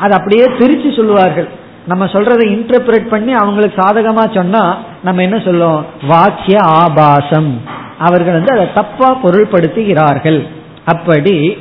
அது 0.00 0.12
அப்படியே 0.14 0.44
பிரிச்சு 0.44 0.96
சொல்லுவார்கள். 0.96 1.48
நம்ம 1.86 2.04
சொல்றதை 2.04 2.44
இன்டர்பிரேட் 2.56 3.08
பண்ணி 3.08 3.32
அவங்களுக்கு 3.32 3.82
சாதகமா 3.82 4.34
சொன்னா 4.34 4.78
நம்ம 5.02 5.22
என்ன 5.22 5.38
சொல்லுவோம்? 5.38 5.86
வாக்கிய 6.08 6.58
ஆபாசம். 6.62 7.60
அவர்கள் 7.98 8.32
வந்து 8.32 8.52
அதை 8.52 8.72
தப்பா 8.74 9.18
பொருள்படுத்துகிறார்கள். 9.22 10.46
அப்படி 10.84 11.56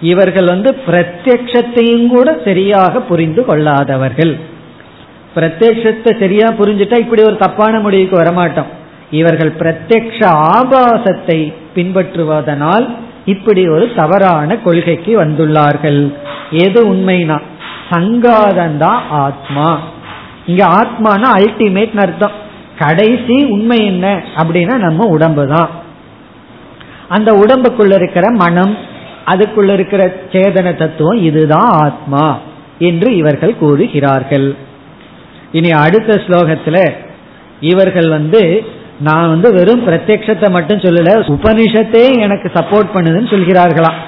இவர்கள் 0.00 0.46
வந்து 0.46 0.76
பிரத்யத்தையும் 0.86 2.06
கூட 2.06 2.38
சரியாக 2.44 3.00
புரிந்து 3.00 3.44
கொள்ளாதவர்கள். 3.44 4.38
பிரத்யத்தை 5.36 6.18
சரியா 6.18 6.48
புரிஞ்சுட்டா 6.48 6.98
இப்படி 6.98 7.22
ஒரு 7.22 7.36
தப்பான 7.36 7.80
முடிவுக்கு 7.80 8.22
வரமாட்டோம். 8.22 8.70
இவர்கள் 9.10 9.52
பிரத்யக்ஷ 9.58 10.26
ஆபாசத்தை 10.26 11.54
பின்பற்றுவதனால் 11.74 12.86
இப்படி 13.24 13.68
ஒரு 13.68 13.92
தவறான 13.96 14.56
கொள்கைக்கு 14.56 15.24
வந்துள்ளார்கள். 15.24 16.14
எது 16.50 16.94
உண்மைனா 16.94 17.40
சங்காதந்தான் 17.90 19.02
ஆத்மா. 19.10 19.80
இங்க 20.46 20.66
ஆத்மானா 20.66 21.28
அல்டிமேட் 21.36 21.98
அர்த்தம். 21.98 22.42
கடைசி 22.78 23.44
உண்மை 23.44 23.84
என்ன 23.84 24.22
அப்படின்னா 24.36 24.76
நம்ம 24.76 25.06
உடம்பு 25.06 25.46
தான். 25.46 25.70
அந்த 27.08 27.32
உடம்புக்குள்ள 27.32 27.94
இருக்கிற 27.94 28.30
மனம் 28.30 28.78
அதுக்குள்ள 29.26 29.72
இருக்கிற 29.72 30.14
சேதன 30.32 30.76
தத்துவம் 30.76 31.22
இதுதான் 31.22 31.68
ஆத்மா 31.68 32.38
என்று 32.78 33.16
இவர்கள் 33.16 33.58
கூறுகிறார்கள். 33.58 34.56
இனி 35.52 35.70
அடுத்த 35.70 36.20
ஸ்லோகத்துல 36.26 36.90
இவர்கள் 37.60 38.08
வந்து 38.08 38.64
நான் 39.00 39.28
வந்து 39.28 39.52
வெறும் 39.52 39.86
பிரத்யட்சத்தை 39.86 40.50
மட்டும் 40.50 40.78
சொல்லல 40.78 41.14
உபனிஷத்தே 41.36 42.20
எனக்கு 42.20 42.50
சப்போர்ட் 42.54 42.94
பண்ணுதுன்னு 42.94 43.32
சொல்கிறார்களாம். 43.34 43.98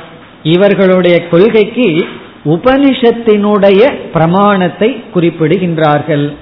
இவர்களுடைய 0.42 1.28
கொள்கைக்கு 1.28 2.06
உபனிஷத்தினுடைய 2.44 3.92
பிரமாணத்தை 4.12 5.04
குறிப்பிடுகின்றார்கள். 5.14 6.36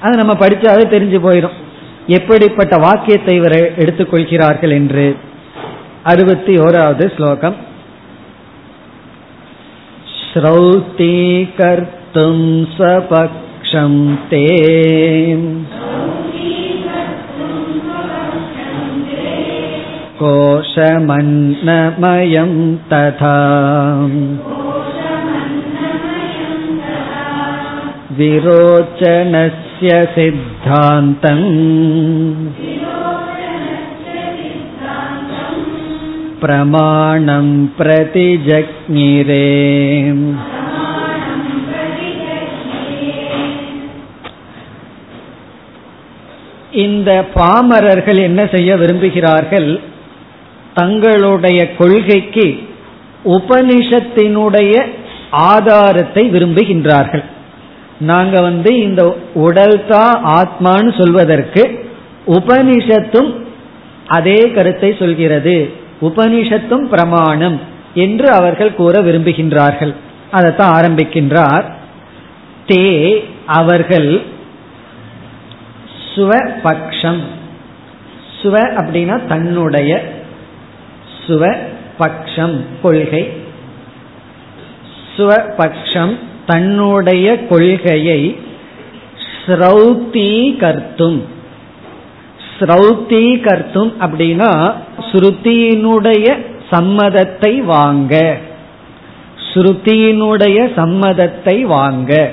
அது 0.00 0.16
நம்ம 0.16 0.32
படித்தாவே 0.32 0.84
தெரிஞ்சு 0.94 1.18
போயிடும் 1.26 1.56
எப்படிப்பட்ட 2.06 2.76
வாக்கியத்தை 2.76 3.36
இவர் 3.36 3.74
எடுத்துக்கொள்கிறார்கள் 3.78 4.70
என்று. 4.70 5.16
அறுபத்தி 6.02 6.54
ஓராவது 6.54 7.16
ஸ்லோகம். 7.16 7.56
ஸ்ரௌத்தி 10.32 11.48
கர்த்தும் 11.56 12.68
சபக்ஷம் 12.78 14.18
தே 14.30 14.46
कोशमन्नमयं 20.21 21.53
तथा 22.91 23.35
विरोचनस्य 28.19 29.91
सिद्धान्तम् 30.15 31.45
प्रमाणं 36.43 37.47
प्रतिजज्ञिरे 37.77 39.45
இந்த 46.83 47.09
பாமரர்கள் 47.35 48.19
என்ன 48.25 48.41
செய்ய 48.45 48.71
விரும்புகிறார்கள் 48.75 49.69
தங்களுடைய 50.74 51.74
கொள்கைக்கு 51.76 52.58
உபனிஷத்தினுடைய 53.24 54.82
ஆதாரத்தை 55.30 56.30
விரும்புகின்றார்கள். 56.30 57.24
நாங்க 57.98 58.40
வந்து 58.40 58.78
இந்த 58.78 59.16
உடல் 59.34 59.86
தான் 59.86 60.24
ஆத்மான்னு 60.24 61.00
சொல்வதற்கு 61.00 61.62
உபனிஷத்தும் 62.26 63.30
அதே 64.06 64.52
கருத்தை 64.54 64.96
சொல்கிறது. 64.98 65.70
உபனிஷத்தும் 66.00 66.84
பிரமாணம் 66.84 67.60
என்று 67.94 68.30
அவர்கள் 68.30 68.74
கூற 68.74 69.00
விரும்புகின்றார்கள். 69.00 69.94
அதைத்தான் 70.30 70.74
ஆரம்பிக்கின்றார். 70.74 71.64
தே 72.66 72.84
அவர்கள் 73.46 74.20
சுவபக்ஷம் 76.14 77.22
சுவ 78.42 78.56
அப்படின்னா 78.80 79.26
தன்னுடைய 79.26 79.90
சுவ 81.26 81.56
பக்ஷம் 81.98 82.56
கொள்கை. 82.82 83.32
சுவபக்ஷம் 85.16 86.18
தன்னுடைய 86.46 87.46
கொள்கையை 87.46 88.38
ஸ்ரௌத்தீகர்த்தும். 89.46 91.20
ஸ்ரௌத்தீகர்த்தும் 92.58 93.92
அப்படின்னா 94.00 94.74
ஸ்ருதியினுடைய 95.12 96.26
சம்மதத்தை 96.70 97.58
வாங்க. 97.58 98.38
ஸ்ருதியினுடைய 99.48 100.58
சம்மதத்தை 100.76 101.60
வாங்க. 101.60 102.30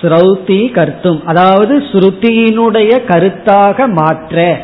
ஸ்ரௌதி 0.00 0.72
கருத்தும் 0.72 1.20
அதாவது 1.24 1.78
ஸ்ருதியினுடைய 1.78 2.92
கருத்தாக 3.08 3.86
மாற்ற. 3.92 4.60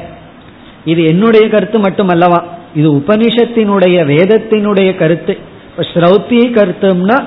இது 0.84 1.04
என்னுடைய 1.04 1.48
கருத்து 1.48 1.78
மட்டுமல்லவா? 1.78 2.40
இது 2.74 2.92
உபனிஷத்தினுடைய 2.92 3.96
வேதத்தினுடைய 4.12 4.96
கருத்து. 4.96 5.38
இப்ப 5.70 5.82
ஸ்ரௌதி 5.94 6.40
கருத்தும்னா 6.56 7.18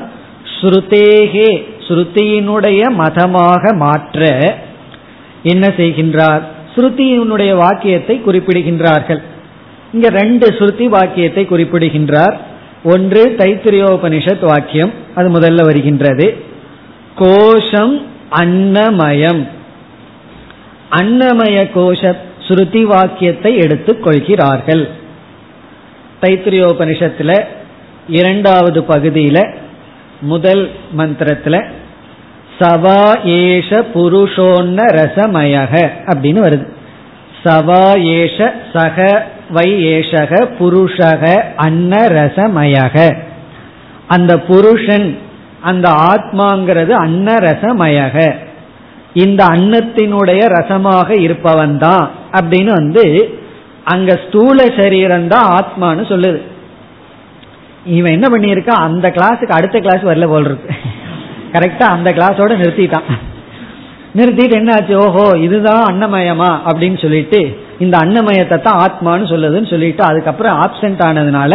ஸ்ருதேகே 0.55 1.63
ஸ்ருதியினுடைய 1.87 2.81
மதமாக 2.89 3.75
மாற்ற 3.75 4.29
என்ன 5.43 5.67
செய்கின்றார்? 5.67 6.41
ஸ்ருதியினுடைய 6.75 7.55
வாக்கியத்தை 7.55 8.21
குறிப்பிடுகின்றார்கள். 8.27 9.21
இங்க 9.93 10.09
ரெண்டு 10.09 10.47
ஸ்ருதி 10.47 10.85
வாக்கியத்தை 10.85 11.45
குறிப்பிடுகின்றார். 11.45 12.37
ஒன்று 12.83 13.35
தைத்திரியோபனிஷத் 13.37 14.45
வாக்கியம் 14.45 14.91
அது 15.15 15.29
முதல்ல 15.29 15.61
வருகின்றது. 15.61 16.37
கோஷம் 17.15 18.01
அன்னமயம். 18.31 19.47
அன்னமய 20.89 21.69
கோஷ 21.75 22.15
ஸ்ருதி 22.47 22.81
வாக்கியத்தை 22.81 23.57
எடுத்துக் 23.57 24.03
கொள்கிறார்கள். 24.03 25.01
தைத்திரியோபனிஷத்துல 26.23 27.45
இரண்டாவது 28.07 28.81
பகுதியில 28.81 29.53
முதல் 30.21 30.71
மந்திரத்துல 30.97 31.55
சவா 32.59 33.01
ஏஷ 33.25 33.69
புருஷோன்ன 33.93 34.79
ரசமயக 34.99 35.73
அப்படின்னு 36.05 36.41
வருது. 36.45 36.67
சவா 37.43 37.85
ஏஷ 38.17 38.51
சக 38.73 39.27
வை 39.49 39.69
ஏஷக 39.85 40.31
புருஷக 40.59 41.23
அன்ன 41.55 41.95
ரசமயக. 42.07 42.97
அந்த 44.07 44.39
புருஷன் 44.39 45.17
அந்த 45.61 45.87
ஆத்மாங்கிறது 45.89 46.91
அன்ன 46.91 47.33
ரசமயக. 47.33 48.17
இந்த 49.13 49.45
அன்னத்தினுடைய 49.45 50.41
ரசமாக 50.57 51.19
இருப்பவன் 51.19 51.77
தான் 51.77 52.11
அப்படின்னு 52.31 52.71
வந்து 52.71 53.05
அங்க 53.91 54.11
ஸ்தூல 54.25 54.59
சரீரம் 54.77 55.27
தான் 55.33 55.47
ஆத்மான்னு 55.57 56.03
சொல்லுது. 56.11 56.39
இவன் 57.97 58.15
என்ன 58.17 58.27
பண்ணியிருக்கா 58.33 58.73
அந்த 58.87 59.07
கிளாஸுக்கு 59.15 59.57
அடுத்த 59.57 59.77
கிளாஸ் 59.79 60.03
வரல 60.09 60.27
போல் 60.31 60.47
இருக்கு. 60.49 60.69
கரெக்டா 61.55 61.85
அந்த 61.95 62.09
கிளாஸோட 62.17 62.53
நிறுத்திட்டான். 62.61 63.07
நிறுத்திட்டு 64.17 64.55
என்ன 64.61 64.71
ஆச்சு 64.75 64.95
ஓஹோ 65.03 65.25
இதுதான் 65.45 65.83
அன்னமயமா 65.89 66.49
அப்படின்னு 66.67 66.97
சொல்லிட்டு 67.03 67.39
இந்த 67.83 67.95
அன்னமயத்தை 68.03 68.57
தான் 68.61 68.79
ஆத்மான்னு 68.85 69.27
சொல்லுதுன்னு 69.33 69.71
சொல்லிட்டு 69.73 70.03
அதுக்கப்புறம் 70.09 70.57
ஆப்சென்ட் 70.65 71.01
ஆனதுனால 71.07 71.53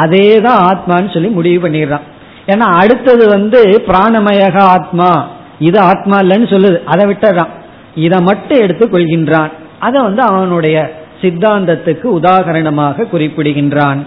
அதே 0.00 0.26
தான் 0.46 0.60
ஆத்மான்னு 0.70 1.12
சொல்லி 1.14 1.30
முடிவு 1.38 1.58
பண்ணிடுறான். 1.64 2.06
ஏன்னா 2.52 2.66
அடுத்தது 2.80 3.24
வந்து 3.28 3.60
பிராணமயக 3.88 4.56
ஆத்மா. 4.76 5.10
இது 5.68 5.78
ஆத்மா 5.90 6.16
இல்லைன்னு 6.24 6.48
சொல்லுது. 6.54 6.78
அதை 6.92 7.04
விட்டுறான். 7.10 7.52
இதை 8.06 8.18
மட்டும் 8.30 8.62
எடுத்து 8.64 8.84
கொள்கின்றான் 8.86 9.50
அதை 9.78 9.98
வந்து 10.02 10.22
அவனுடைய 10.22 10.76
சித்தாந்தத்துக்கு 11.22 12.04
உதாகரணமாக 12.04 13.08
குறிப்பிடுகின்றான். 13.08 13.98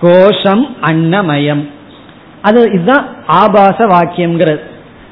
கோஷம் 0.00 0.76
அன்னமயம். 0.80 1.68
அது 2.42 2.70
இதுதான் 2.72 3.06
ஆபாச 3.26 3.86
வாக்கியம்ங்கிறது. 3.86 4.60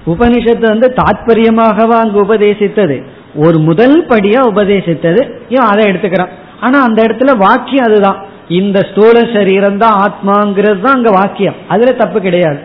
உபனிஷத்து 0.06 0.66
வந்து 0.66 0.94
தாத்பரியமாகவா 0.96 1.98
அங்கு 1.98 2.24
உபதேசித்தது. 2.24 3.04
ஒரு 3.34 3.58
முதல் 3.58 4.06
படியா 4.06 4.40
உபதேசித்தது. 4.52 5.30
இவன் 5.48 5.66
அதை 5.66 5.84
எடுத்துக்கிறான். 5.84 6.28
ஆனா 6.60 6.82
அந்த 6.82 7.02
இடத்துல 7.02 7.36
வாக்கியம் 7.36 7.84
அதுதான். 7.84 8.24
இந்த 8.48 8.80
ஸ்தூல 8.80 9.20
சரீரம் 9.32 9.78
தான் 9.78 9.98
ஆத்மாங்கிறது 10.00 10.80
தான் 10.80 10.94
அங்க 10.94 11.10
வாக்கியம். 11.10 11.54
அதுல 11.68 11.92
தப்பு 11.92 12.20
கிடையாது. 12.20 12.60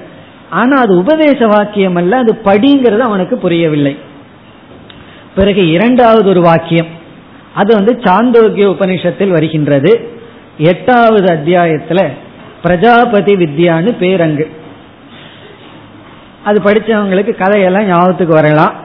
ஆனா 0.49 0.81
அது 0.81 0.97
உபதேச 0.97 1.47
வாக்கியம் 1.47 1.95
அல்ல 1.95 2.17
அது 2.17 2.39
படிங்கிறது 2.43 2.99
அவனுக்கு 2.99 3.37
புரியவில்லை. 3.37 3.97
பிறகு 5.35 5.71
இரண்டாவது 5.71 6.29
ஒரு 6.29 6.41
வாக்கியம். 6.41 6.96
அது 7.59 7.71
வந்து 7.75 7.93
சாந்தோக்கிய 8.05 8.65
உபனிஷத்தில் 8.75 9.35
வருகின்றது. 9.37 9.91
எட்டாவது 10.71 11.27
அத்தியாயத்துல 11.35 11.99
பிரஜாபதி 12.63 13.33
வித்யான்னு 13.35 13.91
பேரங்கு. 14.03 14.45
அது 16.43 16.57
படிச்சவங்களுக்கு 16.65 17.33
கதையெல்லாம் 17.35 17.87
ஞாபகத்துக்கு 17.87 18.33
வரலாம். 18.33 18.75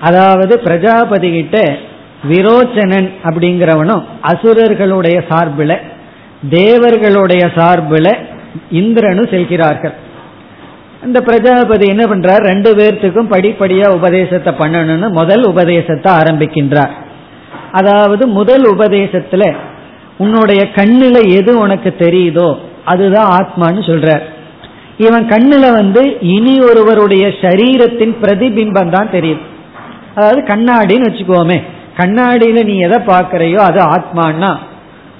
அதாவது 0.00 0.54
பிரஜாபதி 0.58 1.28
கிட்ட 1.30 1.58
விரோச்சனன் 2.30 3.08
அப்படிங்கிறவனும் 3.28 4.04
அசுரர்களுடைய 4.22 5.18
சார்பில் 5.28 5.76
தேவர்களுடைய 6.50 7.44
சார்பில் 7.56 8.12
இந்திரனும் 8.70 9.32
செல்கிறார்கள். 9.32 9.96
இந்த 11.06 11.18
பிரஜாபதி 11.20 11.86
என்ன 11.86 12.04
பண்றார்? 12.04 12.42
ரெண்டு 12.50 12.70
பேர்த்துக்கும் 12.76 13.32
படிப்படியா 13.34 13.86
உபதேசத்தை 13.98 14.52
பண்ணணும்னு 14.60 15.08
முதல் 15.20 15.44
உபதேசத்தை 15.44 16.12
ஆரம்பிக்கின்றார். 16.20 16.94
அதாவது 17.72 18.26
முதல் 18.26 18.64
உபதேசத்துல 18.74 19.44
உன்னுடைய 20.18 20.62
கண்ணுல 20.78 21.16
எது 21.38 21.58
உனக்கு 21.58 21.90
தெரியுதோ 21.98 22.48
அதுதான் 22.84 23.28
ஆத்மான்னு 23.38 23.82
சொல்றார் 23.90 24.24
இவன் 24.98 25.26
கண்ணுல 25.32 25.64
வந்து 25.72 26.02
இனி 26.20 26.54
ஒருவருடைய 26.60 27.24
சரீரத்தின் 27.42 28.14
பிரதிபிம்பம் 28.22 28.94
தான் 28.96 29.10
தெரியும் 29.10 29.42
அதாவது 30.14 30.40
கண்ணாடின்னு 30.42 31.08
வச்சுக்கோமே 31.08 31.58
கண்ணாடியில 32.00 32.64
நீ 32.64 32.76
எதை 32.78 32.98
பார்க்கிறையோ 33.12 33.60
அது 33.68 33.80
ஆத்மான்னா 33.94 34.50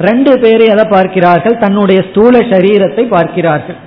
ரெண்டு 0.08 0.32
பேரும் 0.38 0.72
எதை 0.74 0.84
பார்க்கிறார்கள்? 0.90 1.56
தன்னுடைய 1.58 2.00
ஸ்தூல 2.08 2.38
சரீரத்தை 2.50 3.04
பார்க்கிறார்கள். 3.08 3.78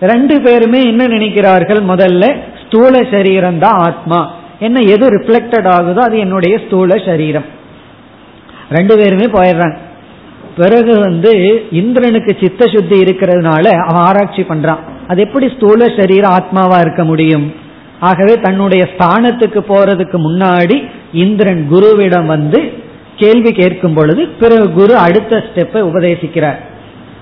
ரெண்டு 0.00 0.40
பேருமே 0.40 0.80
என்ன 0.82 1.06
நினைக்கிறார்கள்? 1.06 1.80
முதல்ல 1.80 2.24
ஸ்தூல 2.62 3.02
சரீரம் 3.10 3.58
தான் 3.58 3.78
ஆத்மா. 3.78 4.20
என்ன 4.58 4.80
எது 4.80 5.06
ரிஃப்ளெக்டட் 5.16 5.68
ஆகுதோ 5.76 5.96
அது 5.96 6.18
என்னுடைய 6.18 6.58
ஸ்தூல 6.66 6.96
சரீரம். 7.08 7.44
ரெண்டு 8.70 8.96
பேருமே 8.96 9.24
போயிடுறாங்க. 9.24 9.76
பிறகு 10.56 10.98
வந்து 10.98 11.62
இந்திரனுக்கு 11.70 12.36
சித்த 12.40 12.66
சுத்தி 12.66 13.00
இருக்கிறதுனால 13.00 13.66
அவன் 13.66 14.02
ஆராய்ச்சி 14.02 14.42
பண்றான். 14.42 14.78
அது 15.08 15.22
எப்படி 15.22 15.52
ஸ்தூல 15.56 15.92
சரீரம் 15.96 16.32
ஆத்மாவா 16.32 16.80
இருக்க 16.80 17.04
முடியும்? 17.04 17.54
ஆகவே 18.00 18.40
தன்னுடைய 18.40 18.88
ஸ்தானத்துக்கு 18.98 19.60
போறதுக்கு 19.68 20.18
முன்னாடி 20.18 20.88
இந்திரன் 21.12 21.68
குருவிடம் 21.72 22.26
வந்து 22.26 22.72
கேள்வி 23.16 23.52
கேட்கும் 23.52 23.94
பொழுது 23.94 24.26
பிறகு 24.26 24.72
குரு 24.72 24.96
அடுத்த 24.96 25.36
ஸ்டெப்பை 25.36 25.90
உபதேசிக்கிறார். 25.92 26.56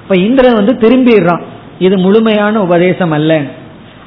இப்ப 0.02 0.16
இந்திரன் 0.16 0.64
வந்து 0.64 0.72
திரும்பிடுறான். 0.72 1.42
இது 1.78 1.98
முழுமையான 1.98 2.62
உபதேசம் 2.62 3.10
அல்ல. 3.10 3.40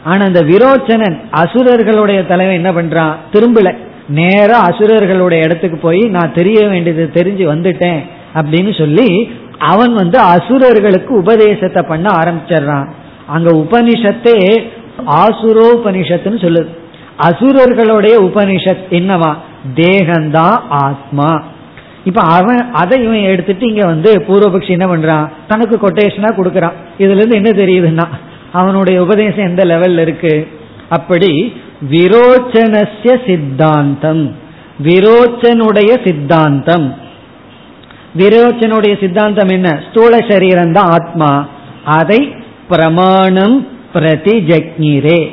ஆனா 0.04 0.26
அந்த 0.26 0.42
விரோச்சனன் 0.42 1.18
அசுரர்களுடைய 1.32 2.28
தலைவன் 2.28 2.66
என்ன 2.66 2.72
பண்றான்? 2.72 3.16
திரும்பல. 3.34 3.78
நேரா 4.08 4.68
அசுரர்களுடைய 4.68 5.43
இடத்துக்கு 5.43 5.78
போய் 5.78 5.99
நான் 5.99 6.34
தெரிய 6.34 6.68
வேண்டியது 6.68 7.10
தெரிஞ்சு 7.14 7.41
வந்துட்டேன் 7.41 7.99
அப்படின்னு 8.34 8.78
சொல்லி 8.78 9.30
அவன் 9.60 9.93
வந்து 9.93 10.18
அசுரர்களுக்கு 10.20 11.16
உபதேசத்தை 11.16 11.84
பண்ண 11.88 12.14
ஆரம்பிச்சிடுறான். 12.14 12.88
அங்க 13.28 13.51
உபனிஷத்தே 13.51 14.64
ஆசுரோபனிஷத்துன்னு 15.08 16.39
சொல்லுது. 16.39 16.68
அசுரர்களுடைய 17.20 18.20
உபனிஷத் 18.20 18.84
என்னவா? 18.89 19.34
தேகந்தான் 19.76 20.60
ஆத்மா. 20.70 21.43
இப்ப 22.03 22.22
அவன் 22.22 22.72
அதை 22.72 23.03
இவன் 23.03 23.22
எடுத்துட்டு 23.22 23.68
இங்க 23.68 23.86
வந்து 23.86 24.24
பூர்வபக்ஷி 24.28 24.70
என்ன 24.70 24.86
பண்றான்? 24.86 25.30
தனக்கு 25.47 25.78
கொட்டேஷனா 25.82 26.32
கொடுக்கறான். 26.32 26.72
இதுல 26.97 27.26
இருந்து 27.26 27.36
என்ன 27.36 27.49
தெரியுதுன்னா 27.49 28.08
அவனுடைய 28.51 29.03
உபதேசம் 29.03 29.47
எந்த 29.47 29.64
லெவல்ல 29.64 29.97
இருக்கு? 29.97 30.47
அப்படி 30.89 31.53
விரோச்சனசிய 31.91 33.28
சித்தாந்தம். 33.28 34.36
விரோச்சனுடைய 34.84 36.07
சித்தாந்தம். 36.07 36.95
விரோச்சனுடைய 38.17 38.99
சித்தாந்தம் 38.99 39.49
என்ன? 39.49 39.80
ஸ்தூல 39.89 40.17
சரீரம் 40.30 40.71
தான் 40.71 40.89
ஆத்மா. 40.89 41.47
அதை 41.86 42.36
பிரமாணம் 42.69 43.67
பிரதி 43.93 44.32
ஜக்ஞிரே. 44.32 45.28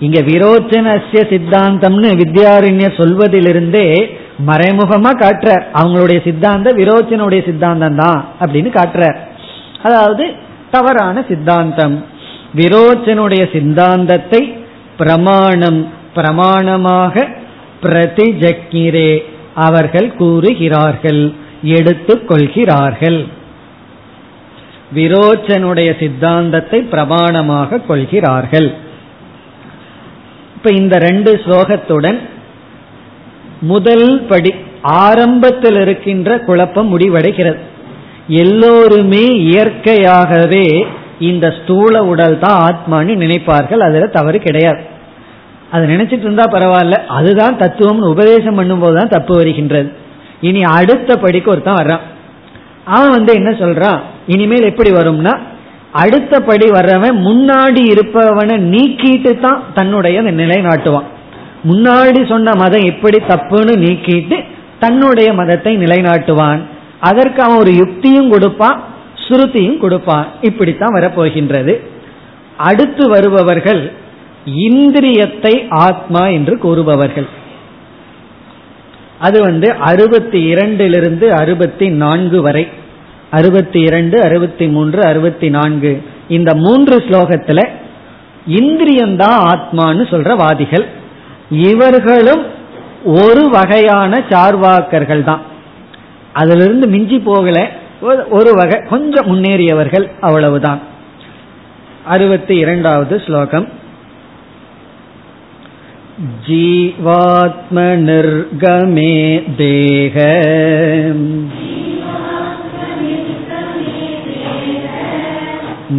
இங்க 0.00 0.20
விரோச்சனசிய 0.20 1.12
சித்தாந்தம்னு 1.12 2.16
வித்யாரண்யர் 2.16 2.96
சொல்வதிலிருந்தே 2.96 4.06
மறைமுகமா 4.46 5.10
காட்டுறார். 5.10 5.62
அவங்களுடைய 5.74 6.24
சித்தாந்தம் 6.24 6.78
விரோச்சனுடைய 6.78 7.44
சித்தாந்தம் 7.44 7.96
தான் 7.96 8.28
அப்படின்னு 8.40 8.78
காட்டுறார். 8.78 9.16
அதாவது 9.82 10.30
தவறான 10.70 11.24
சித்தாந்தம். 11.28 12.04
விரோச்சனுடைய 12.56 13.52
சித்தாந்தத்தை 13.52 14.56
பிரமாணம் 14.96 15.92
பிரமாணமாக 16.14 17.28
பிரதிஜக்கிரே 17.82 19.24
அவர்கள் 19.54 20.14
கூறுகிறார்கள் 20.14 21.34
எடுத்து 21.62 22.24
கொள்கிறார்கள். 22.24 23.26
விரோச்சனுடைய 24.94 25.98
சித்தாந்தத்தை 25.98 26.80
பிரமாணமாக 26.90 27.86
கொள்கிறார்கள். 27.86 28.74
இப்ப 30.56 30.70
இந்த 30.70 30.98
ரெண்டு 30.98 31.40
ஸ்லோகத்துடன் 31.44 32.18
முதல் 33.60 34.22
படி 34.28 34.54
ஆரம்பத்தில் 34.82 35.80
இருக்கின்ற 35.80 36.38
குழப்பம் 36.38 36.98
முடிவடைகிறது. 36.98 37.58
எல்லோருமே 38.28 39.24
இயற்கையாகவே 39.26 40.86
இந்த 41.18 41.54
ஸ்தூல 41.58 42.04
உடல் 42.04 42.38
தான் 42.38 42.58
ஆத்மான்னு 42.66 43.14
நினைப்பார்கள் 43.24 43.80
அதுல 43.80 44.06
தவறு 44.06 44.38
கிடையாது. 44.38 44.82
அது 45.70 45.86
நினைச்சிட்டு 45.86 46.26
இருந்தா 46.28 46.44
பரவாயில்ல 46.52 46.96
அதுதான் 47.06 47.58
தத்துவம்னு 47.58 48.10
உபதேசம் 48.14 48.58
பண்ணும்போது 48.58 48.96
தான் 48.96 49.08
தப்பு 49.08 49.34
வருகின்றது. 49.36 49.92
இனி 50.40 50.62
அடுத்த 50.62 51.16
படிக்கு 51.16 51.50
ஒருத்தன் 51.50 51.80
வர்றான். 51.80 52.04
அவன் 52.84 53.10
வந்து 53.10 53.32
என்ன 53.34 53.50
சொல்றான்? 53.50 53.98
இனிமேல் 54.26 54.68
எப்படி 54.70 54.90
வரும்னா 54.90 55.38
அடுத்த 55.92 56.40
படி 56.40 56.66
வர்றவன் 56.70 57.16
முன்னாடி 57.28 57.82
இருப்பவனை 57.92 58.56
நீக்கிட்டு 58.72 59.40
தான் 59.40 59.62
தன்னுடைய 59.74 60.22
நிலைநாட்டுவான். 60.22 61.04
முன்னாடி 61.68 62.28
சொன்ன 62.28 62.54
மதம் 62.54 62.84
எப்படி 62.84 63.18
தப்புன்னு 63.28 63.74
நீக்கிட்டு 63.84 64.44
தன்னுடைய 64.78 65.32
மதத்தை 65.32 65.76
நிலைநாட்டுவான். 65.76 66.60
அதற்கு 67.00 67.42
அவன் 67.42 67.56
ஒரு 67.56 67.70
யுக்தியும் 67.70 68.28
கொடுப்பான் 68.28 68.80
ஸ்ருதியும் 69.28 69.78
கொடுப்பான் 69.78 70.26
இப்படித்தான் 70.42 70.94
வரப்போகின்றது. 70.94 71.80
அடுத்து 72.56 73.08
வருபவர்கள் 73.08 73.92
இந்திரியத்தை 74.46 75.66
ஆத்மா 75.68 76.26
என்று 76.26 76.58
கூறுபவர்கள். 76.58 77.28
அது 79.18 79.40
வந்து 79.40 79.72
அறுபத்தி 79.72 80.54
இரண்டிலிருந்து 80.54 81.28
அறுபத்தி 81.28 81.88
நான்கு 81.88 82.42
வரை. 82.42 82.68
அறுபத்தி 83.30 83.80
இரண்டு 83.80 84.22
அறுபத்தி 84.22 84.66
மூன்று 84.66 85.00
அறுபத்தி 85.04 85.48
நான்கு 85.48 86.02
இந்த 86.28 86.54
மூன்று 86.54 86.96
ஸ்லோகத்துல 86.98 87.68
இந்திரியம்தான் 88.48 89.38
ஆத்மான்னு 89.52 90.04
சொல்ற 90.12 90.36
வாதிகள். 90.36 90.86
இவர்களும் 91.50 92.42
ஒரு 93.04 93.48
வகையான 93.48 94.22
சார்வாக்கர்கள் 94.28 95.24
தான் 95.24 95.42
அதிலிருந்து 96.32 96.86
மிஞ்சி 96.88 97.18
போகல. 97.18 97.58
ஒரு 98.29 98.51
வகை 98.53 98.77
கொஞ்சம் 98.89 99.27
முன்னேறியவர்கள் 99.27 100.07
அவ்வளவுதான் 100.21 100.81
அறுபத்தி 102.05 102.55
இரண்டாவது 102.57 103.15
ஸ்லோகம் 103.19 103.67
जीवात्मनिर्गमे 107.81 109.13
देह 109.57 110.15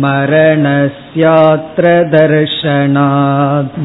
मरणस्यात्र 0.02 1.84
दर्शनात् 2.14 3.78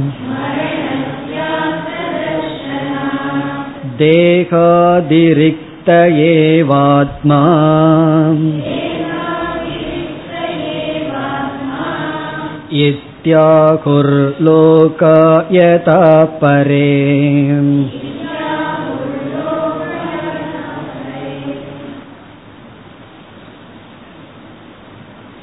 देहादिरिक्त 3.99 5.68
एवात्मा 6.27 7.41
इत्याहुर्लोकायता 14.67 15.99
परे 16.41 16.89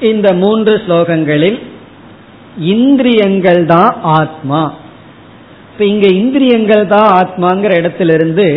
இந்த 0.01 0.27
மூன்று 0.33 0.73
ஸ்லோகங்களில் 0.85 1.59
இந்திரியங்கள் 2.57 3.65
தான் 3.65 3.93
ஆத்மா 4.01 4.61
இப்ப 5.71 5.85
இங்க 5.85 6.07
இந்திரியங்கள் 6.13 6.85
தான் 6.87 7.09
ஆத்மாங்கிற 7.13 7.71
இடத்திலிருந்து 7.75 8.47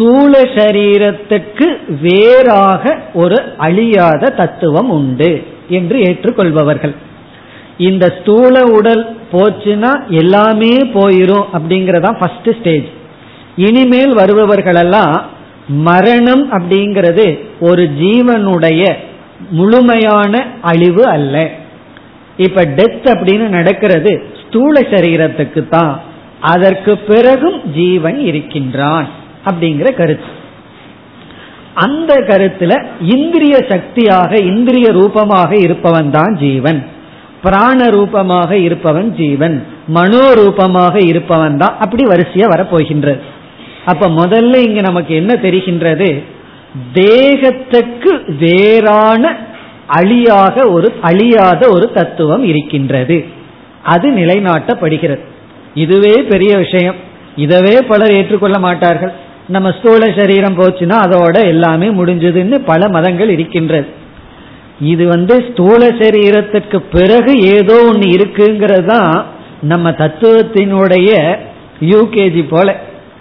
ஸ்தூல 0.00 0.40
சரீரத்துக்கு 0.40 1.66
வேறாக 2.00 2.98
ஒரு 3.14 3.42
அழியாத 3.56 4.28
தத்துவம் 4.28 4.90
உண்டு 4.90 5.42
என்று 5.68 5.98
ஏற்றுக்கொள்பவர்கள். 5.98 6.94
இந்த 7.78 8.14
ஸ்தூல 8.20 8.64
உடல் 8.64 9.16
போச்சுன்னா 9.32 10.08
எல்லாமே 10.08 10.76
போயிரும் 10.76 11.44
அப்படிங்கறதான் 11.52 12.18
ஃபர்ஸ்ட் 12.18 12.60
ஸ்டேஜ் 12.60 12.84
இனிமேல் 13.56 14.16
வருபவர்களெல்லாம் 14.16 15.20
மரணம் 15.68 16.52
அப்படிங்கிறது 16.52 17.38
ஒரு 17.60 17.90
ஜீவனுடைய 18.00 18.92
முழுமையான 19.50 20.46
அழிவு 20.62 21.06
அல்ல. 21.06 21.50
இப்ப 22.36 22.64
டெத் 22.64 23.02
அப்படின்னு 23.02 23.48
நடக்கிறது 23.48 24.24
ஸ்தூல 24.48 24.80
சரீரத்துக்கு 24.80 25.68
தான் 25.68 26.00
அதற்கு 26.40 26.98
பிறகும் 26.98 27.72
ஜீவன் 27.74 28.18
இருக்கின்றான். 28.18 29.18
அப்படிங்கிற 29.44 29.94
கருத்து. 29.94 30.38
அந்த 31.74 32.14
கருத்துல 32.14 32.84
இந்திரிய 33.00 33.56
சக்தியாக 33.68 34.36
இந்திரிய 34.36 34.92
ரூபமாக 34.92 35.56
இருப்பவன் 35.56 36.10
தான் 36.10 36.36
ஜீவன். 36.36 36.86
பிராண 37.42 37.90
ரூபமாக 37.90 38.56
இருப்பவன் 38.56 39.14
ஜீவன். 39.14 39.66
மனோரூபமாக 39.94 41.06
இருப்பவன் 41.06 41.56
தான் 41.56 41.76
அப்படி 41.80 42.04
வரிசையா 42.04 42.46
வரப்போகின்றது. 42.48 43.20
அப்ப 43.84 44.08
முதல்ல 44.08 44.56
இங்க 44.56 44.80
நமக்கு 44.80 45.14
என்ன 45.14 45.38
தெரிகின்றது? 45.42 46.24
தேகத்துக்கு 46.92 48.36
வேறான 48.38 49.36
அழியாக 49.86 50.68
ஒரு 50.68 50.92
அழியாத 51.00 51.68
ஒரு 51.68 51.92
தத்துவம் 51.92 52.44
இருக்கின்றது. 52.44 53.24
அது 53.82 54.10
நிலைநாட்டப்படுகிறது. 54.10 55.20
இதுவே 55.74 56.22
பெரிய 56.22 56.56
விஷயம். 56.56 56.94
இதவே 57.36 57.80
பலர் 57.88 58.12
ஏற்றுக்கொள்ள 58.12 58.58
மாட்டார்கள். 58.58 59.12
நம்ம 59.54 59.68
ஸ்தூல 59.78 60.02
சரீரம் 60.16 60.58
போச்சுன்னா 60.58 60.96
அதோட 61.06 61.36
எல்லாமே 61.44 61.88
முடிஞ்சதுன்னு 61.88 62.56
பல 62.64 62.88
மதங்கள் 62.88 63.30
இருக்கின்றது. 63.30 63.88
இது 64.80 65.04
வந்து 65.08 65.34
ஸ்தூல 65.48 65.88
சரீரத்துக்கு 66.00 66.78
பிறகு 66.92 67.32
ஏதோ 67.56 67.76
ஒன்று 67.88 68.08
இருக்குங்கிறது 68.08 68.84
தான் 68.84 69.26
நம்ம 69.62 69.90
தத்துவத்தினுடைய 69.90 71.10
யூகேஜி 71.80 72.42
போல. 72.48 72.76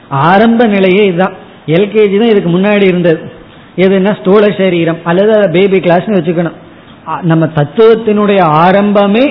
ஆரம்ப 0.09 0.65
நிலையே 0.65 1.05
இதுதான். 1.05 1.35
எல்கேஜி 1.65 2.17
தான் 2.19 2.31
இதுக்கு 2.33 2.51
முன்னாடி 2.57 2.85
இருந்தது. 2.87 3.19
எதுனா 3.75 4.13
ஸ்தூல 4.19 4.43
சரீரம். 4.57 4.99
அல்லது 5.03 5.49
பேபி 5.51 5.79
கிளாஸ்னு 5.79 6.19
வச்சுக்கணும். 6.19 6.57
நம்ம 7.21 7.45
தத்துவத்தினுடைய 7.55 8.41
ஆரம்பமே 8.65 9.25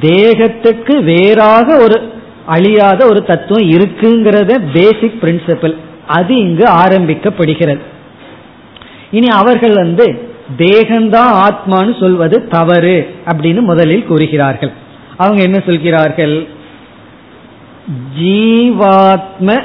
தேகத்துக்கு 0.00 0.94
வேறாக 1.04 1.76
ஒரு 1.76 1.96
அழியாத 2.46 3.06
ஒரு 3.06 3.20
தத்துவம் 3.24 3.70
இருக்குங்கிறத 3.70 4.52
பேசிக் 4.72 5.18
பிரின்சிபல் 5.22 5.76
அது 6.06 6.36
இங்கு 6.36 6.64
ஆரம்பிக்கப்படுகிறது. 6.64 7.80
இனி 9.10 9.28
அவர்கள் 9.28 9.74
வந்து 9.74 10.34
தேகம்தான் 10.58 11.48
ஆத்மான்னு 11.48 12.00
சொல்வது 12.00 12.48
தவறு 12.48 13.14
அப்படின்னு 13.26 13.60
முதலில் 13.60 14.06
கூறுகிறார்கள். 14.06 14.72
அவங்க 15.16 15.42
என்ன 15.42 15.62
சொல்கிறார்கள்? 15.66 16.46
ஜீவாத்ம 18.20 19.62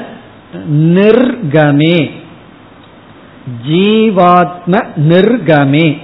நிர்கமே. 0.72 2.10
ஜீவாத்ம 3.68 4.86
நிர்கமே. 5.08 5.98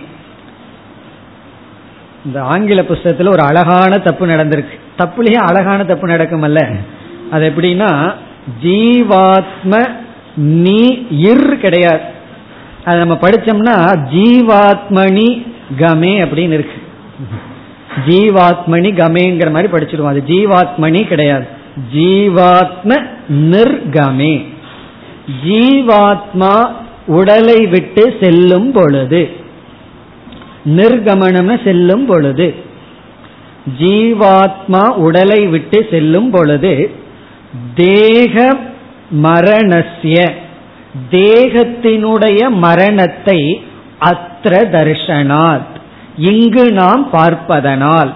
இந்த 2.24 2.42
ஆங்கில 2.42 2.84
புஸ்தகத்தில் 2.84 3.26
ஒரு 3.26 3.42
அழகான 3.42 3.98
தப்பு 3.98 4.26
நடந்திருக்கு. 4.26 4.80
தப்புலயே 4.98 5.34
அழகான 5.34 5.84
தப்பு 5.84 6.06
நடக்குமல்ல. 6.06 6.74
அது 7.30 7.52
எப்படின்னா 7.56 8.14
ஜீவாத்ம 8.62 10.02
நீ 10.36 11.06
இர் 11.10 11.56
கிடையாது. 11.56 12.02
அது 12.84 12.98
நம்ம 12.98 13.14
படிச்சோம்னா 13.14 13.76
ஜீவாத்மணி 14.14 15.46
கமே 15.78 16.14
அப்படின்னு 16.24 16.52
இருக்கு. 16.52 16.82
ஜீவாத்மணி 18.06 18.90
கமேங்கிற 19.00 19.50
மாதிரி 19.50 19.72
படிச்சிருவோம். 19.72 20.06
அது 20.06 20.22
ஜீவாத்மணி 20.26 21.06
கிடையாது. 21.06 21.46
ஜீவாத்ம 21.94 23.06
நிர்கமே. 23.28 24.44
ஜீவாத்மா 25.46 26.72
உடலை 27.06 27.66
விட்டு 27.66 28.16
செல்லும் 28.20 28.72
பொழுது 28.72 29.30
நிர்கமனம்னு 30.64 31.64
செல்லும் 31.64 32.06
பொழுது 32.06 32.54
ஜீவாத்மா 33.78 34.88
உடலை 34.88 35.46
விட்டு 35.46 35.86
செல்லும் 35.90 36.30
பொழுது 36.30 36.90
தேக 37.74 38.58
மரணசிய 39.10 40.32
தேகத்தினுடைய 41.10 42.50
மரணத்தை 42.50 43.66
அத்திர 44.00 44.54
தர்ஷனாத் 44.76 45.72
இங்கு 46.16 46.72
நாம் 46.72 47.10
பார்ப்பதனால் 47.10 48.12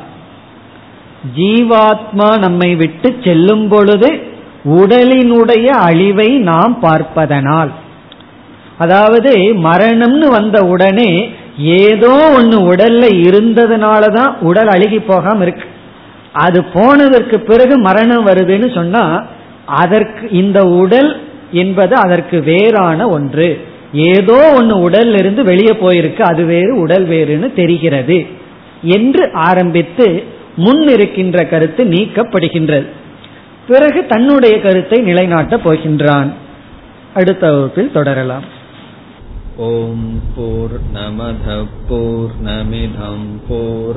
ஜீவாத்மா 1.36 2.38
நம்மை 2.38 2.74
விட்டு 2.74 3.14
செல்லும் 3.24 3.68
பொழுது 3.68 4.36
உடலினுடைய 4.64 5.66
அழிவை 5.66 6.38
நாம் 6.38 6.80
பார்ப்பதனால். 6.80 7.70
அதாவது 8.78 9.32
மரணம்னு 9.38 10.26
வந்த 10.30 10.64
உடனே 10.64 11.30
ஏதோ 11.58 12.30
ஒன்று 12.34 12.58
உடல்ல 12.72 13.04
இருந்ததுனாலதான் 13.26 14.32
உடல் 14.40 14.66
அழுகி 14.66 15.00
போகாம 15.00 15.42
இருக்கு. 15.42 15.64
அது 16.32 16.64
போனதற்கு 16.64 17.40
பிறகு 17.40 17.78
மரணம் 17.78 18.26
வருதுன்னு 18.26 18.74
சொன்னா 18.74 19.26
அதற்கு 19.68 20.30
இந்த 20.30 20.64
உடல் 20.64 21.20
என்பது 21.52 21.94
அதற்கு 21.94 22.42
வேறான 22.42 23.08
ஒன்று. 23.08 23.60
ஏதோ 23.92 24.52
ஒன்று 24.54 24.90
உடல்ல 24.90 25.18
இருந்து 25.18 25.44
வெளியே 25.44 25.70
போயிருக்கு 25.70 26.20
அது 26.20 26.44
வேறு 26.44 26.76
உடல் 26.78 27.08
வேறுன்னு 27.08 27.52
தெரிகிறது. 27.52 28.26
என்று 28.82 29.32
ஆரம்பித்து 29.32 30.22
முன் 30.56 30.88
இருக்கின்ற 30.88 31.44
கருத்து 31.44 31.84
நீக்கப்படுகின்றது. 31.84 32.86
பிறகு 33.68 34.06
தன்னுடைய 34.06 34.60
கருத்தை 34.60 35.02
நிலைநாட்டப் 35.02 35.64
போகின்றான். 35.64 36.32
அடுத்த 37.14 37.52
வகுப்பில் 37.52 37.92
தொடரலாம். 37.92 38.56
ஓம் 39.56 40.22
போர் 40.36 40.80
நமத 40.94 41.64
போர் 41.88 42.30
நமிதம் 42.44 43.28
போர் 43.48 43.96